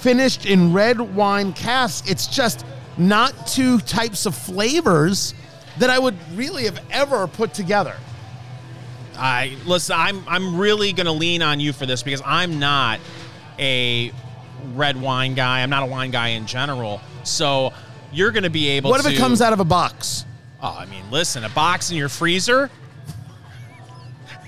finished 0.00 0.46
in 0.46 0.72
red 0.72 1.00
wine 1.00 1.52
cask. 1.52 2.10
It's 2.10 2.26
just 2.26 2.64
not 2.96 3.46
two 3.46 3.78
types 3.80 4.26
of 4.26 4.34
flavors 4.34 5.34
that 5.78 5.90
I 5.90 5.98
would 5.98 6.16
really 6.34 6.64
have 6.64 6.80
ever 6.90 7.26
put 7.26 7.54
together. 7.54 7.96
I 9.16 9.56
listen. 9.66 9.96
I'm 9.98 10.24
I'm 10.26 10.58
really 10.58 10.92
gonna 10.92 11.12
lean 11.12 11.42
on 11.42 11.60
you 11.60 11.72
for 11.72 11.84
this 11.84 12.02
because 12.02 12.22
I'm 12.24 12.58
not 12.58 13.00
a 13.58 14.12
red 14.74 15.00
wine 15.00 15.34
guy. 15.34 15.62
I'm 15.62 15.70
not 15.70 15.82
a 15.82 15.86
wine 15.86 16.10
guy 16.10 16.28
in 16.28 16.46
general. 16.46 17.00
So 17.24 17.72
you're 18.12 18.30
gonna 18.30 18.50
be 18.50 18.68
able. 18.70 18.90
What 18.90 19.00
if 19.00 19.06
to, 19.06 19.12
it 19.12 19.18
comes 19.18 19.40
out 19.40 19.52
of 19.52 19.60
a 19.60 19.64
box? 19.64 20.24
Oh, 20.62 20.76
I 20.78 20.86
mean, 20.86 21.10
listen, 21.10 21.44
a 21.44 21.48
box 21.48 21.90
in 21.90 21.96
your 21.96 22.08
freezer. 22.08 22.70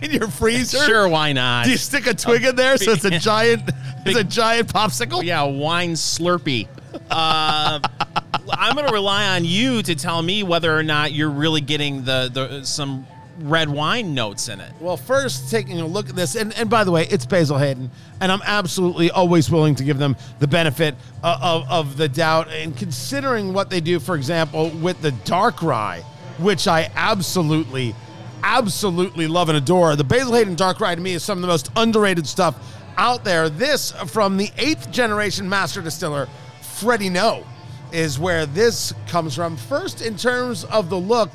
In 0.02 0.10
your 0.10 0.26
freezer? 0.26 0.78
Sure, 0.78 1.08
why 1.08 1.32
not? 1.32 1.64
Do 1.64 1.70
you 1.70 1.76
stick 1.76 2.08
a 2.08 2.14
twig 2.14 2.42
in 2.44 2.56
there 2.56 2.76
so 2.76 2.90
it's 2.90 3.04
a 3.04 3.10
giant 3.20 3.70
it's 4.04 4.18
a 4.18 4.24
giant 4.24 4.68
popsicle? 4.68 5.22
yeah, 5.22 5.42
wine 5.42 5.92
Slurpee. 5.92 6.66
Uh, 7.08 7.78
I'm 8.50 8.74
going 8.74 8.86
to 8.86 8.92
rely 8.92 9.28
on 9.28 9.44
you 9.44 9.82
to 9.82 9.94
tell 9.94 10.20
me 10.22 10.42
whether 10.42 10.76
or 10.76 10.82
not 10.82 11.12
you're 11.12 11.30
really 11.30 11.60
getting 11.60 12.04
the, 12.04 12.30
the 12.32 12.64
some 12.64 13.06
red 13.40 13.68
wine 13.68 14.14
notes 14.14 14.48
in 14.48 14.60
it. 14.60 14.72
Well, 14.80 14.96
first 14.96 15.50
taking 15.50 15.80
a 15.80 15.86
look 15.86 16.08
at 16.08 16.16
this, 16.16 16.34
and, 16.34 16.52
and 16.54 16.68
by 16.68 16.84
the 16.84 16.90
way, 16.90 17.06
it's 17.10 17.26
Basil 17.26 17.58
Hayden, 17.58 17.90
and 18.20 18.30
I'm 18.30 18.42
absolutely 18.44 19.10
always 19.10 19.50
willing 19.50 19.74
to 19.76 19.84
give 19.84 19.98
them 19.98 20.16
the 20.38 20.46
benefit 20.46 20.94
of, 21.22 21.42
of, 21.42 21.70
of 21.70 21.96
the 21.96 22.08
doubt. 22.08 22.48
And 22.48 22.76
considering 22.76 23.52
what 23.52 23.70
they 23.70 23.80
do, 23.80 23.98
for 23.98 24.14
example, 24.16 24.70
with 24.70 25.00
the 25.02 25.12
dark 25.12 25.62
rye, 25.62 26.02
which 26.38 26.68
I 26.68 26.90
absolutely, 26.94 27.94
absolutely 28.42 29.26
love 29.26 29.48
and 29.48 29.58
adore, 29.58 29.96
the 29.96 30.04
Basil 30.04 30.34
Hayden 30.34 30.54
dark 30.54 30.80
rye 30.80 30.94
to 30.94 31.00
me 31.00 31.12
is 31.12 31.22
some 31.22 31.38
of 31.38 31.42
the 31.42 31.48
most 31.48 31.70
underrated 31.76 32.26
stuff 32.26 32.56
out 32.96 33.24
there. 33.24 33.48
This 33.48 33.92
from 34.08 34.36
the 34.36 34.50
eighth 34.58 34.90
generation 34.90 35.48
master 35.48 35.80
distiller, 35.80 36.28
Freddie 36.60 37.10
Noe, 37.10 37.44
is 37.92 38.18
where 38.18 38.46
this 38.46 38.92
comes 39.06 39.34
from. 39.34 39.56
First, 39.56 40.00
in 40.00 40.16
terms 40.16 40.64
of 40.64 40.88
the 40.88 40.98
look, 40.98 41.30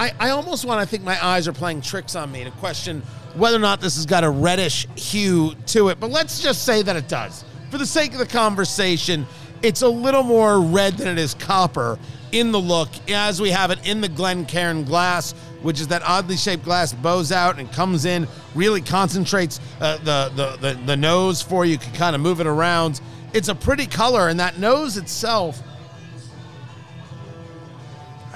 I, 0.00 0.14
I 0.18 0.30
almost 0.30 0.64
want 0.64 0.80
to 0.80 0.86
think 0.86 1.04
my 1.04 1.22
eyes 1.22 1.46
are 1.46 1.52
playing 1.52 1.82
tricks 1.82 2.16
on 2.16 2.32
me 2.32 2.42
to 2.42 2.50
question 2.52 3.02
whether 3.34 3.58
or 3.58 3.60
not 3.60 3.82
this 3.82 3.96
has 3.96 4.06
got 4.06 4.24
a 4.24 4.30
reddish 4.30 4.86
hue 4.96 5.54
to 5.66 5.90
it. 5.90 6.00
But 6.00 6.10
let's 6.10 6.40
just 6.40 6.64
say 6.64 6.80
that 6.80 6.96
it 6.96 7.06
does. 7.06 7.44
For 7.70 7.76
the 7.76 7.84
sake 7.84 8.12
of 8.14 8.18
the 8.18 8.24
conversation, 8.26 9.26
it's 9.60 9.82
a 9.82 9.88
little 9.88 10.22
more 10.22 10.62
red 10.62 10.94
than 10.94 11.06
it 11.06 11.18
is 11.18 11.34
copper 11.34 11.98
in 12.32 12.50
the 12.50 12.58
look 12.58 12.88
as 13.10 13.42
we 13.42 13.50
have 13.50 13.70
it 13.70 13.86
in 13.86 14.00
the 14.00 14.08
Glencairn 14.08 14.84
glass, 14.84 15.32
which 15.60 15.82
is 15.82 15.88
that 15.88 16.00
oddly 16.02 16.38
shaped 16.38 16.64
glass 16.64 16.94
bows 16.94 17.30
out 17.30 17.58
and 17.58 17.70
comes 17.70 18.06
in, 18.06 18.26
really 18.54 18.80
concentrates 18.80 19.60
uh, 19.82 19.98
the, 19.98 20.32
the, 20.34 20.56
the, 20.56 20.80
the 20.86 20.96
nose 20.96 21.42
for 21.42 21.66
you, 21.66 21.76
can 21.76 21.92
kind 21.92 22.16
of 22.16 22.22
move 22.22 22.40
it 22.40 22.46
around. 22.46 23.02
It's 23.34 23.48
a 23.48 23.54
pretty 23.54 23.86
color, 23.86 24.28
and 24.28 24.40
that 24.40 24.58
nose 24.58 24.96
itself. 24.96 25.62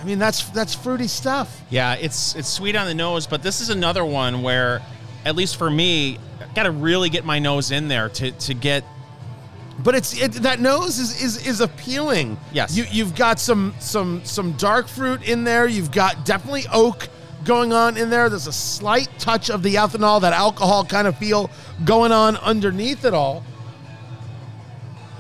I 0.05 0.07
mean, 0.07 0.19
that's 0.19 0.51
that's 0.51 0.75
fruity 0.75 1.07
stuff. 1.09 1.63
Yeah, 1.71 1.95
it's 1.95 2.35
it's 2.35 2.47
sweet 2.49 2.77
on 2.77 2.87
the 2.87 2.95
nose, 2.95 3.27
but 3.27 3.43
this 3.43 3.63
is 3.63 3.71
another 3.71 4.05
one 4.05 4.43
where, 4.43 4.83
at 5.25 5.35
least 5.35 5.57
for 5.57 5.71
me, 5.71 6.19
I 6.43 6.53
got 6.53 6.65
to 6.65 6.73
really 6.73 7.09
get 7.09 7.25
my 7.25 7.39
nose 7.39 7.71
in 7.71 7.89
there 7.89 8.11
to 8.11 8.31
to 8.31 8.53
get. 8.53 8.85
But 9.83 9.95
it's 9.95 10.21
it, 10.21 10.33
that 10.43 10.61
nose 10.61 10.99
is, 10.99 11.23
is 11.23 11.47
is 11.47 11.63
appealing. 11.63 12.37
Yes. 12.53 12.77
you 12.77 12.85
you've 12.91 13.15
got 13.15 13.41
some 13.41 13.75
some 13.81 14.23
some 14.27 14.53
dark 14.53 14.89
fruit 14.89 15.27
in 15.27 15.43
there. 15.43 15.67
You've 15.67 15.91
got 15.91 16.27
definitely 16.27 16.65
oak 16.71 17.09
going 17.47 17.73
on 17.73 17.97
in 17.97 18.11
there. 18.11 18.29
There's 18.29 18.47
a 18.47 18.53
slight 18.53 19.09
touch 19.19 19.49
of 19.49 19.63
the 19.63 19.77
ethanol, 19.77 20.21
that 20.21 20.35
alcohol 20.35 20.85
kind 20.85 21.09
of 21.09 21.17
feel 21.17 21.51
going 21.87 22.13
on 22.13 22.37
underneath 22.37 23.07
it 23.07 23.15
all. 23.15 23.43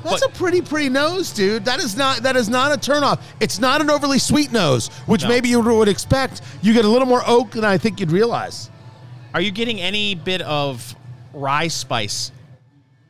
That's 0.04 0.20
But- 0.20 0.34
a 0.34 0.38
pretty 0.38 0.60
pretty 0.60 0.88
nose, 0.90 1.30
dude. 1.32 1.64
That 1.64 1.80
is 1.80 1.96
not 1.96 2.18
that 2.24 2.36
is 2.36 2.48
not 2.48 2.72
a 2.72 2.76
turnoff. 2.76 3.18
It's 3.40 3.58
not 3.58 3.80
an 3.80 3.90
overly 3.90 4.18
sweet 4.18 4.52
nose, 4.52 4.88
which 5.06 5.22
No. 5.22 5.28
maybe 5.30 5.48
you 5.48 5.60
would 5.60 5.88
expect. 5.88 6.42
You 6.62 6.72
get 6.74 6.84
a 6.84 6.88
little 6.88 7.08
more 7.08 7.22
oak 7.26 7.52
than 7.52 7.64
I 7.64 7.78
think 7.78 8.00
you'd 8.00 8.12
realize. 8.12 8.70
Are 9.32 9.40
you 9.40 9.50
getting 9.50 9.80
any 9.80 10.14
bit 10.14 10.42
of 10.42 10.94
rye 11.32 11.68
spice? 11.68 12.30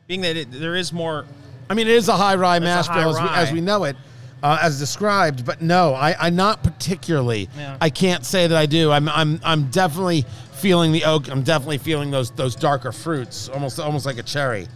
Being 0.07 0.21
that 0.21 0.37
it, 0.37 0.47
there 0.51 0.75
is 0.75 0.93
more. 0.93 1.25
I 1.69 1.73
mean, 1.73 1.87
it 1.87 1.93
is 1.93 2.07
a 2.09 2.15
high 2.15 2.35
rye 2.35 2.59
mash 2.59 2.87
bill 2.87 3.09
as 3.15 3.21
we, 3.21 3.27
as 3.29 3.51
we 3.51 3.59
know 3.61 3.83
it, 3.83 3.95
uh, 4.41 4.57
as 4.61 4.79
described. 4.79 5.45
But 5.45 5.61
no, 5.61 5.93
I, 5.93 6.15
I 6.27 6.29
not 6.29 6.63
particularly. 6.63 7.49
Yeah. 7.57 7.77
I 7.81 7.89
can't 7.89 8.23
say 8.25 8.47
that 8.47 8.57
I 8.57 8.67
do. 8.67 8.91
I'm 8.91 9.09
I'm 9.09 9.39
I'm 9.43 9.65
definitely 9.69 10.25
feeling 10.53 10.91
the 10.93 11.03
oak. 11.03 11.27
I'm 11.29 11.41
definitely 11.43 11.79
feeling 11.79 12.09
those 12.11 12.31
those 12.31 12.55
darker 12.55 12.91
fruits, 12.91 13.49
almost 13.49 13.79
almost 13.79 14.05
like 14.05 14.17
a 14.17 14.23
cherry. 14.23 14.67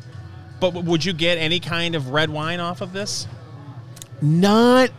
But 0.59 0.73
would 0.73 1.05
you 1.05 1.13
get 1.13 1.37
any 1.37 1.59
kind 1.59 1.95
of 1.95 2.09
red 2.09 2.29
wine 2.29 2.59
off 2.59 2.81
of 2.81 2.93
this? 2.93 3.27
Not 4.21 4.89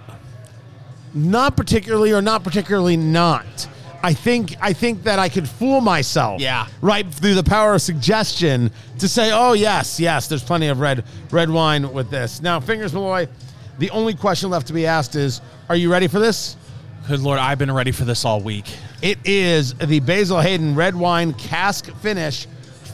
not 1.13 1.57
particularly, 1.57 2.13
or 2.13 2.23
not 2.23 2.45
particularly 2.45 2.97
not. 2.97 3.69
I 4.03 4.15
think 4.15 4.55
I 4.61 4.73
think 4.73 5.03
that 5.05 5.19
I 5.19 5.29
could 5.29 5.49
fool 5.49 5.81
myself. 5.81 6.41
Yeah. 6.41 6.67
Right 6.81 7.07
through 7.07 7.35
the 7.35 7.43
power 7.43 7.75
of 7.75 7.83
suggestion 7.83 8.71
to 8.99 9.09
say, 9.09 9.31
oh 9.33 9.53
yes, 9.53 10.01
yes, 10.01 10.29
there's 10.29 10.43
plenty 10.43 10.69
of 10.69 10.81
red 10.81 11.05
red 11.31 11.51
wine 11.51 11.93
with 11.93 12.11
this. 12.11 12.41
Now, 12.41 12.61
fingers 12.61 12.95
Malloy, 12.95 13.29
the 13.79 13.91
only 13.91 14.15
question 14.15 14.51
left 14.51 14.69
to 14.69 14.73
be 14.73 14.87
asked 14.87 15.17
is, 15.17 15.41
are 15.69 15.77
you 15.77 15.91
ready 15.93 16.09
for 16.09 16.19
this? 16.19 16.57
Good 17.09 17.21
lord, 17.21 17.39
I've 17.39 17.59
been 17.59 17.73
ready 17.73 17.93
for 17.93 18.05
this 18.05 18.25
all 18.25 18.41
week. 18.41 18.67
It 19.03 19.19
is 19.25 19.75
the 19.75 20.01
Basil 20.01 20.41
Hayden 20.41 20.75
red 20.75 20.95
wine 20.95 21.35
cask 21.35 21.93
finish. 21.97 22.47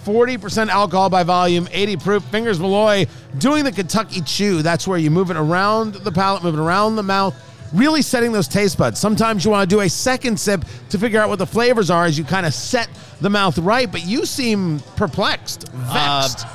40% 0.07 0.69
alcohol 0.69 1.11
by 1.11 1.25
volume, 1.25 1.67
80 1.73 1.97
proof. 1.97 2.25
Fingers 2.27 2.61
Malloy 2.61 3.07
doing 3.39 3.65
the 3.65 3.73
Kentucky 3.73 4.21
Chew. 4.21 4.63
That's 4.63 4.87
where 4.87 4.99
you 4.99 5.11
move 5.11 5.33
it 5.33 5.37
around 5.37 5.95
the 5.95 6.13
palate, 6.13 6.45
move 6.45 6.55
it 6.55 6.61
around 6.61 6.95
the 6.95 7.03
mouth, 7.03 7.35
really 7.75 8.03
setting 8.03 8.31
those 8.31 8.47
taste 8.47 8.79
buds. 8.79 9.01
Sometimes 9.01 9.45
you 9.45 9.51
want 9.51 9.69
to 9.69 9.77
do 9.77 9.81
a 9.81 9.89
second 9.89 10.39
sip 10.39 10.65
to 10.91 10.99
figure 10.99 11.21
out 11.21 11.29
what 11.29 11.41
the 11.41 11.47
flavors 11.47 11.91
are 11.91 12.05
as 12.05 12.17
you 12.17 12.23
kind 12.23 12.47
of 12.47 12.55
set 12.55 12.89
the 13.21 13.29
mouth 13.29 13.59
right, 13.59 13.91
but 13.91 14.07
you 14.07 14.25
seem 14.25 14.79
perplexed, 14.95 15.69
vexed. 15.73 16.47
Uh, 16.47 16.51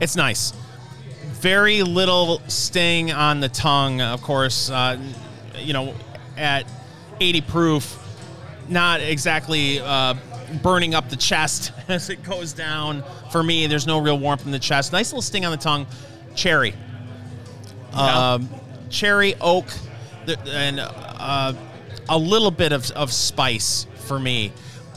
it's 0.00 0.14
nice. 0.14 0.52
Very 1.40 1.82
little 1.82 2.40
sting 2.46 3.10
on 3.10 3.40
the 3.40 3.48
tongue, 3.48 4.00
of 4.00 4.22
course. 4.22 4.70
Uh, 4.70 4.96
you 5.58 5.72
know, 5.72 5.92
at 6.36 6.66
80 7.20 7.40
proof, 7.40 7.98
not 8.68 9.00
exactly 9.00 9.80
uh, 9.80 10.14
burning 10.52 10.94
up 10.94 11.08
the 11.08 11.16
chest 11.16 11.72
as 11.88 12.10
it 12.10 12.22
goes 12.22 12.52
down. 12.52 13.02
For 13.30 13.42
me, 13.42 13.66
there's 13.66 13.86
no 13.86 13.98
real 13.98 14.18
warmth 14.18 14.44
in 14.46 14.52
the 14.52 14.58
chest. 14.58 14.92
Nice 14.92 15.12
little 15.12 15.22
sting 15.22 15.44
on 15.44 15.52
the 15.52 15.56
tongue. 15.56 15.86
Cherry. 16.34 16.74
Um, 17.92 18.48
cherry, 18.88 19.34
oak, 19.40 19.66
and 20.46 20.80
uh, 20.80 21.52
a 22.08 22.18
little 22.18 22.50
bit 22.50 22.72
of, 22.72 22.90
of 22.92 23.12
spice 23.12 23.86
for 24.06 24.18
me. 24.18 24.52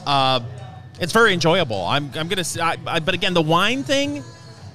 Uh, 0.06 0.40
it's 1.00 1.12
very 1.12 1.34
enjoyable. 1.34 1.84
I'm, 1.84 2.10
I'm 2.14 2.28
gonna 2.28 2.44
say, 2.44 2.60
I, 2.60 2.76
I, 2.86 3.00
but 3.00 3.14
again, 3.14 3.34
the 3.34 3.42
wine 3.42 3.82
thing, 3.82 4.24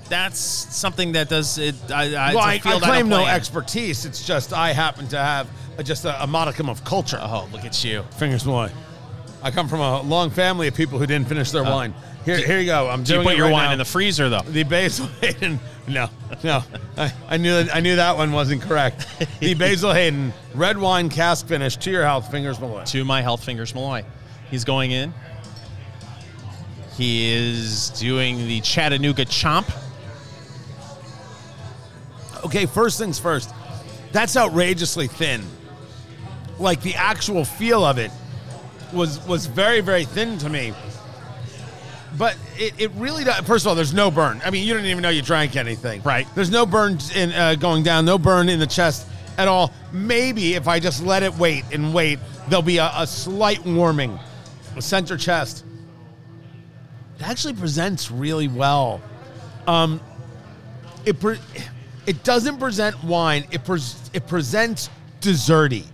that's 0.08 0.40
something 0.40 1.14
that 1.14 1.30
does 1.30 1.58
it. 1.58 1.76
I, 1.90 2.14
I, 2.14 2.36
well, 2.36 2.44
I, 2.44 2.62
I 2.64 2.80
claim 2.80 3.10
no 3.10 3.26
expertise. 3.26 4.06
It's 4.06 4.26
just 4.26 4.54
I 4.54 4.74
happen 4.74 5.08
to 5.10 5.18
have 5.18 5.50
just 5.84 6.06
a, 6.06 6.24
a 6.24 6.28
modicum 6.28 6.70
of 6.70 6.84
culture. 6.84 7.20
Oh, 7.22 7.50
look 7.52 7.66
at 7.66 7.84
you! 7.84 8.04
Fingers 8.18 8.46
Malloy. 8.46 8.72
I 9.44 9.52
come 9.52 9.68
from 9.68 9.80
a 9.80 10.02
long 10.02 10.30
family 10.30 10.68
of 10.68 10.76
people 10.76 11.00
who 11.00 11.06
didn't 11.08 11.28
finish 11.28 11.52
their 11.52 11.64
wine. 11.64 11.94
Here, 12.26 12.38
here 12.38 12.60
you 12.60 12.68
go. 12.68 12.88
I'm 12.90 13.02
Uh, 13.02 13.04
Do 13.04 13.16
you 13.16 13.24
put 13.24 13.36
your 13.36 13.48
right 13.48 13.54
wine 13.54 13.66
now. 13.68 13.72
in 13.74 13.78
the 13.80 13.86
freezer 13.86 14.30
though? 14.30 14.42
The 14.42 14.64
Basil 14.64 15.08
Hayden. 15.22 15.60
No, 15.88 16.10
no. 16.44 16.64
I, 16.96 17.12
I 17.28 17.38
knew 17.38 17.52
that. 17.64 17.76
I 17.76 17.80
knew 17.80 17.96
that 17.96 18.16
one 18.16 18.32
wasn't 18.32 18.62
correct. 18.62 19.08
The 19.40 19.56
Basil 19.56 19.92
Hayden 19.92 20.32
red 20.54 20.78
wine 20.78 21.10
cask 21.10 21.48
finish 21.48 21.76
to 21.78 21.90
your 21.92 22.04
health. 22.04 22.30
Fingers 22.30 22.60
Malloy. 22.60 22.84
to 22.86 23.04
my 23.04 23.24
health 23.24 23.44
fingers 23.44 23.74
Malloy. 23.74 24.06
He's 24.52 24.64
going 24.64 24.92
in. 24.92 25.12
He 26.98 27.34
is 27.34 27.90
doing 27.90 28.38
the 28.48 28.62
Chattanooga 28.62 29.26
chomp. 29.26 29.70
Okay, 32.46 32.68
first 32.68 33.00
things 33.00 33.18
first. 33.20 33.52
That's 34.12 34.38
outrageously 34.38 35.08
thin. 35.08 35.42
Like 36.60 36.82
the 36.82 36.94
actual 36.96 37.44
feel 37.44 37.84
of 37.84 37.98
it 37.98 38.12
was 38.94 39.26
was 39.28 39.46
very 39.46 39.82
very 39.82 40.06
thin 40.06 40.38
to 40.40 40.50
me. 40.50 40.74
But 42.18 42.38
it, 42.58 42.74
it 42.78 42.92
really 42.96 43.24
does. 43.24 43.40
First 43.46 43.66
of 43.66 43.70
all, 43.70 43.76
there's 43.76 43.94
no 43.94 44.12
burn. 44.12 44.42
I 44.44 44.52
mean, 44.52 44.68
you 44.68 44.74
didn't 44.74 44.90
even 44.90 45.02
know 45.02 45.10
you 45.10 45.22
drank 45.22 45.56
anything. 45.56 46.02
Right. 46.04 46.28
There's 46.36 46.52
no 46.52 46.66
burn 46.66 46.98
in 47.16 47.32
uh, 47.32 47.56
going 47.56 47.84
down. 47.84 48.04
No 48.04 48.18
burn 48.18 48.50
in 48.50 48.60
the 48.60 48.68
chest 48.68 49.08
at 49.38 49.48
all. 49.48 49.72
Maybe 49.94 50.56
if 50.56 50.68
I 50.68 50.80
just 50.80 51.04
let 51.04 51.24
it 51.24 51.34
wait 51.36 51.64
and 51.72 51.94
wait, 51.94 52.20
there'll 52.50 52.62
be 52.62 52.78
a, 52.78 52.92
a 52.96 53.08
slight 53.08 53.66
warming. 53.66 54.20
Center 54.80 55.18
chest. 55.18 55.66
It 57.20 57.28
actually 57.28 57.54
presents 57.54 58.10
really 58.10 58.48
well. 58.48 59.02
Um, 59.68 60.02
it 61.06 61.20
pre- 61.20 61.40
it 62.06 62.24
doesn't 62.24 62.58
present 62.58 63.02
wine. 63.04 63.46
It 63.52 63.64
pres 63.64 64.10
it 64.14 64.28
presents 64.28 64.90
desserty, 65.22 65.86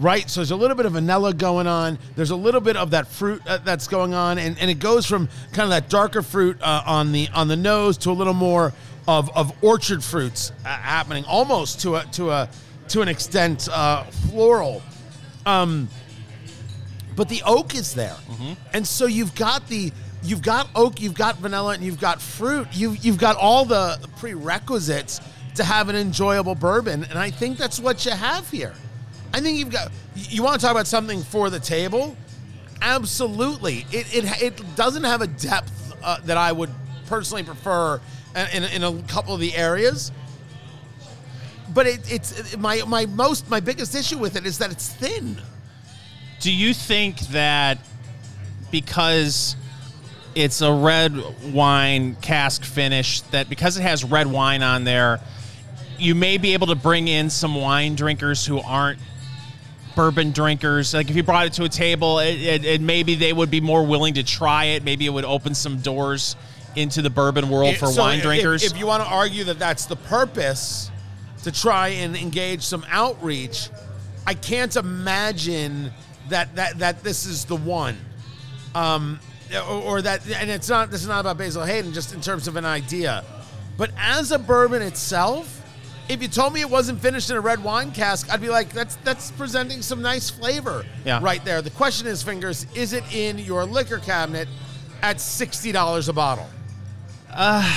right? 0.00 0.28
So 0.28 0.40
there's 0.40 0.50
a 0.50 0.56
little 0.56 0.76
bit 0.76 0.86
of 0.86 0.92
vanilla 0.92 1.32
going 1.34 1.66
on. 1.66 1.98
There's 2.16 2.30
a 2.30 2.36
little 2.36 2.60
bit 2.60 2.76
of 2.76 2.90
that 2.90 3.06
fruit 3.06 3.42
uh, 3.46 3.58
that's 3.58 3.88
going 3.88 4.14
on, 4.14 4.38
and, 4.38 4.58
and 4.58 4.70
it 4.70 4.78
goes 4.78 5.06
from 5.06 5.28
kind 5.52 5.64
of 5.64 5.70
that 5.70 5.88
darker 5.88 6.22
fruit 6.22 6.60
uh, 6.62 6.82
on 6.86 7.12
the 7.12 7.28
on 7.34 7.48
the 7.48 7.56
nose 7.56 7.96
to 7.98 8.10
a 8.10 8.12
little 8.12 8.34
more 8.34 8.72
of, 9.06 9.34
of 9.36 9.52
orchard 9.62 10.02
fruits 10.02 10.52
uh, 10.64 10.68
happening, 10.68 11.24
almost 11.26 11.80
to 11.80 11.96
a 11.96 12.04
to 12.12 12.30
a 12.30 12.48
to 12.88 13.02
an 13.02 13.08
extent 13.08 13.68
uh, 13.70 14.04
floral. 14.04 14.82
Um, 15.46 15.88
but 17.16 17.28
the 17.28 17.42
oak 17.46 17.74
is 17.74 17.94
there, 17.94 18.16
and 18.72 18.86
so 18.86 19.06
you've 19.06 19.34
got 19.34 19.68
the 19.68 19.92
you've 20.24 20.42
got 20.42 20.68
oak, 20.74 21.00
you've 21.00 21.14
got 21.14 21.36
vanilla, 21.36 21.74
and 21.74 21.84
you've 21.84 22.00
got 22.00 22.20
fruit. 22.20 22.66
You've 22.72 23.04
you've 23.04 23.18
got 23.18 23.36
all 23.36 23.64
the 23.64 23.98
prerequisites 24.16 25.20
to 25.54 25.62
have 25.62 25.88
an 25.88 25.94
enjoyable 25.96 26.56
bourbon, 26.56 27.04
and 27.04 27.18
I 27.18 27.30
think 27.30 27.56
that's 27.58 27.78
what 27.78 28.04
you 28.04 28.10
have 28.10 28.50
here. 28.50 28.74
I 29.34 29.40
think 29.40 29.58
you've 29.58 29.70
got. 29.70 29.90
You 30.14 30.44
want 30.44 30.60
to 30.60 30.64
talk 30.64 30.70
about 30.70 30.86
something 30.86 31.20
for 31.24 31.50
the 31.50 31.58
table? 31.58 32.16
Absolutely. 32.80 33.84
It 33.90 34.14
it 34.14 34.42
it 34.42 34.76
doesn't 34.76 35.02
have 35.02 35.22
a 35.22 35.26
depth 35.26 35.92
uh, 36.04 36.18
that 36.26 36.36
I 36.36 36.52
would 36.52 36.70
personally 37.06 37.42
prefer 37.42 38.00
in, 38.54 38.62
in, 38.62 38.84
a 38.84 39.02
couple 39.02 39.34
of 39.34 39.40
the 39.40 39.56
areas. 39.56 40.12
But 41.74 41.88
it, 41.88 42.12
it's 42.12 42.56
my 42.56 42.82
my 42.86 43.06
most 43.06 43.50
my 43.50 43.58
biggest 43.58 43.96
issue 43.96 44.18
with 44.18 44.36
it 44.36 44.46
is 44.46 44.58
that 44.58 44.70
it's 44.70 44.88
thin. 44.88 45.36
Do 46.38 46.52
you 46.52 46.72
think 46.72 47.18
that 47.30 47.78
because 48.70 49.56
it's 50.36 50.60
a 50.60 50.72
red 50.72 51.52
wine 51.52 52.14
cask 52.22 52.62
finish, 52.62 53.22
that 53.32 53.48
because 53.48 53.76
it 53.78 53.82
has 53.82 54.04
red 54.04 54.28
wine 54.28 54.62
on 54.62 54.84
there, 54.84 55.18
you 55.98 56.14
may 56.14 56.38
be 56.38 56.52
able 56.52 56.68
to 56.68 56.76
bring 56.76 57.08
in 57.08 57.30
some 57.30 57.56
wine 57.56 57.96
drinkers 57.96 58.46
who 58.46 58.60
aren't 58.60 59.00
bourbon 59.94 60.32
drinkers? 60.32 60.94
Like 60.94 61.10
if 61.10 61.16
you 61.16 61.22
brought 61.22 61.46
it 61.46 61.52
to 61.54 61.64
a 61.64 61.68
table, 61.68 62.18
it, 62.18 62.40
it, 62.40 62.64
it 62.64 62.80
maybe 62.80 63.14
they 63.14 63.32
would 63.32 63.50
be 63.50 63.60
more 63.60 63.84
willing 63.84 64.14
to 64.14 64.22
try 64.22 64.64
it. 64.66 64.84
Maybe 64.84 65.06
it 65.06 65.10
would 65.10 65.24
open 65.24 65.54
some 65.54 65.78
doors 65.78 66.36
into 66.76 67.02
the 67.02 67.10
bourbon 67.10 67.50
world 67.50 67.76
for 67.76 67.86
So 67.86 68.02
wine 68.02 68.18
if- 68.18 68.24
drinkers. 68.24 68.64
If, 68.64 68.78
you 68.78 68.86
want 68.86 69.02
to 69.02 69.08
argue 69.08 69.44
that 69.44 69.58
that's 69.58 69.86
the 69.86 69.96
purpose 69.96 70.90
to 71.44 71.52
try 71.52 71.88
and 71.88 72.16
engage 72.16 72.62
some 72.62 72.84
outreach, 72.90 73.68
I 74.26 74.34
can't 74.34 74.74
imagine 74.76 75.92
that 76.30 76.54
that 76.56 76.78
that 76.78 77.02
this 77.04 77.26
is 77.26 77.44
the 77.44 77.56
one. 77.56 77.96
Um, 78.74 79.20
or, 79.54 79.82
or 79.82 80.02
that, 80.02 80.28
and 80.28 80.50
it's 80.50 80.68
not. 80.68 80.90
This 80.90 81.02
is 81.02 81.08
not 81.08 81.20
about 81.20 81.38
Basil 81.38 81.64
Hayden, 81.64 81.92
just 81.92 82.12
in 82.14 82.20
terms 82.20 82.48
of 82.48 82.56
an 82.56 82.64
idea. 82.64 83.24
But 83.76 83.90
as 83.98 84.32
a 84.32 84.38
bourbon 84.38 84.82
itself, 84.82 85.60
if 86.08 86.20
you 86.22 86.28
told 86.28 86.52
me 86.52 86.60
it 86.60 86.68
wasn't 86.70 87.00
finished 87.00 87.30
in 87.30 87.36
a 87.36 87.40
red 87.40 87.62
wine 87.64 87.90
cask, 87.92 88.30
I'd 88.32 88.40
be 88.40 88.48
like, 88.48 88.70
that's 88.72 88.96
that's 88.96 89.30
presenting 89.32 89.82
some 89.82 90.02
nice 90.02 90.30
flavor 90.30 90.84
Yeah. 91.04 91.18
right 91.22 91.44
there. 91.44 91.62
The 91.62 91.70
question 91.70 92.06
is, 92.06 92.22
fingers, 92.22 92.66
is 92.74 92.92
it 92.92 93.04
in 93.14 93.38
your 93.38 93.64
liquor 93.64 93.98
cabinet 93.98 94.48
at 95.02 95.20
sixty 95.20 95.72
dollars 95.72 96.08
a 96.08 96.12
bottle? 96.12 96.48
Uh, 97.32 97.68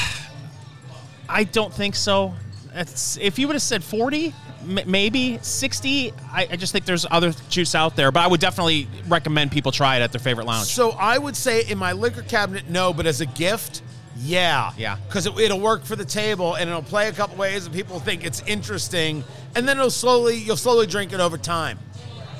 I 1.29 1.43
don't 1.45 1.73
think 1.73 1.95
so. 1.95 2.33
It's, 2.73 3.17
if 3.17 3.39
you 3.39 3.47
would 3.47 3.55
have 3.55 3.61
said 3.63 3.83
40, 3.83 4.35
m- 4.61 4.79
maybe 4.85 5.39
60, 5.41 6.13
I, 6.31 6.47
I 6.51 6.55
just 6.57 6.71
think 6.73 6.85
there's 6.85 7.07
other 7.09 7.33
juice 7.49 7.73
out 7.73 7.95
there. 7.95 8.11
But 8.11 8.19
I 8.19 8.27
would 8.27 8.39
definitely 8.39 8.87
recommend 9.07 9.51
people 9.51 9.71
try 9.71 9.97
it 9.97 10.01
at 10.03 10.11
their 10.11 10.19
favorite 10.19 10.45
lounge. 10.45 10.67
So 10.67 10.91
I 10.91 11.17
would 11.17 11.35
say 11.35 11.65
in 11.67 11.79
my 11.79 11.93
liquor 11.93 12.21
cabinet, 12.21 12.69
no, 12.69 12.93
but 12.93 13.07
as 13.07 13.19
a 13.19 13.25
gift, 13.25 13.81
yeah. 14.19 14.71
Yeah. 14.77 14.97
Because 15.07 15.25
it, 15.25 15.37
it'll 15.39 15.59
work 15.59 15.83
for 15.83 15.95
the 15.95 16.05
table 16.05 16.55
and 16.55 16.69
it'll 16.69 16.81
play 16.81 17.07
a 17.07 17.11
couple 17.11 17.37
ways 17.37 17.65
and 17.65 17.73
people 17.73 17.99
think 17.99 18.25
it's 18.25 18.41
interesting. 18.47 19.23
And 19.55 19.67
then 19.67 19.77
it'll 19.77 19.89
slowly, 19.89 20.37
you'll 20.37 20.57
slowly 20.57 20.87
drink 20.87 21.13
it 21.13 21.19
over 21.19 21.37
time. 21.37 21.79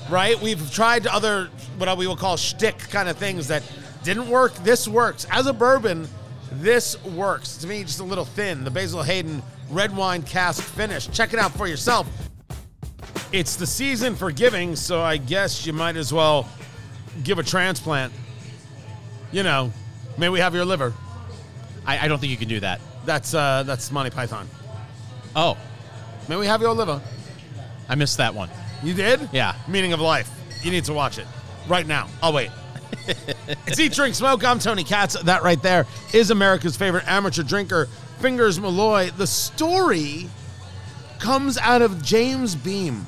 Right? 0.09 0.41
We've 0.41 0.71
tried 0.71 1.05
other, 1.07 1.49
what 1.77 1.97
we 1.97 2.07
will 2.07 2.15
call 2.15 2.37
shtick 2.37 2.77
kind 2.77 3.09
of 3.09 3.17
things 3.17 3.47
that 3.49 3.63
didn't 4.03 4.29
work. 4.29 4.53
This 4.55 4.87
works. 4.87 5.25
As 5.31 5.47
a 5.47 5.53
bourbon, 5.53 6.07
this 6.53 7.01
works. 7.03 7.57
To 7.57 7.67
me, 7.67 7.83
just 7.83 7.99
a 7.99 8.05
little 8.05 8.25
thin. 8.25 8.63
The 8.63 8.71
Basil 8.71 9.03
Hayden 9.03 9.41
red 9.69 9.95
wine 9.95 10.23
cask 10.23 10.63
finish. 10.63 11.07
Check 11.09 11.33
it 11.33 11.39
out 11.39 11.51
for 11.51 11.67
yourself. 11.67 12.07
It's 13.33 13.57
the 13.57 13.67
season 13.67 14.15
for 14.15 14.31
giving, 14.31 14.77
so 14.77 15.01
I 15.01 15.17
guess 15.17 15.65
you 15.65 15.73
might 15.73 15.97
as 15.97 16.13
well 16.13 16.47
give 17.23 17.39
a 17.39 17.43
transplant. 17.43 18.13
You 19.33 19.43
know, 19.43 19.73
may 20.17 20.29
we 20.29 20.39
have 20.39 20.55
your 20.55 20.63
liver? 20.63 20.93
I, 21.87 22.05
I 22.05 22.07
don't 22.07 22.19
think 22.19 22.31
you 22.31 22.37
can 22.37 22.49
do 22.49 22.59
that. 22.59 22.79
That's 23.05 23.33
uh, 23.33 23.63
that's 23.63 23.91
Monty 23.91 24.11
Python. 24.11 24.47
Oh, 25.35 25.57
May 26.27 26.35
we 26.35 26.45
have 26.45 26.61
your 26.61 26.73
liver? 26.73 27.01
I 27.87 27.95
missed 27.95 28.17
that 28.17 28.33
one. 28.33 28.49
You 28.83 28.93
did? 28.93 29.29
Yeah. 29.31 29.55
Meaning 29.67 29.93
of 29.93 30.01
life. 30.01 30.29
You 30.61 30.71
need 30.71 30.83
to 30.85 30.93
watch 30.93 31.17
it 31.17 31.25
right 31.69 31.87
now. 31.87 32.09
I'll 32.21 32.33
wait. 32.33 32.51
it's 33.65 33.79
Eat, 33.79 33.93
Drink, 33.93 34.13
Smoke. 34.13 34.43
I'm 34.43 34.59
Tony 34.59 34.83
Katz. 34.83 35.17
That 35.23 35.43
right 35.43 35.61
there 35.61 35.85
is 36.13 36.29
America's 36.29 36.75
favorite 36.75 37.07
amateur 37.07 37.43
drinker, 37.43 37.85
Fingers 38.19 38.59
Malloy. 38.59 39.09
The 39.11 39.25
story 39.25 40.29
comes 41.19 41.57
out 41.57 41.81
of 41.81 42.03
James 42.03 42.55
Beam, 42.55 43.05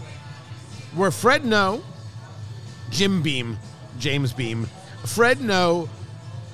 where 0.95 1.11
Fred 1.11 1.43
Noe, 1.43 1.83
Jim 2.89 3.21
Beam, 3.21 3.57
James 3.99 4.31
Beam, 4.31 4.65
Fred 5.05 5.41
Noe 5.41 5.89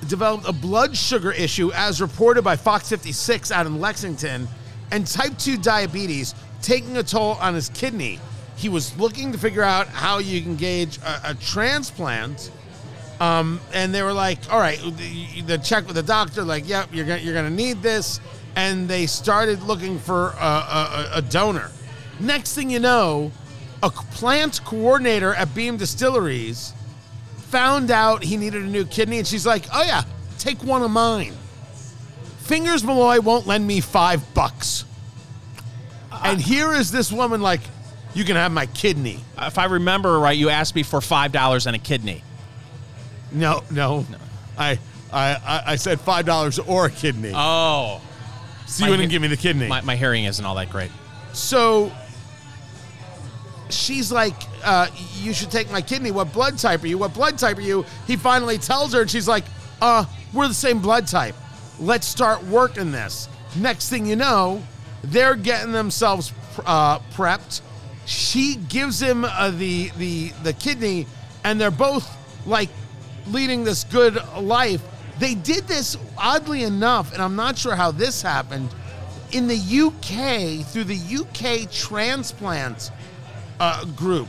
developed 0.08 0.48
a 0.48 0.52
blood 0.52 0.96
sugar 0.96 1.32
issue 1.32 1.72
as 1.72 2.00
reported 2.00 2.42
by 2.42 2.56
Fox 2.56 2.88
56 2.88 3.50
out 3.50 3.66
in 3.66 3.80
Lexington 3.80 4.48
and 4.90 5.06
type 5.06 5.36
2 5.38 5.56
diabetes 5.56 6.34
taking 6.62 6.96
a 6.96 7.02
toll 7.02 7.32
on 7.40 7.54
his 7.54 7.68
kidney. 7.70 8.20
He 8.56 8.68
was 8.68 8.96
looking 8.98 9.32
to 9.32 9.38
figure 9.38 9.62
out 9.62 9.88
how 9.88 10.18
you 10.18 10.40
can 10.40 10.56
gauge 10.56 10.98
a, 10.98 11.30
a 11.30 11.34
transplant. 11.34 12.50
Um, 13.20 13.60
and 13.72 13.94
they 13.94 14.02
were 14.02 14.12
like, 14.12 14.38
all 14.52 14.60
right, 14.60 14.78
the, 14.78 15.42
the 15.42 15.58
check 15.58 15.86
with 15.86 15.96
the 15.96 16.02
doctor, 16.02 16.42
like, 16.44 16.68
yep, 16.68 16.88
you're 16.92 17.06
gonna, 17.06 17.20
you're 17.20 17.34
gonna 17.34 17.50
need 17.50 17.82
this. 17.82 18.20
And 18.56 18.88
they 18.88 19.06
started 19.06 19.62
looking 19.62 19.98
for 19.98 20.30
a, 20.38 20.44
a, 20.44 21.10
a 21.14 21.22
donor. 21.22 21.70
Next 22.20 22.54
thing 22.54 22.70
you 22.70 22.78
know, 22.78 23.30
a 23.82 23.90
plant 23.90 24.60
coordinator 24.64 25.34
at 25.34 25.54
Beam 25.54 25.76
Distilleries 25.76 26.72
found 27.56 27.90
out 27.90 28.22
he 28.22 28.36
needed 28.36 28.62
a 28.62 28.66
new 28.66 28.84
kidney, 28.84 29.16
and 29.16 29.26
she's 29.26 29.46
like, 29.46 29.64
"Oh 29.72 29.82
yeah, 29.82 30.02
take 30.38 30.62
one 30.62 30.82
of 30.82 30.90
mine." 30.90 31.32
Fingers 32.40 32.84
Malloy 32.84 33.18
won't 33.22 33.46
lend 33.46 33.66
me 33.66 33.80
five 33.80 34.34
bucks, 34.34 34.84
and 36.12 36.38
here 36.38 36.74
is 36.74 36.90
this 36.92 37.10
woman 37.10 37.40
like, 37.40 37.62
"You 38.12 38.24
can 38.24 38.36
have 38.36 38.52
my 38.52 38.66
kidney." 38.66 39.20
Uh, 39.38 39.46
if 39.46 39.56
I 39.56 39.64
remember 39.64 40.18
right, 40.18 40.36
you 40.36 40.50
asked 40.50 40.74
me 40.74 40.82
for 40.82 41.00
$5 41.00 41.66
and 41.66 41.74
a 41.74 41.78
kidney. 41.78 42.22
No, 43.32 43.64
no, 43.70 44.04
I, 44.58 44.78
I, 45.10 45.36
I- 45.46 45.62
I 45.72 45.76
said 45.76 45.98
five 45.98 46.26
dollars 46.26 46.58
or 46.58 46.84
a 46.86 46.90
kidney. 46.90 47.32
Oh. 47.34 48.02
so 48.66 48.84
you 48.84 48.86
my 48.86 48.90
wouldn't 48.90 49.10
give 49.10 49.22
me 49.22 49.28
the 49.28 49.36
kidney. 49.38 49.66
My, 49.66 49.80
my 49.80 49.96
hearing 49.96 50.24
isn't 50.24 50.44
all 50.44 50.56
that 50.56 50.68
great. 50.68 50.90
So 51.32 51.90
she's 53.70 54.12
like, 54.12 54.34
uh, 54.64 54.88
"You 55.14 55.32
should 55.32 55.50
take 55.50 55.70
my 55.70 55.80
kidney. 55.80 56.10
What 56.10 56.32
blood 56.32 56.58
type 56.58 56.82
are 56.82 56.86
you? 56.86 56.98
What 56.98 57.14
blood 57.14 57.38
type 57.38 57.58
are 57.58 57.62
you?" 57.62 57.84
He 58.06 58.16
finally 58.16 58.58
tells 58.58 58.92
her, 58.92 59.02
and 59.02 59.10
she's 59.10 59.28
like, 59.28 59.44
"Uh, 59.80 60.04
we're 60.32 60.48
the 60.48 60.54
same 60.54 60.80
blood 60.80 61.06
type. 61.06 61.34
Let's 61.78 62.06
start 62.06 62.44
working 62.44 62.92
this." 62.92 63.28
Next 63.56 63.88
thing 63.88 64.06
you 64.06 64.16
know, 64.16 64.62
they're 65.02 65.34
getting 65.34 65.72
themselves 65.72 66.32
uh, 66.64 66.98
prepped. 67.14 67.60
She 68.04 68.56
gives 68.56 69.00
him 69.00 69.24
uh, 69.24 69.50
the 69.50 69.90
the 69.98 70.30
the 70.42 70.52
kidney, 70.52 71.06
and 71.44 71.60
they're 71.60 71.70
both 71.70 72.08
like 72.46 72.70
leading 73.28 73.64
this 73.64 73.84
good 73.84 74.18
life. 74.38 74.82
They 75.18 75.34
did 75.34 75.66
this 75.66 75.96
oddly 76.18 76.62
enough, 76.62 77.12
and 77.12 77.22
I'm 77.22 77.36
not 77.36 77.56
sure 77.56 77.74
how 77.74 77.90
this 77.90 78.22
happened 78.22 78.74
in 79.32 79.48
the 79.48 79.56
UK 79.56 80.64
through 80.66 80.84
the 80.84 80.96
UK 80.96 81.70
transplant 81.70 82.90
uh, 83.60 83.84
group, 83.86 84.28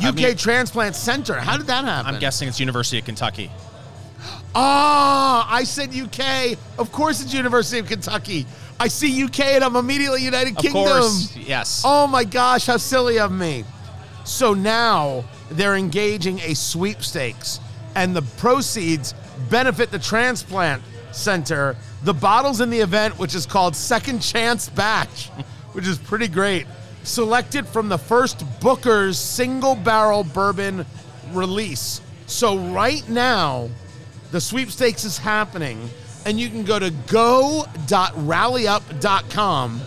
I 0.00 0.08
UK 0.08 0.14
mean- 0.16 0.36
Transplant 0.36 0.94
Center. 0.96 1.34
How 1.34 1.56
did 1.56 1.66
that 1.66 1.84
happen? 1.84 2.14
I'm 2.14 2.20
guessing 2.20 2.48
it's 2.48 2.60
University 2.60 2.98
of 2.98 3.04
Kentucky. 3.04 3.50
Ah, 4.54 5.46
I 5.50 5.64
said 5.64 5.94
UK. 5.94 6.56
Of 6.78 6.90
course, 6.92 7.20
it's 7.22 7.32
University 7.34 7.78
of 7.78 7.86
Kentucky. 7.86 8.46
I 8.80 8.88
see 8.88 9.22
UK 9.24 9.40
and 9.56 9.64
I'm 9.64 9.76
immediately 9.76 10.22
United 10.24 10.56
Of 10.56 10.62
Kingdom. 10.62 10.84
course, 10.84 11.36
yes. 11.36 11.82
Oh 11.84 12.06
my 12.06 12.24
gosh, 12.24 12.66
how 12.66 12.76
silly 12.76 13.18
of 13.18 13.30
me. 13.32 13.64
So 14.24 14.54
now 14.54 15.24
they're 15.50 15.76
engaging 15.76 16.38
a 16.40 16.54
sweepstakes, 16.54 17.60
and 17.94 18.14
the 18.14 18.22
proceeds 18.22 19.14
benefit 19.50 19.90
the 19.90 19.98
transplant 19.98 20.82
center. 21.12 21.76
The 22.04 22.14
bottles 22.14 22.60
in 22.60 22.70
the 22.70 22.80
event, 22.80 23.18
which 23.18 23.34
is 23.34 23.46
called 23.46 23.74
Second 23.74 24.20
Chance 24.20 24.68
Batch, 24.70 25.28
which 25.72 25.86
is 25.86 25.98
pretty 25.98 26.28
great, 26.28 26.66
selected 27.08 27.66
from 27.66 27.88
the 27.88 27.98
first 27.98 28.44
Booker's 28.60 29.18
single 29.18 29.74
barrel 29.74 30.22
bourbon 30.24 30.84
release. 31.32 32.00
So 32.26 32.58
right 32.58 33.08
now, 33.08 33.70
the 34.30 34.40
sweepstakes 34.40 35.04
is 35.04 35.18
happening, 35.18 35.90
and 36.26 36.38
you 36.38 36.48
can 36.48 36.62
go 36.64 36.78
to 36.78 36.90
go.rallyup.com 37.08 39.80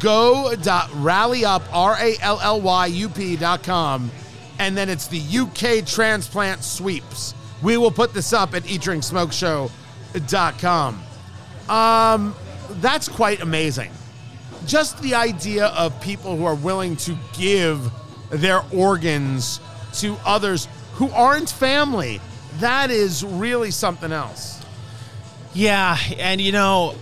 go.rallyup, 0.00 1.62
R-A-L-L-Y-U-P 1.72 3.36
dot 3.36 3.62
com, 3.62 4.10
and 4.58 4.76
then 4.76 4.88
it's 4.88 5.06
the 5.06 5.20
UK 5.20 5.86
transplant 5.86 6.64
sweeps. 6.64 7.34
We 7.62 7.76
will 7.76 7.92
put 7.92 8.12
this 8.12 8.32
up 8.32 8.54
at 8.54 8.64
eatdrinksmokeshow.com. 8.64 11.02
Um, 11.68 12.34
that's 12.70 13.08
quite 13.08 13.40
amazing. 13.40 13.92
Just 14.64 15.00
the 15.02 15.14
idea 15.14 15.66
of 15.66 16.00
people 16.00 16.36
who 16.36 16.44
are 16.44 16.54
willing 16.54 16.96
to 16.96 17.16
give 17.36 17.90
their 18.30 18.62
organs 18.72 19.60
to 19.94 20.16
others 20.24 20.68
who 20.94 21.10
aren't 21.10 21.50
family. 21.50 22.20
That 22.58 22.90
is 22.90 23.24
really 23.24 23.70
something 23.70 24.12
else. 24.12 24.64
Yeah, 25.52 25.96
and 26.18 26.40
you 26.40 26.52
know, 26.52 26.94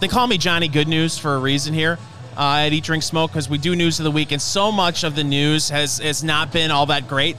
they 0.00 0.08
call 0.08 0.26
me 0.26 0.38
Johnny 0.38 0.68
Good 0.68 0.88
News 0.88 1.18
for 1.18 1.34
a 1.34 1.38
reason 1.38 1.74
here 1.74 1.98
uh, 2.36 2.64
at 2.66 2.72
Eat 2.72 2.84
Drink 2.84 3.02
Smoke 3.02 3.30
because 3.30 3.48
we 3.48 3.58
do 3.58 3.74
news 3.76 4.00
of 4.00 4.04
the 4.04 4.10
week, 4.10 4.32
and 4.32 4.40
so 4.40 4.72
much 4.72 5.04
of 5.04 5.16
the 5.16 5.24
news 5.24 5.68
has 5.70 5.98
has 5.98 6.22
not 6.22 6.52
been 6.52 6.70
all 6.70 6.86
that 6.86 7.08
great 7.08 7.36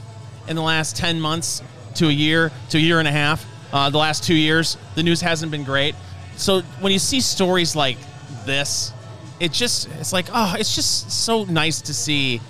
in 0.47 0.56
the 0.56 0.62
last 0.62 0.95
ten 0.95 1.20
months 1.20 1.62
to 1.95 2.08
a 2.08 2.12
year 2.12 2.51
to 2.70 2.78
a 2.78 2.82
year 2.82 2.99
and 2.99 3.08
a 3.08 3.12
half. 3.12 3.45
Uh, 3.72 3.89
the 3.89 3.97
last 3.97 4.24
two 4.24 4.36
years, 4.36 4.78
the 4.95 5.04
news 5.04 5.20
hasn't 5.22 5.51
been 5.51 5.64
great. 5.64 5.95
So 6.36 6.62
when 6.80 6.91
you 6.91 6.99
see 6.99 7.22
stories 7.22 7.76
like 7.76 7.97
this, 8.46 8.91
it 9.39 9.52
just 9.52 9.89
it's 10.00 10.14
like 10.14 10.28
oh, 10.34 10.56
it's 10.58 10.76
just 10.76 11.12
so 11.12 11.44
nice 11.46 11.82
to 11.82 11.94
see 11.94 12.41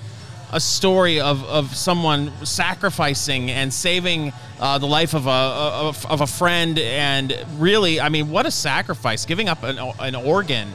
a 0.51 0.59
story 0.59 1.19
of, 1.19 1.43
of 1.45 1.75
someone 1.75 2.31
sacrificing 2.45 3.49
and 3.49 3.73
saving 3.73 4.31
uh, 4.59 4.77
the 4.77 4.85
life 4.85 5.15
of 5.15 5.25
a, 5.25 5.29
of, 5.29 6.05
of 6.05 6.21
a 6.21 6.27
friend. 6.27 6.77
And 6.77 7.35
really 7.57 7.99
i 7.99 8.09
mean 8.09 8.29
what 8.29 8.45
a 8.45 8.51
sacrifice 8.51 9.25
giving 9.25 9.49
up 9.49 9.63
an, 9.63 9.79
an 9.99 10.15
organ. 10.15 10.69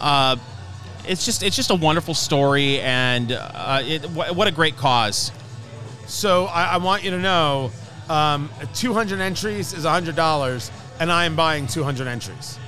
Uh, 0.00 0.36
it's 1.06 1.24
just 1.24 1.42
it's 1.42 1.56
just 1.56 1.70
a 1.70 1.74
wonderful 1.74 2.14
story. 2.14 2.80
And 2.80 3.32
uh, 3.32 3.82
it, 3.84 4.04
wh- 4.04 4.36
what 4.36 4.48
a 4.48 4.52
great 4.52 4.76
cause. 4.76 5.30
So 6.06 6.46
I, 6.46 6.74
I 6.74 6.76
want 6.78 7.02
you 7.02 7.10
to 7.12 7.18
know, 7.18 7.70
um, 8.08 8.50
200 8.74 9.20
entries 9.20 9.72
is 9.72 9.84
$100, 9.84 10.70
and 11.00 11.10
I 11.10 11.24
am 11.24 11.34
buying 11.34 11.66
200 11.66 12.06
entries. 12.06 12.58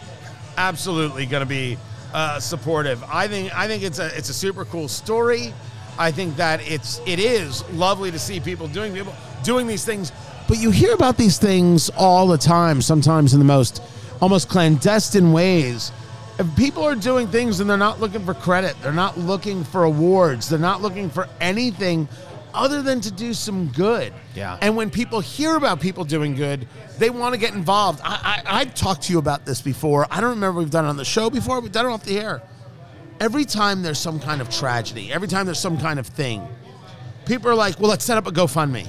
Absolutely 0.57 1.27
going 1.27 1.43
to 1.43 1.47
be 1.47 1.79
uh, 2.15 2.41
supportive. 2.41 3.03
I 3.05 3.29
think 3.29 3.55
I 3.57 3.67
think 3.67 3.83
it's 3.83 3.99
a 3.99 4.07
it's 4.17 4.29
a 4.29 4.35
super 4.35 4.65
cool 4.65 4.89
story. 4.89 5.53
I 5.99 6.11
think 6.11 6.37
that 6.37 6.61
it's 6.71 7.01
it 7.07 7.19
is 7.19 7.69
lovely 7.71 8.11
to 8.11 8.19
see 8.19 8.41
people 8.41 8.69
doing 8.69 8.93
people 8.95 9.15
doing 9.43 9.67
these 9.67 9.85
things, 9.85 10.13
but 10.49 10.59
you 10.59 10.71
hear 10.71 10.95
about 10.95 11.17
these 11.17 11.39
things 11.39 11.91
all 11.91 12.27
the 12.27 12.39
time. 12.39 12.81
Sometimes 12.81 13.33
in 13.33 13.39
the 13.39 13.45
most 13.45 13.83
almost 14.21 14.49
clandestine 14.49 15.33
ways. 15.33 15.93
If 16.39 16.55
people 16.55 16.83
are 16.83 16.95
doing 16.95 17.29
things 17.29 17.61
and 17.61 17.69
they're 17.69 17.79
not 17.79 17.99
looking 17.99 18.25
for 18.25 18.35
credit, 18.35 18.77
they're 18.83 18.93
not 18.93 19.17
looking 19.19 19.65
for 19.65 19.85
awards, 19.85 20.49
they're 20.49 20.59
not 20.59 20.83
looking 20.83 21.09
for 21.09 21.29
anything 21.41 22.09
other 22.57 22.83
than 22.83 23.01
to 23.03 23.11
do 23.11 23.35
some 23.35 23.69
good. 23.69 24.13
Yeah. 24.35 24.59
And 24.61 24.77
when 24.77 24.91
people 24.91 25.21
hear 25.21 25.57
about 25.57 25.81
people 25.81 26.05
doing 26.05 26.35
good, 26.35 26.67
they 26.99 27.11
want 27.11 27.35
to 27.35 27.41
get 27.41 27.55
involved. 27.55 28.01
I, 28.03 28.43
I, 28.47 28.61
I've 28.61 28.75
talked 28.75 29.03
to 29.03 29.13
you 29.13 29.19
about 29.19 29.45
this 29.45 29.61
before. 29.61 30.07
I 30.11 30.21
don't 30.21 30.31
remember 30.31 30.61
we've 30.61 30.71
done 30.71 30.87
it 30.87 30.89
on 30.89 30.97
the 30.97 31.05
show 31.05 31.31
before. 31.31 31.61
We've 31.61 31.71
done 31.71 31.87
it 31.87 31.91
off 31.91 32.05
the 32.05 32.19
air. 32.19 32.43
Every 33.21 33.45
time 33.45 33.83
there's 33.83 33.99
some 33.99 34.19
kind 34.19 34.41
of 34.41 34.51
tragedy, 34.51 35.13
every 35.13 35.29
time 35.29 35.47
there's 35.47 35.61
some 35.61 35.79
kind 35.79 35.99
of 35.99 36.07
thing, 36.07 36.47
people 37.27 37.51
are 37.51 37.55
like, 37.55 37.79
well, 37.79 37.91
let's 37.91 38.05
set 38.05 38.17
up 38.17 38.27
a 38.27 38.33
GoFundMe. 38.33 38.89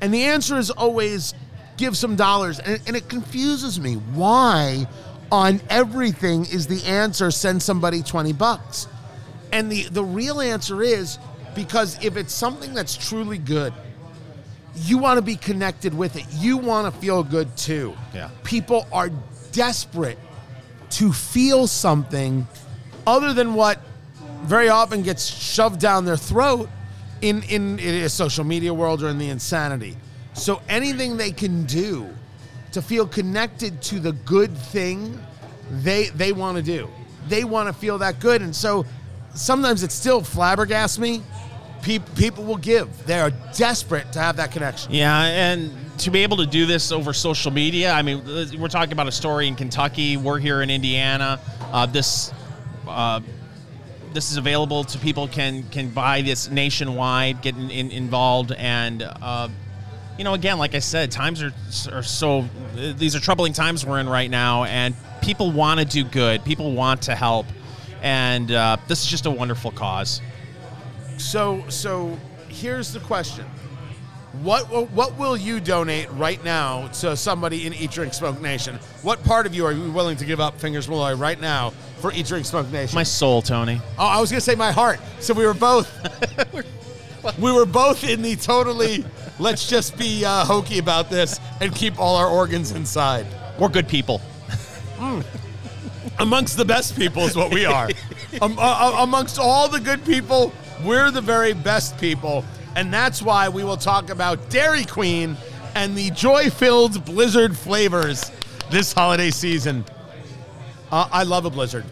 And 0.00 0.12
the 0.12 0.24
answer 0.24 0.56
is 0.58 0.70
always 0.70 1.34
give 1.76 1.96
some 1.96 2.16
dollars. 2.16 2.58
And, 2.58 2.80
and 2.86 2.96
it 2.96 3.08
confuses 3.08 3.80
me. 3.80 3.94
Why 3.94 4.86
on 5.30 5.60
everything 5.70 6.42
is 6.42 6.66
the 6.66 6.84
answer 6.84 7.30
send 7.30 7.62
somebody 7.62 8.02
20 8.02 8.32
bucks? 8.32 8.88
And 9.52 9.70
the, 9.70 9.84
the 9.84 10.04
real 10.04 10.40
answer 10.40 10.82
is 10.82 11.18
because 11.54 12.02
if 12.04 12.16
it's 12.16 12.34
something 12.34 12.74
that's 12.74 12.96
truly 12.96 13.38
good, 13.38 13.72
you 14.76 14.98
want 14.98 15.18
to 15.18 15.22
be 15.22 15.36
connected 15.36 15.96
with 15.96 16.16
it. 16.16 16.24
You 16.32 16.56
want 16.56 16.92
to 16.92 17.00
feel 17.00 17.22
good 17.22 17.56
too. 17.56 17.96
Yeah. 18.14 18.30
People 18.44 18.86
are 18.92 19.10
desperate 19.52 20.18
to 20.90 21.12
feel 21.12 21.66
something 21.66 22.46
other 23.06 23.32
than 23.32 23.54
what 23.54 23.80
very 24.42 24.68
often 24.68 25.02
gets 25.02 25.26
shoved 25.26 25.80
down 25.80 26.04
their 26.04 26.16
throat 26.16 26.68
in, 27.20 27.42
in, 27.44 27.78
in 27.78 28.04
a 28.04 28.08
social 28.08 28.44
media 28.44 28.72
world 28.72 29.02
or 29.02 29.08
in 29.08 29.18
the 29.18 29.28
insanity. 29.28 29.96
So 30.34 30.62
anything 30.68 31.16
they 31.16 31.32
can 31.32 31.64
do 31.64 32.08
to 32.72 32.80
feel 32.80 33.06
connected 33.06 33.82
to 33.82 33.98
the 33.98 34.12
good 34.12 34.56
thing 34.56 35.20
they 35.70 36.06
they 36.08 36.32
want 36.32 36.56
to 36.56 36.62
do. 36.62 36.88
They 37.28 37.44
want 37.44 37.68
to 37.68 37.72
feel 37.72 37.98
that 37.98 38.20
good. 38.20 38.42
And 38.42 38.54
so 38.54 38.86
sometimes 39.34 39.82
it 39.82 39.92
still 39.92 40.22
flabbergasts 40.22 40.98
me. 40.98 41.22
People, 41.82 42.14
people 42.14 42.44
will 42.44 42.58
give. 42.58 43.06
They 43.06 43.18
are 43.18 43.30
desperate 43.56 44.12
to 44.12 44.18
have 44.18 44.36
that 44.36 44.52
connection. 44.52 44.92
Yeah, 44.92 45.22
and 45.22 45.72
to 45.98 46.10
be 46.10 46.22
able 46.22 46.36
to 46.38 46.46
do 46.46 46.66
this 46.66 46.92
over 46.92 47.12
social 47.12 47.50
media, 47.50 47.92
I 47.92 48.02
mean, 48.02 48.22
we're 48.58 48.68
talking 48.68 48.92
about 48.92 49.08
a 49.08 49.12
story 49.12 49.48
in 49.48 49.56
Kentucky. 49.56 50.16
We're 50.16 50.38
here 50.38 50.60
in 50.60 50.68
Indiana. 50.68 51.40
Uh, 51.72 51.86
this 51.86 52.32
uh, 52.86 53.20
this 54.12 54.30
is 54.30 54.36
available 54.36 54.84
to 54.84 54.98
people 54.98 55.28
can 55.28 55.62
can 55.70 55.90
buy 55.90 56.22
this 56.22 56.50
nationwide, 56.50 57.42
get 57.42 57.56
in, 57.56 57.70
in, 57.70 57.90
involved, 57.90 58.52
and 58.52 59.02
uh, 59.02 59.48
you 60.18 60.24
know, 60.24 60.34
again, 60.34 60.58
like 60.58 60.74
I 60.74 60.80
said, 60.80 61.10
times 61.10 61.42
are 61.42 61.52
are 61.92 62.02
so 62.02 62.46
these 62.74 63.16
are 63.16 63.20
troubling 63.20 63.52
times 63.52 63.86
we're 63.86 64.00
in 64.00 64.08
right 64.08 64.30
now, 64.30 64.64
and 64.64 64.94
people 65.22 65.50
want 65.50 65.80
to 65.80 65.86
do 65.86 66.04
good. 66.04 66.44
People 66.44 66.72
want 66.72 67.02
to 67.02 67.14
help, 67.14 67.46
and 68.02 68.50
uh, 68.52 68.76
this 68.88 69.02
is 69.02 69.06
just 69.10 69.26
a 69.26 69.30
wonderful 69.30 69.70
cause. 69.70 70.20
So 71.18 71.64
so 71.68 72.16
here's 72.48 72.92
the 72.92 73.00
question. 73.00 73.44
What 74.42 74.70
will- 74.70 74.86
what 74.86 75.18
will 75.18 75.36
you 75.36 75.58
donate 75.60 76.08
right 76.12 76.42
now 76.44 76.86
to 77.00 77.16
somebody 77.16 77.66
in 77.66 77.74
Eat 77.74 77.90
Drink 77.90 78.14
Smoke 78.14 78.40
Nation? 78.40 78.78
What 79.02 79.22
part 79.24 79.44
of 79.44 79.54
you 79.54 79.66
are 79.66 79.72
you 79.72 79.90
willing 79.90 80.16
to 80.18 80.24
give 80.24 80.38
up, 80.40 80.58
Fingers 80.60 80.88
Malloy, 80.88 81.14
right 81.14 81.40
now 81.40 81.70
for 81.98 82.12
Eat 82.12 82.26
Drink 82.26 82.46
Smoke 82.46 82.70
Nation? 82.70 82.94
My 82.94 83.02
soul, 83.02 83.42
Tony. 83.42 83.80
oh, 83.98 84.06
I 84.06 84.20
was 84.20 84.30
gonna 84.30 84.40
say 84.40 84.54
my 84.54 84.70
heart. 84.70 85.00
So 85.18 85.34
we 85.34 85.44
were 85.44 85.52
both 85.54 85.90
we 87.38 87.52
were 87.52 87.66
both 87.66 88.04
in 88.04 88.22
the 88.22 88.36
totally 88.36 89.04
let's 89.40 89.68
just 89.68 89.98
be 89.98 90.24
uh, 90.24 90.44
hokey 90.44 90.78
about 90.78 91.10
this 91.10 91.40
and 91.60 91.74
keep 91.74 91.98
all 91.98 92.16
our 92.16 92.28
organs 92.28 92.70
inside. 92.72 93.26
We're 93.58 93.68
good 93.68 93.88
people. 93.88 94.20
Amongst 96.20 96.56
the 96.56 96.64
best 96.64 96.96
people 96.96 97.24
is 97.24 97.36
what 97.36 97.52
we 97.52 97.64
are. 97.64 97.88
um, 98.42 98.56
uh, 98.58 98.96
amongst 99.00 99.38
all 99.38 99.68
the 99.68 99.80
good 99.80 100.04
people, 100.04 100.52
we're 100.84 101.10
the 101.10 101.20
very 101.20 101.52
best 101.52 101.98
people, 101.98 102.44
and 102.76 102.92
that's 102.92 103.22
why 103.22 103.48
we 103.48 103.64
will 103.64 103.76
talk 103.76 104.10
about 104.10 104.50
Dairy 104.50 104.84
Queen 104.84 105.36
and 105.74 105.96
the 105.96 106.10
joy-filled 106.10 107.04
Blizzard 107.04 107.56
flavors 107.56 108.30
this 108.70 108.92
holiday 108.92 109.30
season. 109.30 109.84
Uh, 110.90 111.08
I 111.12 111.22
love 111.24 111.44
a 111.44 111.50
Blizzard. 111.50 111.84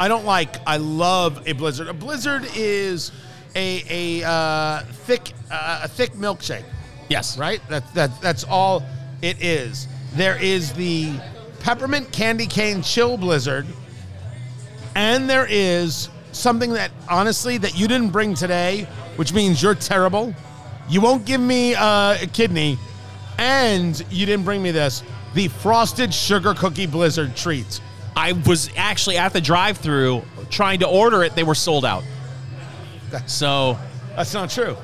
I 0.00 0.08
don't 0.08 0.24
like. 0.24 0.56
I 0.66 0.76
love 0.76 1.46
a 1.46 1.52
Blizzard. 1.52 1.88
A 1.88 1.94
Blizzard 1.94 2.46
is 2.54 3.10
a 3.56 4.20
a 4.22 4.28
uh, 4.28 4.80
thick 4.82 5.32
uh, 5.50 5.80
a 5.84 5.88
thick 5.88 6.12
milkshake 6.12 6.64
Yes. 7.08 7.38
right? 7.38 7.60
That, 7.68 7.92
that, 7.94 8.20
that's 8.20 8.44
all 8.44 8.84
it 9.22 9.42
is. 9.42 9.88
There 10.14 10.36
is 10.42 10.72
the 10.74 11.18
peppermint 11.68 12.10
candy 12.12 12.46
cane 12.46 12.80
chill 12.80 13.18
blizzard, 13.18 13.66
and 14.94 15.28
there 15.28 15.46
is 15.50 16.08
something 16.32 16.72
that 16.72 16.90
honestly 17.10 17.58
that 17.58 17.78
you 17.78 17.86
didn't 17.86 18.08
bring 18.08 18.32
today, 18.32 18.88
which 19.16 19.34
means 19.34 19.62
you're 19.62 19.74
terrible. 19.74 20.34
You 20.88 21.02
won't 21.02 21.26
give 21.26 21.42
me 21.42 21.74
uh, 21.74 22.16
a 22.22 22.26
kidney, 22.32 22.78
and 23.36 24.02
you 24.10 24.24
didn't 24.24 24.46
bring 24.46 24.62
me 24.62 24.70
this 24.70 25.02
the 25.34 25.48
frosted 25.48 26.14
sugar 26.14 26.54
cookie 26.54 26.86
blizzard 26.86 27.36
treat. 27.36 27.82
I 28.16 28.32
was 28.32 28.70
actually 28.74 29.18
at 29.18 29.34
the 29.34 29.40
drive-through 29.42 30.22
trying 30.48 30.78
to 30.78 30.88
order 30.88 31.22
it. 31.22 31.34
They 31.34 31.44
were 31.44 31.54
sold 31.54 31.84
out. 31.84 32.02
So 33.26 33.78
That's 34.16 34.32
not 34.32 34.48
true. 34.48 34.74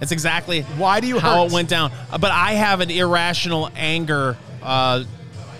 That's 0.00 0.10
exactly 0.10 0.62
Why 0.62 0.98
do 0.98 1.06
you 1.06 1.20
how 1.20 1.44
hurt? 1.44 1.52
it 1.52 1.54
went 1.54 1.68
down. 1.68 1.92
But 2.10 2.32
I 2.32 2.54
have 2.54 2.80
an 2.80 2.90
irrational 2.90 3.70
anger 3.76 4.36
uh, 4.64 5.04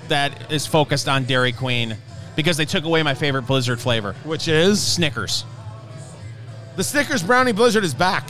that 0.08 0.52
is 0.52 0.66
focused 0.66 1.08
on 1.08 1.24
Dairy 1.24 1.52
Queen 1.52 1.96
because 2.36 2.56
they 2.56 2.64
took 2.64 2.84
away 2.84 3.02
my 3.02 3.14
favorite 3.14 3.42
Blizzard 3.42 3.80
flavor, 3.80 4.14
Which 4.24 4.48
is 4.48 4.82
Snickers. 4.82 5.44
the 6.76 6.84
Snickers 6.84 7.22
brownie 7.22 7.52
blizzard 7.52 7.84
is 7.84 7.94
back. 7.94 8.28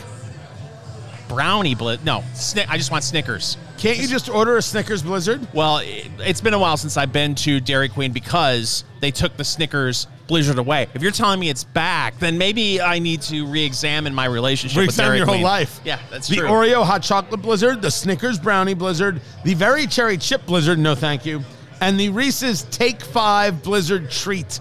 Brownie 1.29 1.75
Blizz. 1.75 2.05
No, 2.05 2.23
Snick. 2.35 2.71
I 2.71 2.77
just 2.77 2.91
want 2.91 3.03
Snickers. 3.03 3.57
Can't 3.79 3.99
you 3.99 4.07
just 4.07 4.29
order 4.29 4.57
a 4.57 4.63
Snickers 4.63 5.03
blizzard? 5.03 5.47
Well, 5.55 5.79
it, 5.79 6.09
it's 6.19 6.41
been 6.41 6.55
a 6.55 6.59
while 6.59 6.77
since 6.77 6.97
I've 6.97 7.13
been 7.13 7.35
to 7.37 7.61
Dairy 7.61 7.89
Queen 7.89 8.13
because 8.13 8.85
they 9.01 9.11
took 9.11 9.37
the 9.37 9.45
Snickers 9.45 10.07
Blizzard 10.27 10.59
away. 10.59 10.87
If 10.95 11.03
you're 11.03 11.11
telling 11.13 11.41
me 11.41 11.49
it's 11.51 11.65
back, 11.65 12.19
then 12.19 12.39
maybe 12.39 12.81
I 12.81 12.99
need 12.99 13.21
to 13.23 13.47
re-examine 13.47 14.15
my 14.15 14.27
relationship 14.27 14.77
with 14.77 14.83
Re-examine 14.87 15.09
Dairy 15.11 15.19
your 15.19 15.27
whole 15.27 15.41
life. 15.41 15.81
Yeah, 15.85 15.99
that's 16.11 16.29
the 16.29 16.37
true. 16.37 16.49
Oreo 16.49 16.85
hot 16.85 17.03
chocolate 17.03 17.43
blizzard, 17.43 17.83
the 17.83 17.91
Snickers 17.91 18.39
brownie 18.39 18.75
blizzard, 18.75 19.21
the 19.45 19.55
very 19.55 19.87
cherry 19.87 20.17
chip 20.17 20.47
blizzard, 20.47 20.79
no 20.79 20.95
thank 20.95 21.27
you, 21.27 21.43
and 21.81 21.99
the 21.99 22.09
Reese's 22.11 22.63
Take 22.65 23.03
Five 23.03 23.63
blizzard 23.63 24.11
treat. 24.11 24.61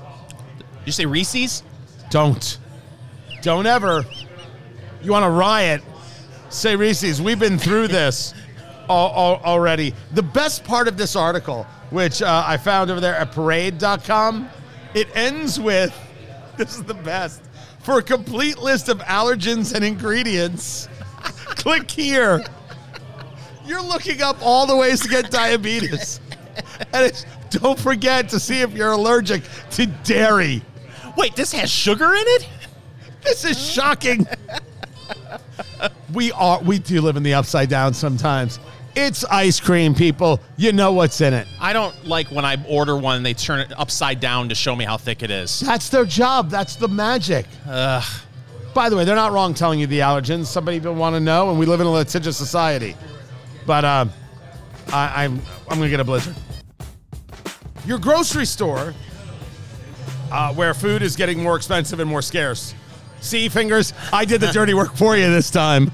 Did 0.58 0.86
you 0.86 0.92
say 0.92 1.06
Reese's? 1.06 1.64
Don't. 2.10 2.58
Don't 3.42 3.66
ever. 3.66 4.06
You 5.02 5.12
want 5.12 5.24
to 5.24 5.30
riot? 5.30 5.82
Say 6.50 6.76
Reese's. 6.76 7.22
We've 7.22 7.40
been 7.40 7.58
through 7.58 7.88
this 7.88 8.34
al- 8.90 9.14
al- 9.16 9.42
already. 9.44 9.94
The 10.12 10.24
best 10.24 10.64
part 10.64 10.88
of 10.88 10.98
this 10.98 11.16
article, 11.16 11.66
which 11.90 12.22
uh, 12.22 12.44
I 12.46 12.58
found 12.58 12.92
over 12.92 13.00
there 13.00 13.16
at 13.16 13.32
parade.com, 13.32 14.50
it 14.94 15.08
ends 15.16 15.60
with 15.60 15.98
this 16.58 16.76
is 16.76 16.84
the 16.84 16.94
best. 16.94 17.42
For 17.80 18.00
a 18.00 18.04
complete 18.04 18.60
list 18.60 18.88
of 18.88 19.00
allergens 19.00 19.74
and 19.74 19.84
ingredients, 19.84 20.88
click 21.22 21.92
here. 21.92 22.44
You're 23.66 23.82
looking 23.84 24.22
up 24.22 24.38
all 24.42 24.66
the 24.66 24.76
ways 24.76 25.02
to 25.02 25.10
get 25.10 25.32
diabetes. 25.32 26.20
And 26.94 27.06
it's, 27.06 27.26
don't 27.50 27.80
forget 27.80 28.30
to 28.30 28.40
see 28.40 28.62
if 28.62 28.72
you're 28.74 28.92
allergic 28.92 29.44
to 29.72 29.88
dairy. 29.88 30.62
Wait, 31.18 31.36
this 31.36 31.52
has 31.54 31.72
sugar 31.72 32.14
in 32.14 32.24
it? 32.26 32.48
This 33.24 33.46
is 33.46 33.60
shocking. 33.60 34.28
we 36.14 36.32
are 36.34 36.62
we 36.62 36.80
do 36.80 37.02
live 37.02 37.18
in 37.18 37.24
the 37.24 37.34
upside 37.34 37.70
down 37.70 37.94
sometimes. 37.94 38.60
It's 38.96 39.26
ice 39.26 39.60
cream, 39.60 39.96
people. 39.96 40.40
You 40.56 40.72
know 40.72 40.94
what's 40.94 41.20
in 41.22 41.34
it. 41.34 41.48
I 41.60 41.74
don't 41.74 42.06
like 42.06 42.28
when 42.28 42.46
I 42.46 42.64
order 42.68 42.96
one 42.96 43.18
and 43.18 43.26
they 43.26 43.34
turn 43.34 43.60
it 43.60 43.74
upside 43.78 44.20
down 44.20 44.50
to 44.50 44.56
show 44.56 44.76
me 44.76 44.86
how 44.86 44.98
thick 44.98 45.24
it 45.24 45.32
is. 45.32 45.62
That's 45.62 45.90
their 45.90 46.06
job. 46.06 46.52
That's 46.52 46.76
the 46.76 46.88
magic. 46.88 47.48
Ugh. 47.68 48.04
By 48.76 48.90
the 48.90 48.96
way, 48.96 49.06
they're 49.06 49.16
not 49.16 49.32
wrong 49.32 49.54
telling 49.54 49.80
you 49.80 49.88
the 49.88 50.00
allergens. 50.00 50.46
Somebody 50.46 50.80
will 50.80 50.94
want 50.94 51.16
to 51.16 51.20
know, 51.20 51.50
and 51.50 51.58
we 51.58 51.66
live 51.66 51.80
in 51.80 51.88
a 51.88 51.92
litigious 51.92 52.38
society. 52.38 52.96
But 53.66 53.86
uh, 53.86 54.06
I, 54.92 55.26
I'm 55.26 55.42
I'm 55.70 55.78
gonna 55.78 55.90
get 55.90 56.00
a 56.00 56.04
blizzard. 56.04 56.36
Your 57.86 58.00
grocery 58.00 58.46
store, 58.46 58.94
uh, 60.32 60.54
where 60.54 60.74
food 60.74 61.02
is 61.02 61.16
getting 61.16 61.42
more 61.42 61.56
expensive 61.56 62.00
and 62.00 62.10
more 62.10 62.22
scarce. 62.22 62.74
See, 63.20 63.50
fingers, 63.50 63.94
I 64.12 64.26
did 64.26 64.42
the 64.42 64.48
dirty 64.48 64.74
work 64.74 64.96
for 64.96 65.16
you 65.16 65.30
this 65.30 65.50
time. 65.50 65.92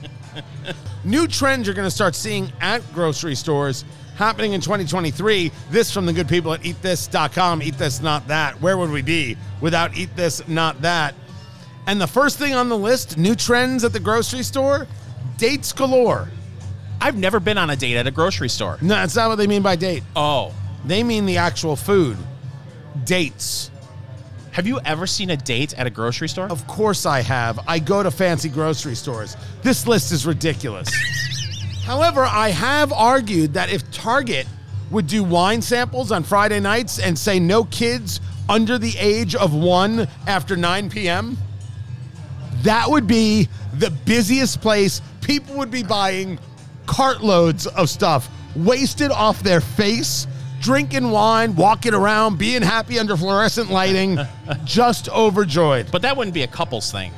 New 1.04 1.28
trends 1.28 1.68
you're 1.68 1.76
to 1.76 1.92
start 1.92 2.16
seeing 2.16 2.52
at 2.60 2.82
grocery 2.94 3.36
stores 3.36 3.86
happening 4.16 4.54
in 4.54 4.62
2023. 4.62 5.52
This 5.70 5.92
from 5.92 6.06
the 6.06 6.14
good 6.14 6.28
people 6.28 6.54
at 6.54 6.62
eatthis.com. 6.62 7.62
Eat 7.62 7.78
this, 7.78 8.02
not 8.02 8.28
that. 8.28 8.60
Where 8.62 8.78
would 8.78 8.92
we 8.92 9.02
be 9.02 9.38
without 9.62 9.96
eat 9.96 10.14
this, 10.16 10.46
not 10.48 10.82
that? 10.82 11.16
And 11.88 12.02
the 12.02 12.08
first 12.08 12.38
thing 12.38 12.54
on 12.54 12.68
the 12.68 12.78
list, 12.78 13.18
new 13.18 13.34
trends 13.34 13.84
at 13.84 13.94
the 13.94 14.00
grocery 14.00 14.44
store, 14.44 14.88
dates 15.38 15.72
galore. 15.72 16.30
I've 17.02 17.18
never 17.18 17.40
been 17.40 17.58
on 17.58 17.70
a 17.70 17.76
date 17.76 17.98
at 17.98 18.08
a 18.08 18.12
grocery 18.12 18.50
store. 18.50 18.78
No, 18.82 18.96
that's 18.96 19.16
not 19.16 19.30
what 19.30 19.36
they 19.36 19.48
mean 19.48 19.62
by 19.62 19.76
date. 19.76 20.04
Oh. 20.16 20.54
They 20.86 21.04
mean 21.04 21.26
the 21.26 21.38
actual 21.38 21.76
food. 21.76 22.18
Dates. 23.06 23.72
Have 24.52 24.68
you 24.68 24.80
ever 24.84 25.08
seen 25.08 25.30
a 25.30 25.38
date 25.38 25.78
at 25.78 25.88
a 25.88 25.90
grocery 25.90 26.28
store? 26.28 26.48
Of 26.48 26.68
course 26.68 27.06
I 27.06 27.22
have. 27.22 27.60
I 27.68 27.80
go 27.80 28.04
to 28.04 28.12
fancy 28.12 28.50
grocery 28.50 28.96
stores. 28.96 29.38
This 29.62 29.88
list 29.88 30.12
is 30.12 30.26
ridiculous. 30.26 30.90
However, 31.84 32.24
I 32.26 32.50
have 32.50 32.92
argued 32.92 33.54
that 33.54 33.70
if 33.70 33.90
Target 33.92 34.48
would 34.92 35.08
do 35.08 35.24
wine 35.24 35.62
samples 35.62 36.12
on 36.12 36.24
Friday 36.24 36.60
nights 36.60 37.00
and 37.00 37.18
say 37.18 37.40
no 37.40 37.64
kids 37.64 38.20
under 38.50 38.78
the 38.78 38.98
age 38.98 39.36
of 39.36 39.54
one 39.54 40.08
after 40.28 40.56
9 40.56 40.90
p.m., 40.90 41.38
that 42.64 42.90
would 42.90 43.08
be 43.08 43.48
the 43.74 43.92
busiest 43.92 44.62
place. 44.62 45.02
People 45.22 45.56
would 45.56 45.72
be 45.72 45.84
buying 45.84 46.40
cartloads 46.90 47.68
of 47.68 47.88
stuff, 47.90 48.30
wasted 48.56 49.12
off 49.12 49.44
their 49.44 49.62
face, 49.62 50.26
drinking 50.60 51.12
wine, 51.12 51.56
walking 51.56 51.94
around, 51.94 52.40
being 52.40 52.64
happy 52.64 52.98
under 52.98 53.16
fluorescent 53.16 53.70
lighting, 53.70 54.18
just 54.66 55.08
overjoyed. 55.10 55.92
But 55.92 56.02
that 56.02 56.18
wouldn't 56.18 56.34
be 56.34 56.42
a 56.44 56.48
couples 56.48 56.92
thing. 56.92 57.14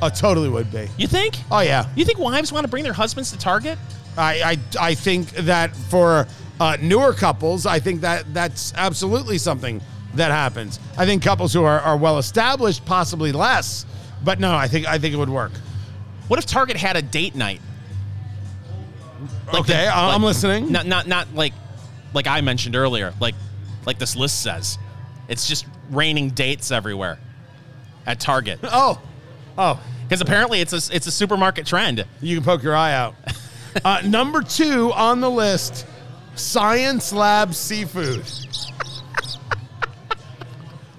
Oh, 0.00 0.08
totally 0.08 0.48
would 0.48 0.70
be. 0.70 0.88
You 0.96 1.08
think? 1.08 1.38
Oh, 1.50 1.60
yeah. 1.60 1.88
You 1.96 2.04
think 2.04 2.18
wives 2.18 2.52
want 2.52 2.64
to 2.64 2.70
bring 2.70 2.84
their 2.84 2.92
husbands 2.92 3.32
to 3.32 3.38
Target? 3.38 3.78
I, 4.16 4.58
I, 4.80 4.88
I 4.90 4.94
think 4.94 5.30
that 5.30 5.74
for 5.74 6.26
uh, 6.60 6.76
newer 6.80 7.12
couples, 7.12 7.66
I 7.66 7.80
think 7.80 8.02
that 8.02 8.32
that's 8.32 8.72
absolutely 8.76 9.38
something 9.38 9.80
that 10.14 10.30
happens. 10.30 10.78
I 10.96 11.04
think 11.04 11.22
couples 11.22 11.52
who 11.52 11.64
are, 11.64 11.80
are 11.80 11.96
well 11.96 12.18
established, 12.18 12.84
possibly 12.84 13.32
less. 13.32 13.84
But 14.24 14.38
no, 14.38 14.54
I 14.54 14.68
think 14.68 14.86
I 14.86 14.98
think 14.98 15.14
it 15.14 15.18
would 15.18 15.28
work. 15.28 15.52
What 16.28 16.38
if 16.38 16.46
Target 16.46 16.76
had 16.76 16.96
a 16.96 17.02
date 17.02 17.34
night? 17.34 17.60
Okay, 19.54 19.84
the- 19.84 19.96
I'm 19.96 20.22
like- 20.22 20.28
listening. 20.28 20.72
Not 20.72 20.86
not 20.86 21.06
not 21.06 21.34
like 21.34 21.52
like 22.14 22.26
I 22.26 22.40
mentioned 22.40 22.76
earlier, 22.76 23.12
like 23.20 23.34
like 23.86 23.98
this 23.98 24.16
list 24.16 24.42
says. 24.42 24.78
It's 25.28 25.48
just 25.48 25.66
raining 25.90 26.30
dates 26.30 26.70
everywhere 26.70 27.18
at 28.06 28.20
Target. 28.20 28.60
Oh, 28.64 29.00
oh, 29.58 29.80
Because 30.04 30.20
apparently 30.20 30.60
it's 30.60 30.72
a 30.72 30.94
it's 30.94 31.06
a 31.06 31.10
supermarket 31.10 31.66
trend. 31.66 32.04
you 32.20 32.36
can 32.36 32.44
poke 32.44 32.62
your 32.62 32.76
eye 32.76 32.92
out. 32.94 33.14
uh, 33.84 34.02
number 34.04 34.42
two 34.42 34.92
on 34.92 35.20
the 35.20 35.30
list, 35.30 35.86
Science 36.36 37.12
Lab 37.12 37.54
Seafood. 37.54 38.24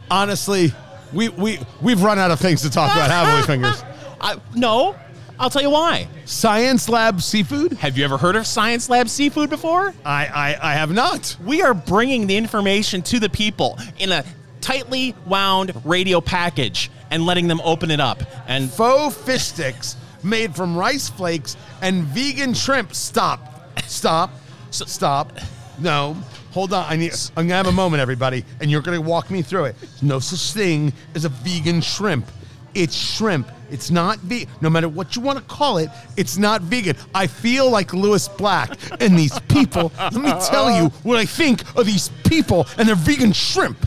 Honestly, 0.10 0.74
we 1.14 1.30
we 1.30 1.60
we've 1.82 2.02
run 2.02 2.18
out 2.20 2.32
of 2.32 2.40
things 2.40 2.62
to 2.62 2.70
talk 2.70 2.92
about, 2.96 3.10
haven't 3.10 3.36
we, 3.42 3.42
fingers? 3.46 3.84
I, 4.22 4.40
no, 4.56 4.96
I'll 5.40 5.50
tell 5.50 5.62
you 5.62 5.70
why. 5.70 6.08
Science 6.26 6.90
Lab 6.90 7.22
Seafood? 7.22 7.74
Have 7.74 7.98
you 7.98 8.04
ever 8.04 8.18
heard 8.18 8.36
of 8.36 8.48
Science 8.48 8.90
Lab 8.90 9.08
Seafood 9.08 9.50
before? 9.50 9.94
I 10.04 10.26
I, 10.26 10.72
I 10.72 10.74
have 10.74 10.92
not. 10.92 11.36
We 11.44 11.62
are 11.62 11.74
bringing 11.74 12.28
the 12.28 12.38
information 12.38 13.02
to 13.04 13.20
the 13.20 13.30
people 13.30 13.78
in 14.00 14.12
a 14.12 14.26
tightly 14.62 15.16
wound 15.26 15.74
radio 15.86 16.22
package 16.22 16.90
and 17.12 17.26
letting 17.26 17.48
them 17.48 17.62
open 17.64 17.92
it 17.92 18.00
up. 18.00 18.24
And 18.48 18.70
faux 18.70 19.16
fish 19.16 19.44
sticks 19.44 19.96
made 20.24 20.56
from 20.56 20.76
rice 20.76 21.10
flakes 21.10 21.56
and 21.82 22.04
vegan 22.06 22.54
shrimp. 22.54 22.94
Stop. 22.94 23.40
Stop. 23.84 24.32
Stop. 24.72 25.38
No. 25.80 26.18
Hold 26.52 26.74
on. 26.74 26.86
I 26.90 26.96
need 26.96 27.14
I'm 27.36 27.48
gonna 27.48 27.56
have 27.58 27.68
a 27.68 27.72
moment, 27.72 28.02
everybody, 28.02 28.44
and 28.60 28.72
you're 28.72 28.82
gonna 28.82 29.00
walk 29.00 29.30
me 29.30 29.44
through 29.44 29.66
it. 29.66 29.76
No 30.02 30.20
such 30.20 30.54
thing 30.54 30.94
as 31.14 31.26
a 31.26 31.30
vegan 31.30 31.82
shrimp. 31.82 32.26
It's 32.74 32.96
shrimp. 32.96 33.50
It's 33.70 33.92
not 33.92 34.20
vegan. 34.20 34.50
No 34.62 34.70
matter 34.70 34.88
what 34.90 35.16
you 35.16 35.22
want 35.22 35.38
to 35.40 35.44
call 35.46 35.78
it, 35.78 35.90
it's 36.16 36.38
not 36.38 36.62
vegan. 36.62 36.96
I 37.14 37.28
feel 37.28 37.70
like 37.70 37.94
Lewis 37.94 38.28
Black 38.28 38.78
and 39.02 39.18
these 39.18 39.38
people. 39.50 39.92
Let 40.00 40.14
me 40.14 40.32
tell 40.50 40.72
you 40.72 40.90
what 41.04 41.18
I 41.18 41.26
think 41.26 41.62
of 41.78 41.86
these 41.86 42.10
people 42.24 42.66
and 42.78 42.88
their 42.88 42.96
vegan 42.96 43.34
shrimp. 43.34 43.86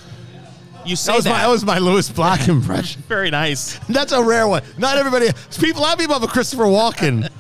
you 0.85 0.97
say 0.97 1.12
That 1.12 1.16
was 1.16 1.24
that. 1.24 1.31
my 1.33 1.39
that 1.43 1.49
was 1.49 1.64
my 1.64 1.78
Lewis 1.78 2.11
Black 2.11 2.47
impression. 2.49 3.03
very 3.09 3.31
nice. 3.31 3.78
That's 3.89 4.12
a 4.12 4.22
rare 4.22 4.47
one. 4.49 4.62
Not 4.78 4.99
everybody. 4.99 5.28
People, 5.59 5.81
a 5.81 5.85
lot 5.85 5.93
of 5.95 5.99
people 5.99 6.14
have 6.14 6.22
a 6.22 6.26
Christopher 6.33 6.64
Walken. 6.64 7.31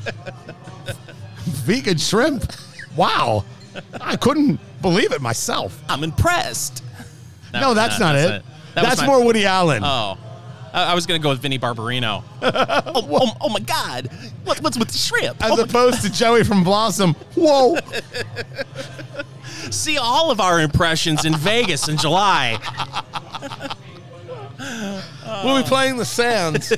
Vegan 1.44 1.98
shrimp. 1.98 2.50
Wow. 2.96 3.44
I 4.00 4.16
couldn't 4.16 4.58
believe 4.82 5.12
it 5.12 5.20
myself. 5.20 5.82
I'm 5.88 6.02
impressed. 6.04 6.82
No, 7.52 7.74
that's 7.74 7.98
not 8.00 8.14
it. 8.16 8.42
That 8.74 8.84
that's 8.84 9.00
my- 9.00 9.06
more 9.06 9.24
Woody 9.24 9.44
Allen. 9.46 9.82
Oh. 9.84 10.16
I 10.72 10.92
I 10.92 10.94
was 10.94 11.06
going 11.06 11.20
to 11.20 11.22
go 11.22 11.30
with 11.30 11.40
Vinnie 11.40 11.58
Barbarino. 11.58 12.22
oh, 12.42 12.92
oh, 12.94 13.36
oh 13.40 13.48
my 13.48 13.60
God. 13.60 14.10
What, 14.44 14.60
what's 14.62 14.78
with 14.78 14.88
the 14.88 14.98
shrimp? 14.98 15.42
as 15.42 15.58
Oh 15.58 15.62
opposed 15.62 16.02
to 16.02 16.12
Joey 16.12 16.44
from 16.44 16.64
Blossom. 16.64 17.14
Whoa. 17.34 17.76
see 19.70 19.98
all 19.98 20.30
of 20.30 20.40
our 20.40 20.60
impressions 20.60 21.24
in 21.24 21.34
Vegas 21.36 21.88
in 21.88 21.96
July. 21.96 22.58
We'll 25.42 25.62
be 25.62 25.66
playing 25.66 25.96
the 25.96 26.04
sands. 26.04 26.70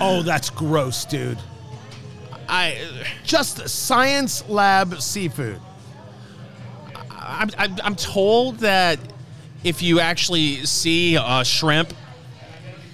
oh, 0.00 0.22
that's 0.22 0.50
gross, 0.50 1.06
dude. 1.06 1.38
I, 2.46 2.78
Just 3.24 3.68
science 3.68 4.46
lab 4.48 5.00
seafood. 5.00 5.60
I'm, 7.10 7.50
I'm, 7.56 7.76
I'm 7.82 7.96
told 7.96 8.58
that 8.58 8.98
if 9.64 9.82
you 9.82 9.98
actually 10.00 10.64
see 10.66 11.16
a 11.16 11.44
shrimp 11.44 11.92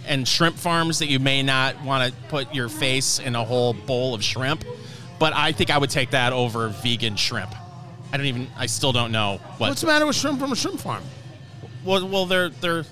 and 0.07 0.27
shrimp 0.27 0.57
farms 0.57 0.99
that 0.99 1.09
you 1.09 1.19
may 1.19 1.43
not 1.43 1.83
want 1.83 2.13
to 2.13 2.21
put 2.29 2.55
your 2.55 2.69
face 2.69 3.19
in 3.19 3.35
a 3.35 3.45
whole 3.45 3.73
bowl 3.73 4.15
of 4.15 4.23
shrimp, 4.23 4.65
but 5.19 5.33
I 5.35 5.53
think 5.53 5.71
I 5.71 5.79
would 5.79 5.91
take 5.91 6.11
that 6.11 6.33
over 6.33 6.69
vegan 6.69 7.17
shrimp. 7.17 7.55
I 8.13 8.17
don't 8.17 8.27
even. 8.27 8.49
I 8.57 8.67
still 8.67 8.93
don't 8.93 9.13
know 9.13 9.41
what. 9.59 9.69
What's 9.69 9.81
the 9.81 9.87
matter 9.87 10.07
with 10.07 10.17
shrimp 10.17 10.39
from 10.39 10.53
a 10.53 10.57
shrimp 10.57 10.81
farm? 10.81 11.03
well, 11.85 12.07
well, 12.09 12.27
they're 12.27 12.49
they're 12.49 12.85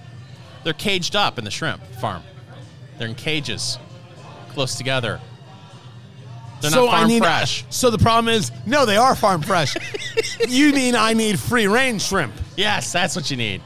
they're 0.65 0.73
caged 0.73 1.17
up 1.17 1.39
in 1.39 1.45
the 1.45 1.51
shrimp 1.51 1.85
farm. 2.01 2.23
They're 2.99 3.09
in 3.09 3.15
cages, 3.15 3.79
close 4.51 4.75
together. 4.75 5.21
They're 6.61 6.71
not 6.71 6.91
farm 6.91 7.19
fresh. 7.19 7.65
So 7.71 7.89
the 7.91 7.99
problem 7.99 8.33
is, 8.33 8.53
no, 8.67 8.85
they 8.85 8.99
are 8.99 9.15
farm 9.15 9.41
fresh. 9.41 9.75
you 10.49 10.73
mean 10.73 10.95
I 10.95 11.15
need 11.15 11.39
free 11.39 11.67
range 11.67 12.03
shrimp? 12.03 12.35
Yes, 12.57 12.93
that's 12.93 13.17
what 13.17 13.31
you 13.31 13.39
need. 13.39 13.63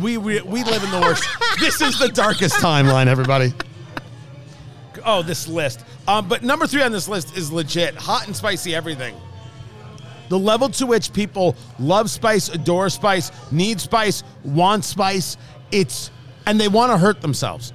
We, 0.00 0.18
we 0.18 0.40
we 0.42 0.62
live 0.64 0.82
in 0.84 0.90
the 0.90 1.00
worst. 1.00 1.24
this 1.60 1.80
is 1.80 1.98
the 1.98 2.08
darkest 2.08 2.56
timeline, 2.56 3.06
everybody. 3.06 3.52
Oh, 5.04 5.22
this 5.22 5.46
list. 5.48 5.84
Um, 6.08 6.28
but 6.28 6.42
number 6.42 6.66
three 6.66 6.82
on 6.82 6.92
this 6.92 7.08
list 7.08 7.36
is 7.36 7.52
legit 7.52 7.94
hot 7.94 8.26
and 8.26 8.34
spicy 8.36 8.74
everything. 8.74 9.14
The 10.28 10.38
level 10.38 10.68
to 10.70 10.86
which 10.86 11.12
people 11.12 11.54
love 11.78 12.10
spice, 12.10 12.48
adore 12.48 12.90
spice, 12.90 13.30
need 13.52 13.80
spice, 13.80 14.24
want 14.44 14.84
spice, 14.84 15.36
it's 15.70 16.10
and 16.46 16.60
they 16.60 16.68
want 16.68 16.92
to 16.92 16.98
hurt 16.98 17.20
themselves. 17.20 17.72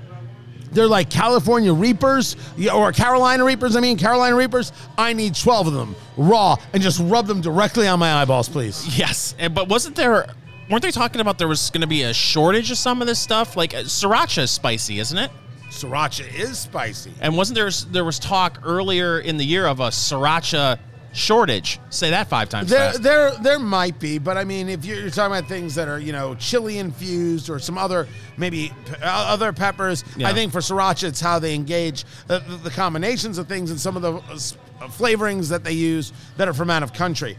They're 0.71 0.87
like 0.87 1.09
California 1.09 1.73
Reapers 1.73 2.37
or 2.73 2.91
Carolina 2.93 3.43
Reapers. 3.43 3.75
I 3.75 3.81
mean, 3.81 3.97
Carolina 3.97 4.35
Reapers. 4.35 4.71
I 4.97 5.11
need 5.13 5.35
12 5.35 5.67
of 5.67 5.73
them 5.73 5.95
raw 6.15 6.55
and 6.73 6.81
just 6.81 6.99
rub 7.03 7.27
them 7.27 7.41
directly 7.41 7.87
on 7.87 7.99
my 7.99 8.21
eyeballs, 8.21 8.47
please. 8.47 8.97
Yes, 8.97 9.35
and- 9.37 9.53
but 9.53 9.67
wasn't 9.67 9.95
there? 9.97 10.27
Weren't 10.71 10.83
they 10.83 10.91
talking 10.91 11.19
about 11.19 11.37
there 11.37 11.49
was 11.49 11.69
going 11.69 11.81
to 11.81 11.87
be 11.87 12.03
a 12.03 12.13
shortage 12.13 12.71
of 12.71 12.77
some 12.77 13.01
of 13.01 13.07
this 13.07 13.19
stuff? 13.19 13.57
Like 13.57 13.73
uh, 13.73 13.79
sriracha 13.83 14.43
is 14.43 14.51
spicy, 14.51 14.99
isn't 14.99 15.17
it? 15.17 15.29
Sriracha 15.69 16.33
is 16.33 16.57
spicy. 16.59 17.11
And 17.19 17.35
wasn't 17.35 17.55
there 17.57 17.69
there 17.91 18.05
was 18.05 18.19
talk 18.19 18.59
earlier 18.63 19.19
in 19.19 19.35
the 19.35 19.43
year 19.43 19.67
of 19.67 19.81
a 19.81 19.89
sriracha 19.89 20.79
shortage? 21.11 21.77
Say 21.89 22.11
that 22.11 22.29
five 22.29 22.47
times 22.47 22.69
There, 22.69 22.91
fast. 22.91 23.03
there, 23.03 23.31
there 23.41 23.59
might 23.59 23.99
be, 23.99 24.17
but 24.17 24.37
I 24.37 24.45
mean, 24.45 24.69
if 24.69 24.85
you're, 24.85 24.97
you're 24.97 25.09
talking 25.09 25.35
about 25.37 25.49
things 25.49 25.75
that 25.75 25.89
are, 25.89 25.99
you 25.99 26.13
know, 26.13 26.35
chili 26.35 26.77
infused 26.77 27.49
or 27.49 27.59
some 27.59 27.77
other, 27.77 28.07
maybe 28.37 28.71
uh, 28.91 28.95
other 29.03 29.51
peppers, 29.51 30.05
Yeah. 30.15 30.29
I 30.29 30.33
think 30.33 30.53
for 30.53 30.59
sriracha, 30.59 31.03
it's 31.09 31.19
how 31.19 31.37
they 31.37 31.53
engage 31.53 32.05
uh, 32.29 32.39
the, 32.39 32.55
the 32.55 32.69
combinations 32.69 33.37
of 33.37 33.47
things 33.49 33.71
and 33.71 33.79
some 33.79 33.97
of 33.97 34.01
the 34.03 34.13
uh, 34.13 34.87
flavorings 34.87 35.49
that 35.49 35.65
they 35.65 35.73
use 35.73 36.13
that 36.37 36.47
are 36.47 36.53
from 36.53 36.69
out 36.69 36.81
of 36.81 36.93
country. 36.93 37.37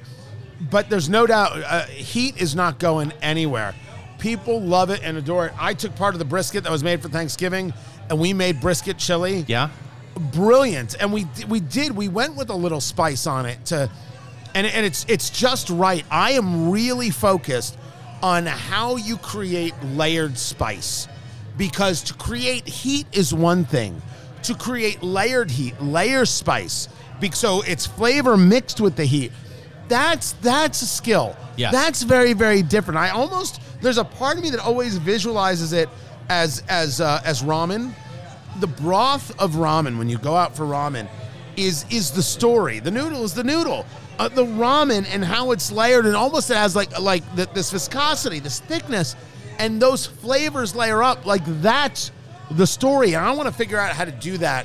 But 0.71 0.89
there's 0.89 1.09
no 1.09 1.27
doubt, 1.27 1.53
uh, 1.53 1.87
heat 1.87 2.41
is 2.41 2.55
not 2.55 2.79
going 2.79 3.13
anywhere. 3.21 3.75
People 4.19 4.61
love 4.61 4.91
it 4.91 5.01
and 5.03 5.17
adore 5.17 5.47
it. 5.47 5.53
I 5.59 5.75
took 5.75 5.97
part 5.97 6.15
of 6.15 6.19
the 6.19 6.25
brisket 6.25 6.63
that 6.65 6.71
was 6.71 6.85
made 6.85 7.03
for 7.03 7.09
Thanksgiving, 7.09 7.73
and 8.13 8.21
we 8.21 8.33
made 8.33 8.61
brisket 8.61 8.99
chili 8.99 9.45
yeah. 9.49 9.71
brilliant 10.35 10.97
and 11.01 11.13
we 11.13 11.27
we 11.49 11.61
did 11.61 11.93
we 11.93 12.09
went 12.09 12.37
with 12.37 12.51
a 12.51 12.55
little 12.55 12.81
spice 12.81 13.27
on 13.27 13.47
it 13.47 13.65
to 13.65 13.91
and, 14.55 14.67
and 14.67 14.85
it's 14.85 15.07
it's 15.09 15.31
just 15.31 15.71
right 15.71 16.05
i 16.11 16.33
am 16.33 16.71
really 16.71 17.11
focused 17.11 17.79
on 18.23 18.45
how 18.47 18.97
you 18.97 19.17
create 19.17 19.75
layered 19.95 20.37
spice 20.37 21.09
because 21.57 22.03
to 22.03 22.15
create 22.15 22.67
heat 22.69 23.07
is 23.13 23.33
one 23.33 23.65
thing 23.65 24.01
to 24.43 24.55
create 24.55 25.03
layered 25.03 25.51
heat 25.51 25.81
layer 25.81 26.27
spice 26.27 26.89
so 27.33 27.63
it's 27.63 27.87
flavor 27.87 28.37
mixed 28.37 28.81
with 28.81 28.97
the 28.97 29.05
heat 29.05 29.33
that's 29.89 30.33
that's 30.35 30.83
a 30.83 30.87
skill 30.87 31.37
Yes. 31.57 31.73
that's 31.73 32.03
very 32.03 32.33
very 32.33 32.63
different 32.63 32.99
i 32.99 33.11
almost 33.11 33.61
there's 33.83 33.99
a 33.99 34.05
part 34.05 34.37
of 34.39 34.43
me 34.43 34.51
that 34.51 34.61
always 34.61 34.97
visualizes 34.97 35.73
it 35.73 35.89
as 36.29 36.63
as 36.69 37.01
uh, 37.01 37.21
as 37.25 37.43
ramen. 37.43 37.93
The 38.61 38.69
broth 38.69 39.39
of 39.41 39.53
ramen 39.55 39.99
when 39.99 40.09
you 40.09 40.19
go 40.19 40.37
out 40.37 40.57
for 40.57 40.65
ramen 40.65 41.09
is 41.57 41.85
is 41.91 42.13
the 42.13 42.23
story. 42.23 42.79
The 42.79 42.93
noodle 42.93 43.25
is 43.25 43.35
the 43.35 43.43
noodle. 43.43 43.85
Uh, 44.21 44.29
the 44.29 44.45
ramen 44.45 45.05
and 45.13 45.25
how 45.25 45.51
it's 45.51 45.73
layered 45.73 46.07
and 46.07 46.15
almost 46.15 46.49
it 46.51 46.57
has 46.57 46.77
like 46.77 46.97
like 47.01 47.25
th- 47.35 47.49
this 47.55 47.73
viscosity, 47.73 48.39
this 48.39 48.61
thickness, 48.61 49.17
and 49.59 49.83
those 49.83 50.07
flavors 50.07 50.77
layer 50.77 51.03
up. 51.03 51.27
Like 51.27 51.43
that's 51.61 52.13
the 52.53 52.67
story. 52.67 53.15
And 53.15 53.25
I 53.25 53.33
want 53.33 53.49
to 53.49 53.55
figure 53.55 53.79
out 53.79 53.93
how 53.93 54.05
to 54.05 54.13
do 54.13 54.39
that 54.39 54.65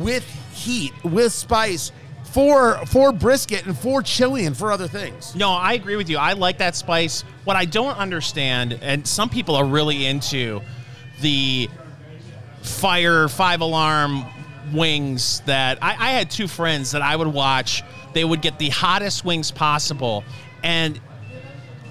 with 0.00 0.24
heat, 0.54 0.92
with 1.04 1.32
spice, 1.34 1.92
for 2.34 2.84
for 2.86 3.12
brisket 3.12 3.64
and 3.64 3.78
for 3.78 4.02
chili 4.02 4.44
and 4.44 4.56
for 4.56 4.72
other 4.72 4.88
things. 4.88 5.36
No, 5.36 5.50
I 5.50 5.74
agree 5.74 5.94
with 5.94 6.10
you. 6.10 6.18
I 6.18 6.32
like 6.32 6.58
that 6.58 6.74
spice. 6.74 7.22
What 7.44 7.54
I 7.54 7.64
don't 7.64 7.96
understand, 7.96 8.76
and 8.82 9.06
some 9.06 9.28
people 9.28 9.54
are 9.54 9.64
really 9.64 10.06
into 10.06 10.60
the 11.20 11.70
fire 12.62 13.28
five 13.28 13.60
alarm 13.60 14.24
wings 14.72 15.42
that 15.46 15.78
I, 15.80 15.90
I 15.90 16.10
had 16.10 16.28
two 16.28 16.48
friends 16.48 16.90
that 16.90 17.02
I 17.02 17.14
would 17.14 17.28
watch. 17.28 17.84
They 18.14 18.24
would 18.24 18.42
get 18.42 18.58
the 18.58 18.70
hottest 18.70 19.24
wings 19.24 19.52
possible, 19.52 20.24
and 20.64 21.00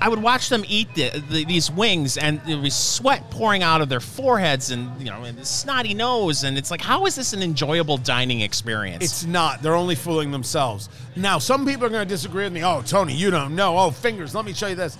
I 0.03 0.09
would 0.09 0.21
watch 0.21 0.49
them 0.49 0.65
eat 0.67 0.93
the, 0.95 1.23
the, 1.29 1.45
these 1.45 1.71
wings, 1.71 2.17
and 2.17 2.41
there 2.41 2.57
was 2.57 2.75
sweat 2.75 3.31
pouring 3.31 3.63
out 3.63 3.79
of 3.79 3.87
their 3.87 4.01
foreheads, 4.01 4.69
and 4.69 4.91
you 4.99 5.09
know, 5.09 5.23
and 5.23 5.37
the 5.37 5.45
snotty 5.45 5.93
nose, 5.93 6.43
and 6.43 6.57
it's 6.57 6.69
like, 6.69 6.81
how 6.81 7.05
is 7.05 7.15
this 7.15 7.31
an 7.31 7.41
enjoyable 7.41 7.95
dining 7.95 8.41
experience? 8.41 9.01
It's 9.01 9.25
not. 9.25 9.61
They're 9.61 9.77
only 9.77 9.95
fooling 9.95 10.29
themselves. 10.29 10.89
Now, 11.15 11.39
some 11.39 11.65
people 11.65 11.85
are 11.85 11.89
going 11.89 12.05
to 12.05 12.13
disagree 12.13 12.43
with 12.43 12.51
me. 12.51 12.65
Oh, 12.65 12.81
Tony, 12.81 13.13
you 13.13 13.31
don't 13.31 13.55
know. 13.55 13.77
Oh, 13.77 13.91
fingers. 13.91 14.35
Let 14.35 14.43
me 14.43 14.51
show 14.51 14.67
you 14.67 14.75
this. 14.75 14.97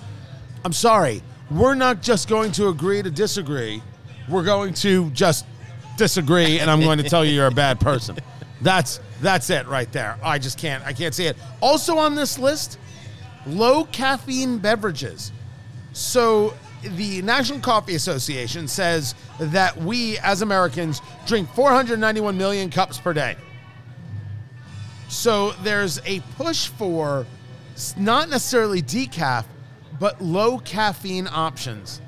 I'm 0.64 0.72
sorry. 0.72 1.20
We're 1.50 1.74
not 1.74 2.00
just 2.00 2.26
going 2.26 2.52
to 2.52 2.68
agree 2.68 3.02
to 3.02 3.10
disagree. 3.10 3.82
We're 4.26 4.42
going 4.42 4.72
to 4.72 5.10
just 5.10 5.44
disagree, 5.98 6.60
and 6.60 6.70
I'm 6.70 6.80
going 6.80 6.96
to 6.96 7.04
tell 7.04 7.26
you 7.26 7.32
you're 7.32 7.48
a 7.48 7.50
bad 7.50 7.78
person. 7.78 8.16
That's 8.62 9.00
that's 9.20 9.50
it 9.50 9.66
right 9.66 9.90
there. 9.92 10.18
I 10.22 10.38
just 10.38 10.58
can't. 10.58 10.82
I 10.86 10.92
can't 10.92 11.14
see 11.14 11.26
it. 11.26 11.36
Also 11.60 11.98
on 11.98 12.14
this 12.14 12.38
list, 12.38 12.78
low 13.46 13.84
caffeine 13.84 14.58
beverages. 14.58 15.32
So 15.92 16.54
the 16.82 17.22
National 17.22 17.60
Coffee 17.60 17.94
Association 17.94 18.68
says 18.68 19.14
that 19.38 19.76
we 19.76 20.18
as 20.18 20.42
Americans 20.42 21.00
drink 21.26 21.48
491 21.54 22.36
million 22.36 22.70
cups 22.70 22.98
per 22.98 23.12
day. 23.12 23.36
So 25.08 25.52
there's 25.62 26.00
a 26.06 26.20
push 26.36 26.68
for 26.68 27.26
not 27.96 28.28
necessarily 28.28 28.82
decaf, 28.82 29.44
but 30.00 30.20
low 30.20 30.58
caffeine 30.58 31.28
options. 31.30 32.00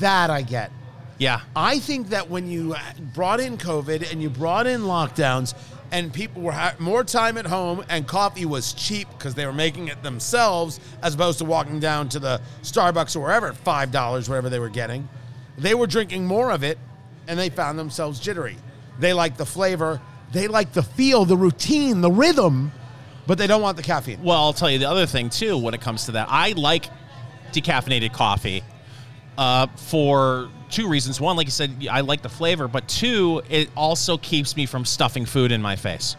That 0.00 0.30
I 0.30 0.42
get. 0.42 0.70
yeah. 1.18 1.40
I 1.56 1.78
think 1.80 2.10
that 2.10 2.30
when 2.30 2.48
you 2.48 2.74
uh, 2.74 2.80
brought 3.14 3.40
in 3.40 3.56
COVID 3.58 4.12
and 4.12 4.22
you 4.22 4.30
brought 4.30 4.66
in 4.66 4.82
lockdowns 4.82 5.54
and 5.90 6.12
people 6.12 6.42
were 6.42 6.52
ha- 6.52 6.74
more 6.78 7.04
time 7.04 7.38
at 7.38 7.46
home 7.46 7.84
and 7.88 8.06
coffee 8.06 8.44
was 8.44 8.72
cheap 8.72 9.08
because 9.10 9.34
they 9.34 9.46
were 9.46 9.52
making 9.52 9.88
it 9.88 10.02
themselves 10.02 10.80
as 11.02 11.14
opposed 11.14 11.38
to 11.38 11.44
walking 11.44 11.80
down 11.80 12.08
to 12.10 12.18
the 12.18 12.40
Starbucks 12.62 13.16
or 13.16 13.20
wherever 13.20 13.48
at 13.48 13.64
$5, 13.64 14.28
whatever 14.28 14.48
they 14.50 14.58
were 14.58 14.68
getting, 14.68 15.08
they 15.56 15.74
were 15.74 15.86
drinking 15.86 16.26
more 16.26 16.50
of 16.50 16.62
it 16.62 16.78
and 17.26 17.38
they 17.38 17.50
found 17.50 17.78
themselves 17.78 18.20
jittery. 18.20 18.56
They 18.98 19.12
like 19.12 19.36
the 19.36 19.46
flavor, 19.46 20.00
they 20.32 20.48
like 20.48 20.72
the 20.72 20.82
feel, 20.82 21.24
the 21.24 21.36
routine, 21.36 22.00
the 22.00 22.10
rhythm, 22.10 22.72
but 23.26 23.38
they 23.38 23.46
don't 23.46 23.62
want 23.62 23.76
the 23.76 23.82
caffeine. 23.82 24.22
Well, 24.22 24.38
I'll 24.38 24.52
tell 24.52 24.70
you 24.70 24.78
the 24.78 24.88
other 24.88 25.06
thing 25.06 25.30
too 25.30 25.56
when 25.58 25.74
it 25.74 25.80
comes 25.80 26.06
to 26.06 26.12
that. 26.12 26.28
I 26.30 26.52
like 26.52 26.86
decaffeinated 27.52 28.12
coffee 28.12 28.62
uh, 29.36 29.68
for 29.76 30.50
two 30.70 30.88
reasons. 30.88 31.20
One, 31.20 31.36
like 31.36 31.46
you 31.46 31.50
said, 31.52 31.86
I 31.90 32.00
like 32.00 32.22
the 32.22 32.28
flavor, 32.28 32.68
but 32.68 32.88
two, 32.88 33.42
it 33.48 33.70
also 33.76 34.18
keeps 34.18 34.56
me 34.56 34.66
from 34.66 34.84
stuffing 34.84 35.26
food 35.26 35.52
in 35.52 35.62
my 35.62 35.76
face. 35.76 36.16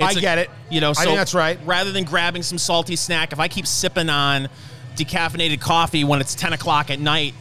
I 0.00 0.14
get 0.14 0.38
it. 0.38 0.50
You 0.70 0.80
know, 0.80 0.90
I 0.90 1.04
think 1.04 1.16
that's 1.16 1.34
right. 1.34 1.58
Rather 1.64 1.92
than 1.92 2.04
grabbing 2.04 2.42
some 2.42 2.58
salty 2.58 2.96
snack, 2.96 3.32
if 3.32 3.38
I 3.38 3.46
keep 3.48 3.66
sipping 3.66 4.10
on 4.10 4.48
decaffeinated 4.96 5.60
coffee 5.60 6.04
when 6.04 6.20
it's 6.20 6.34
10 6.34 6.52
o'clock 6.52 6.90
at 6.90 6.98
night 6.98 7.34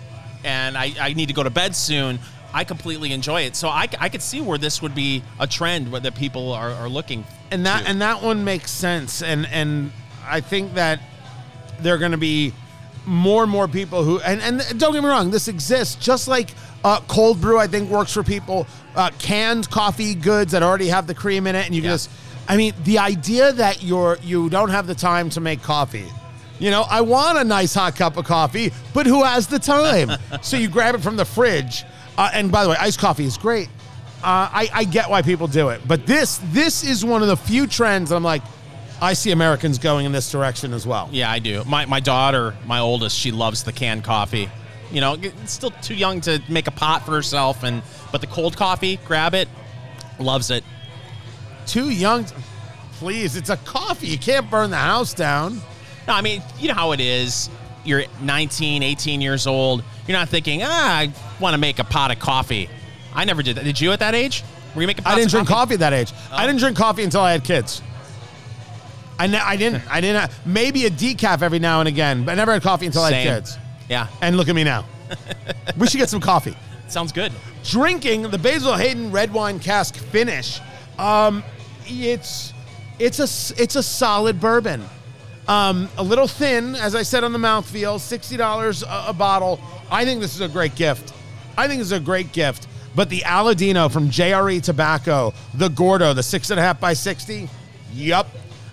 and 0.43 0.77
I, 0.77 0.93
I 0.99 1.13
need 1.13 1.27
to 1.27 1.33
go 1.33 1.43
to 1.43 1.49
bed 1.49 1.75
soon, 1.75 2.19
I 2.53 2.63
completely 2.63 3.11
enjoy 3.11 3.41
it. 3.41 3.55
So 3.55 3.69
I, 3.69 3.87
I 3.99 4.09
could 4.09 4.21
see 4.21 4.39
where 4.41 4.59
this 4.59 4.81
would 4.81 4.93
be 4.93 5.23
a 5.39 5.47
trend 5.47 5.91
where 5.91 6.01
that 6.01 6.15
people 6.15 6.51
are, 6.51 6.71
are 6.71 6.89
looking. 6.89 7.25
and 7.49 7.65
that 7.65 7.83
to. 7.83 7.89
and 7.89 8.01
that 8.01 8.21
one 8.21 8.43
makes 8.43 8.71
sense 8.71 9.21
and 9.21 9.45
and 9.47 9.91
i 10.25 10.41
think 10.41 10.73
that 10.75 10.99
they're 11.79 11.97
going 11.97 12.11
to 12.11 12.17
be 12.17 12.53
more 13.05 13.43
and 13.43 13.51
more 13.51 13.67
people 13.67 14.03
who 14.03 14.19
and 14.21 14.41
and 14.41 14.79
don't 14.79 14.93
get 14.93 15.03
me 15.03 15.09
wrong 15.09 15.29
this 15.31 15.47
exists. 15.47 15.95
Just 15.95 16.27
like 16.27 16.51
uh, 16.83 16.99
cold 17.07 17.39
brew 17.41 17.57
i 17.59 17.65
think 17.67 17.89
works 17.89 18.13
for 18.13 18.23
people 18.23 18.67
uh, 18.95 19.09
canned 19.19 19.69
coffee 19.69 20.15
goods 20.15 20.51
that 20.51 20.61
already 20.63 20.87
have 20.87 21.07
the 21.07 21.13
cream 21.15 21.47
in 21.47 21.55
it 21.55 21.65
and 21.65 21.73
you 21.75 21.81
Yeah. 21.81 21.91
just 21.91 22.09
i 22.47 22.57
mean 22.57 22.73
the 22.83 22.99
idea 22.99 23.51
that 23.53 23.81
you're 23.83 24.17
you 24.21 24.49
don't 24.49 24.69
have 24.69 24.85
the 24.87 24.95
time 24.95 25.29
to 25.31 25.39
make 25.41 25.61
coffee. 25.61 26.07
You 26.59 26.71
know 26.71 26.83
i 26.89 27.01
want 27.01 27.37
a 27.37 27.43
nice 27.43 27.73
hot 27.73 27.95
cup 27.95 28.17
of 28.17 28.25
coffee 28.25 28.71
but 28.93 29.05
who 29.05 29.23
has 29.23 29.47
the 29.47 29.59
time? 29.59 30.11
So 30.41 30.57
you 30.57 30.67
grab 30.69 30.95
it 30.95 31.01
from 31.01 31.15
the 31.15 31.25
fridge 31.25 31.83
uh, 32.17 32.29
and 32.33 32.51
by 32.51 32.63
the 32.63 32.69
way 32.71 32.75
iced 32.79 32.99
coffee 32.99 33.25
is 33.25 33.37
great. 33.37 33.67
Uh, 34.23 34.47
I, 34.53 34.69
I 34.73 34.83
get 34.85 35.09
why 35.09 35.21
people 35.21 35.47
do 35.47 35.67
it, 35.69 35.81
but 35.85 36.05
this 36.05 36.39
this 36.53 36.83
is 36.85 37.03
one 37.03 37.21
of 37.21 37.27
the 37.27 37.35
few 37.35 37.67
trends 37.67 38.09
that 38.09 38.15
I'm 38.15 38.23
like, 38.23 38.41
I 39.03 39.13
see 39.13 39.31
Americans 39.31 39.77
going 39.79 40.05
in 40.05 40.11
this 40.13 40.31
direction 40.31 40.73
as 40.73 40.87
well. 40.87 41.09
Yeah, 41.11 41.29
I 41.29 41.39
do. 41.39 41.63
My 41.65 41.85
my 41.85 41.99
daughter, 41.99 42.55
my 42.65 42.79
oldest, 42.79 43.17
she 43.17 43.31
loves 43.31 43.63
the 43.63 43.73
canned 43.73 44.03
coffee. 44.03 44.49
You 44.91 45.01
know, 45.01 45.15
it's 45.19 45.51
still 45.51 45.71
too 45.81 45.93
young 45.95 46.21
to 46.21 46.41
make 46.47 46.67
a 46.67 46.71
pot 46.71 47.03
for 47.05 47.11
herself, 47.11 47.63
and 47.63 47.81
but 48.11 48.21
the 48.21 48.27
cold 48.27 48.55
coffee, 48.55 48.99
grab 49.05 49.33
it, 49.33 49.49
loves 50.19 50.51
it. 50.51 50.63
Too 51.65 51.89
young, 51.89 52.25
please. 52.93 53.35
It's 53.35 53.49
a 53.49 53.57
coffee. 53.57 54.07
You 54.07 54.17
can't 54.17 54.49
burn 54.49 54.69
the 54.69 54.77
house 54.77 55.13
down. 55.13 55.55
No, 56.07 56.13
I 56.13 56.21
mean, 56.21 56.41
you 56.59 56.67
know 56.69 56.73
how 56.73 56.91
it 56.93 56.99
is. 56.99 57.49
You're 57.85 58.03
19, 58.21 58.83
18 58.83 59.19
years 59.21 59.47
old. 59.47 59.83
You're 60.07 60.17
not 60.17 60.29
thinking, 60.29 60.61
ah, 60.63 60.97
I 60.99 61.11
want 61.41 61.53
to 61.53 61.57
make 61.57 61.79
a 61.79 61.83
pot 61.83 62.11
of 62.11 62.19
coffee. 62.19 62.69
I 63.13 63.25
never 63.25 63.41
did 63.43 63.57
that. 63.57 63.65
Did 63.65 63.81
you 63.81 63.91
at 63.91 63.99
that 63.99 64.15
age? 64.15 64.43
Were 64.75 64.81
you 64.81 64.87
making? 64.87 65.05
I 65.05 65.15
didn't 65.15 65.31
drink 65.31 65.47
coffee 65.49 65.73
at 65.73 65.79
that 65.81 65.93
age. 65.93 66.13
I 66.31 66.43
Oh. 66.43 66.47
didn't 66.47 66.59
drink 66.59 66.77
coffee 66.77 67.03
until 67.03 67.21
I 67.21 67.31
had 67.33 67.43
kids. 67.43 67.81
I, 69.19 69.27
ne- 69.27 69.37
I 69.37 69.55
didn't. 69.55 69.83
I 69.91 70.01
didn't. 70.01 70.31
Maybe 70.45 70.85
a 70.85 70.89
decaf 70.89 71.41
every 71.41 71.59
now 71.59 71.79
and 71.79 71.87
again, 71.87 72.23
but 72.25 72.31
I 72.31 72.35
never 72.35 72.51
had 72.53 72.61
coffee 72.61 72.85
until 72.85 73.03
I 73.03 73.11
Same. 73.11 73.27
had 73.27 73.35
kids. 73.43 73.57
Yeah, 73.89 74.07
And 74.21 74.37
look 74.37 74.49
at 74.49 74.55
me 74.55 74.63
now. 74.63 74.85
we 75.77 75.87
should 75.87 75.97
get 75.99 76.09
some 76.09 76.21
coffee. 76.21 76.55
sounds 76.87 77.11
good. 77.11 77.31
drinking 77.63 78.23
the 78.23 78.37
Basil 78.37 78.73
Hayden 78.75 79.11
red 79.11 79.31
wine 79.33 79.59
cask 79.59 79.95
finish. 79.95 80.59
Um, 80.97 81.43
it's 81.85 82.53
it's 82.99 83.19
a 83.19 83.61
it's 83.61 83.75
a 83.75 83.83
solid 83.83 84.39
bourbon. 84.39 84.83
Um, 85.47 85.89
a 85.97 86.03
little 86.03 86.27
thin, 86.27 86.75
as 86.75 86.95
I 86.95 87.03
said 87.03 87.23
on 87.23 87.33
the 87.33 87.39
mouthfeel, 87.39 87.99
sixty 87.99 88.37
dollars 88.37 88.81
a, 88.83 89.05
a 89.09 89.13
bottle. 89.13 89.59
I 89.91 90.05
think 90.05 90.21
this 90.21 90.33
is 90.33 90.41
a 90.41 90.47
great 90.47 90.75
gift. 90.75 91.13
I 91.57 91.67
think 91.67 91.79
this 91.79 91.87
is 91.87 91.91
a 91.91 91.99
great 91.99 92.31
gift. 92.31 92.67
But 92.95 93.09
the 93.09 93.21
Aladino 93.21 93.91
from 93.91 94.09
JRE 94.09 94.61
Tobacco, 94.63 95.33
the 95.55 95.67
Gordo, 95.67 96.13
the 96.13 96.23
six 96.23 96.49
and 96.51 96.59
a 96.59 96.63
half 96.63 96.79
by 96.79 96.93
sixty, 96.93 97.49
yup. 97.91 98.27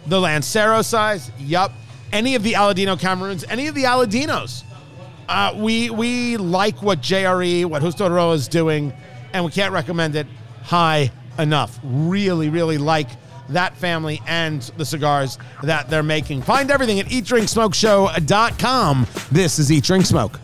The 0.07 0.20
Lancero 0.20 0.82
size, 0.82 1.30
yup. 1.38 1.72
Any 2.12 2.34
of 2.34 2.42
the 2.42 2.55
Aladino 2.55 2.98
Cameroons, 2.98 3.44
any 3.44 3.68
of 3.68 3.74
the 3.74 3.84
Aladinos. 3.84 4.64
Uh, 5.28 5.55
we 5.57 5.90
we 5.90 6.36
like 6.36 6.82
what 6.82 7.01
JRE, 7.01 7.64
what 7.66 7.82
Justo 7.82 8.09
Eiroa 8.09 8.34
is 8.34 8.48
doing, 8.48 8.92
and 9.32 9.44
we 9.44 9.53
can't 9.53 9.72
recommend 9.72 10.16
it 10.16 10.26
high 10.62 11.12
enough. 11.38 11.78
Really, 11.84 12.48
really 12.48 12.78
like 12.78 13.09
that 13.51 13.76
family 13.76 14.20
and 14.26 14.62
the 14.76 14.84
cigars 14.84 15.38
that 15.62 15.88
they're 15.88 16.03
making. 16.03 16.42
Find 16.42 16.70
everything 16.70 17.01
at 17.01 17.07
eatdrinksmokeshow.com. 17.07 19.07
This 19.30 19.59
is 19.59 19.70
Eat 19.70 19.84
Drink 19.84 20.07
Smoke. 20.07 20.40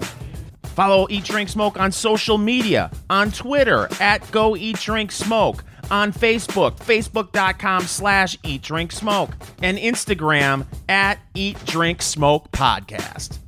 Follow 0.63 1.07
Eat 1.09 1.25
Drink 1.25 1.49
Smoke 1.49 1.81
on 1.81 1.91
social 1.91 2.37
media, 2.37 2.91
on 3.09 3.31
Twitter 3.31 3.89
at 4.01 4.31
Go 4.31 4.57
Eat 4.57 4.79
Drink 4.79 5.11
Smoke, 5.11 5.65
on 5.91 6.13
Facebook, 6.13 6.79
facebook.com 6.79 7.83
slash 7.83 8.39
Eat 8.45 8.63
Drink 8.63 8.93
Smoke, 8.93 9.31
and 9.63 9.79
Instagram 9.79 10.67
at 10.89 11.19
Eat 11.35 11.65
Drink 11.65 12.03
Smoke 12.03 12.51
Podcast. 12.53 13.39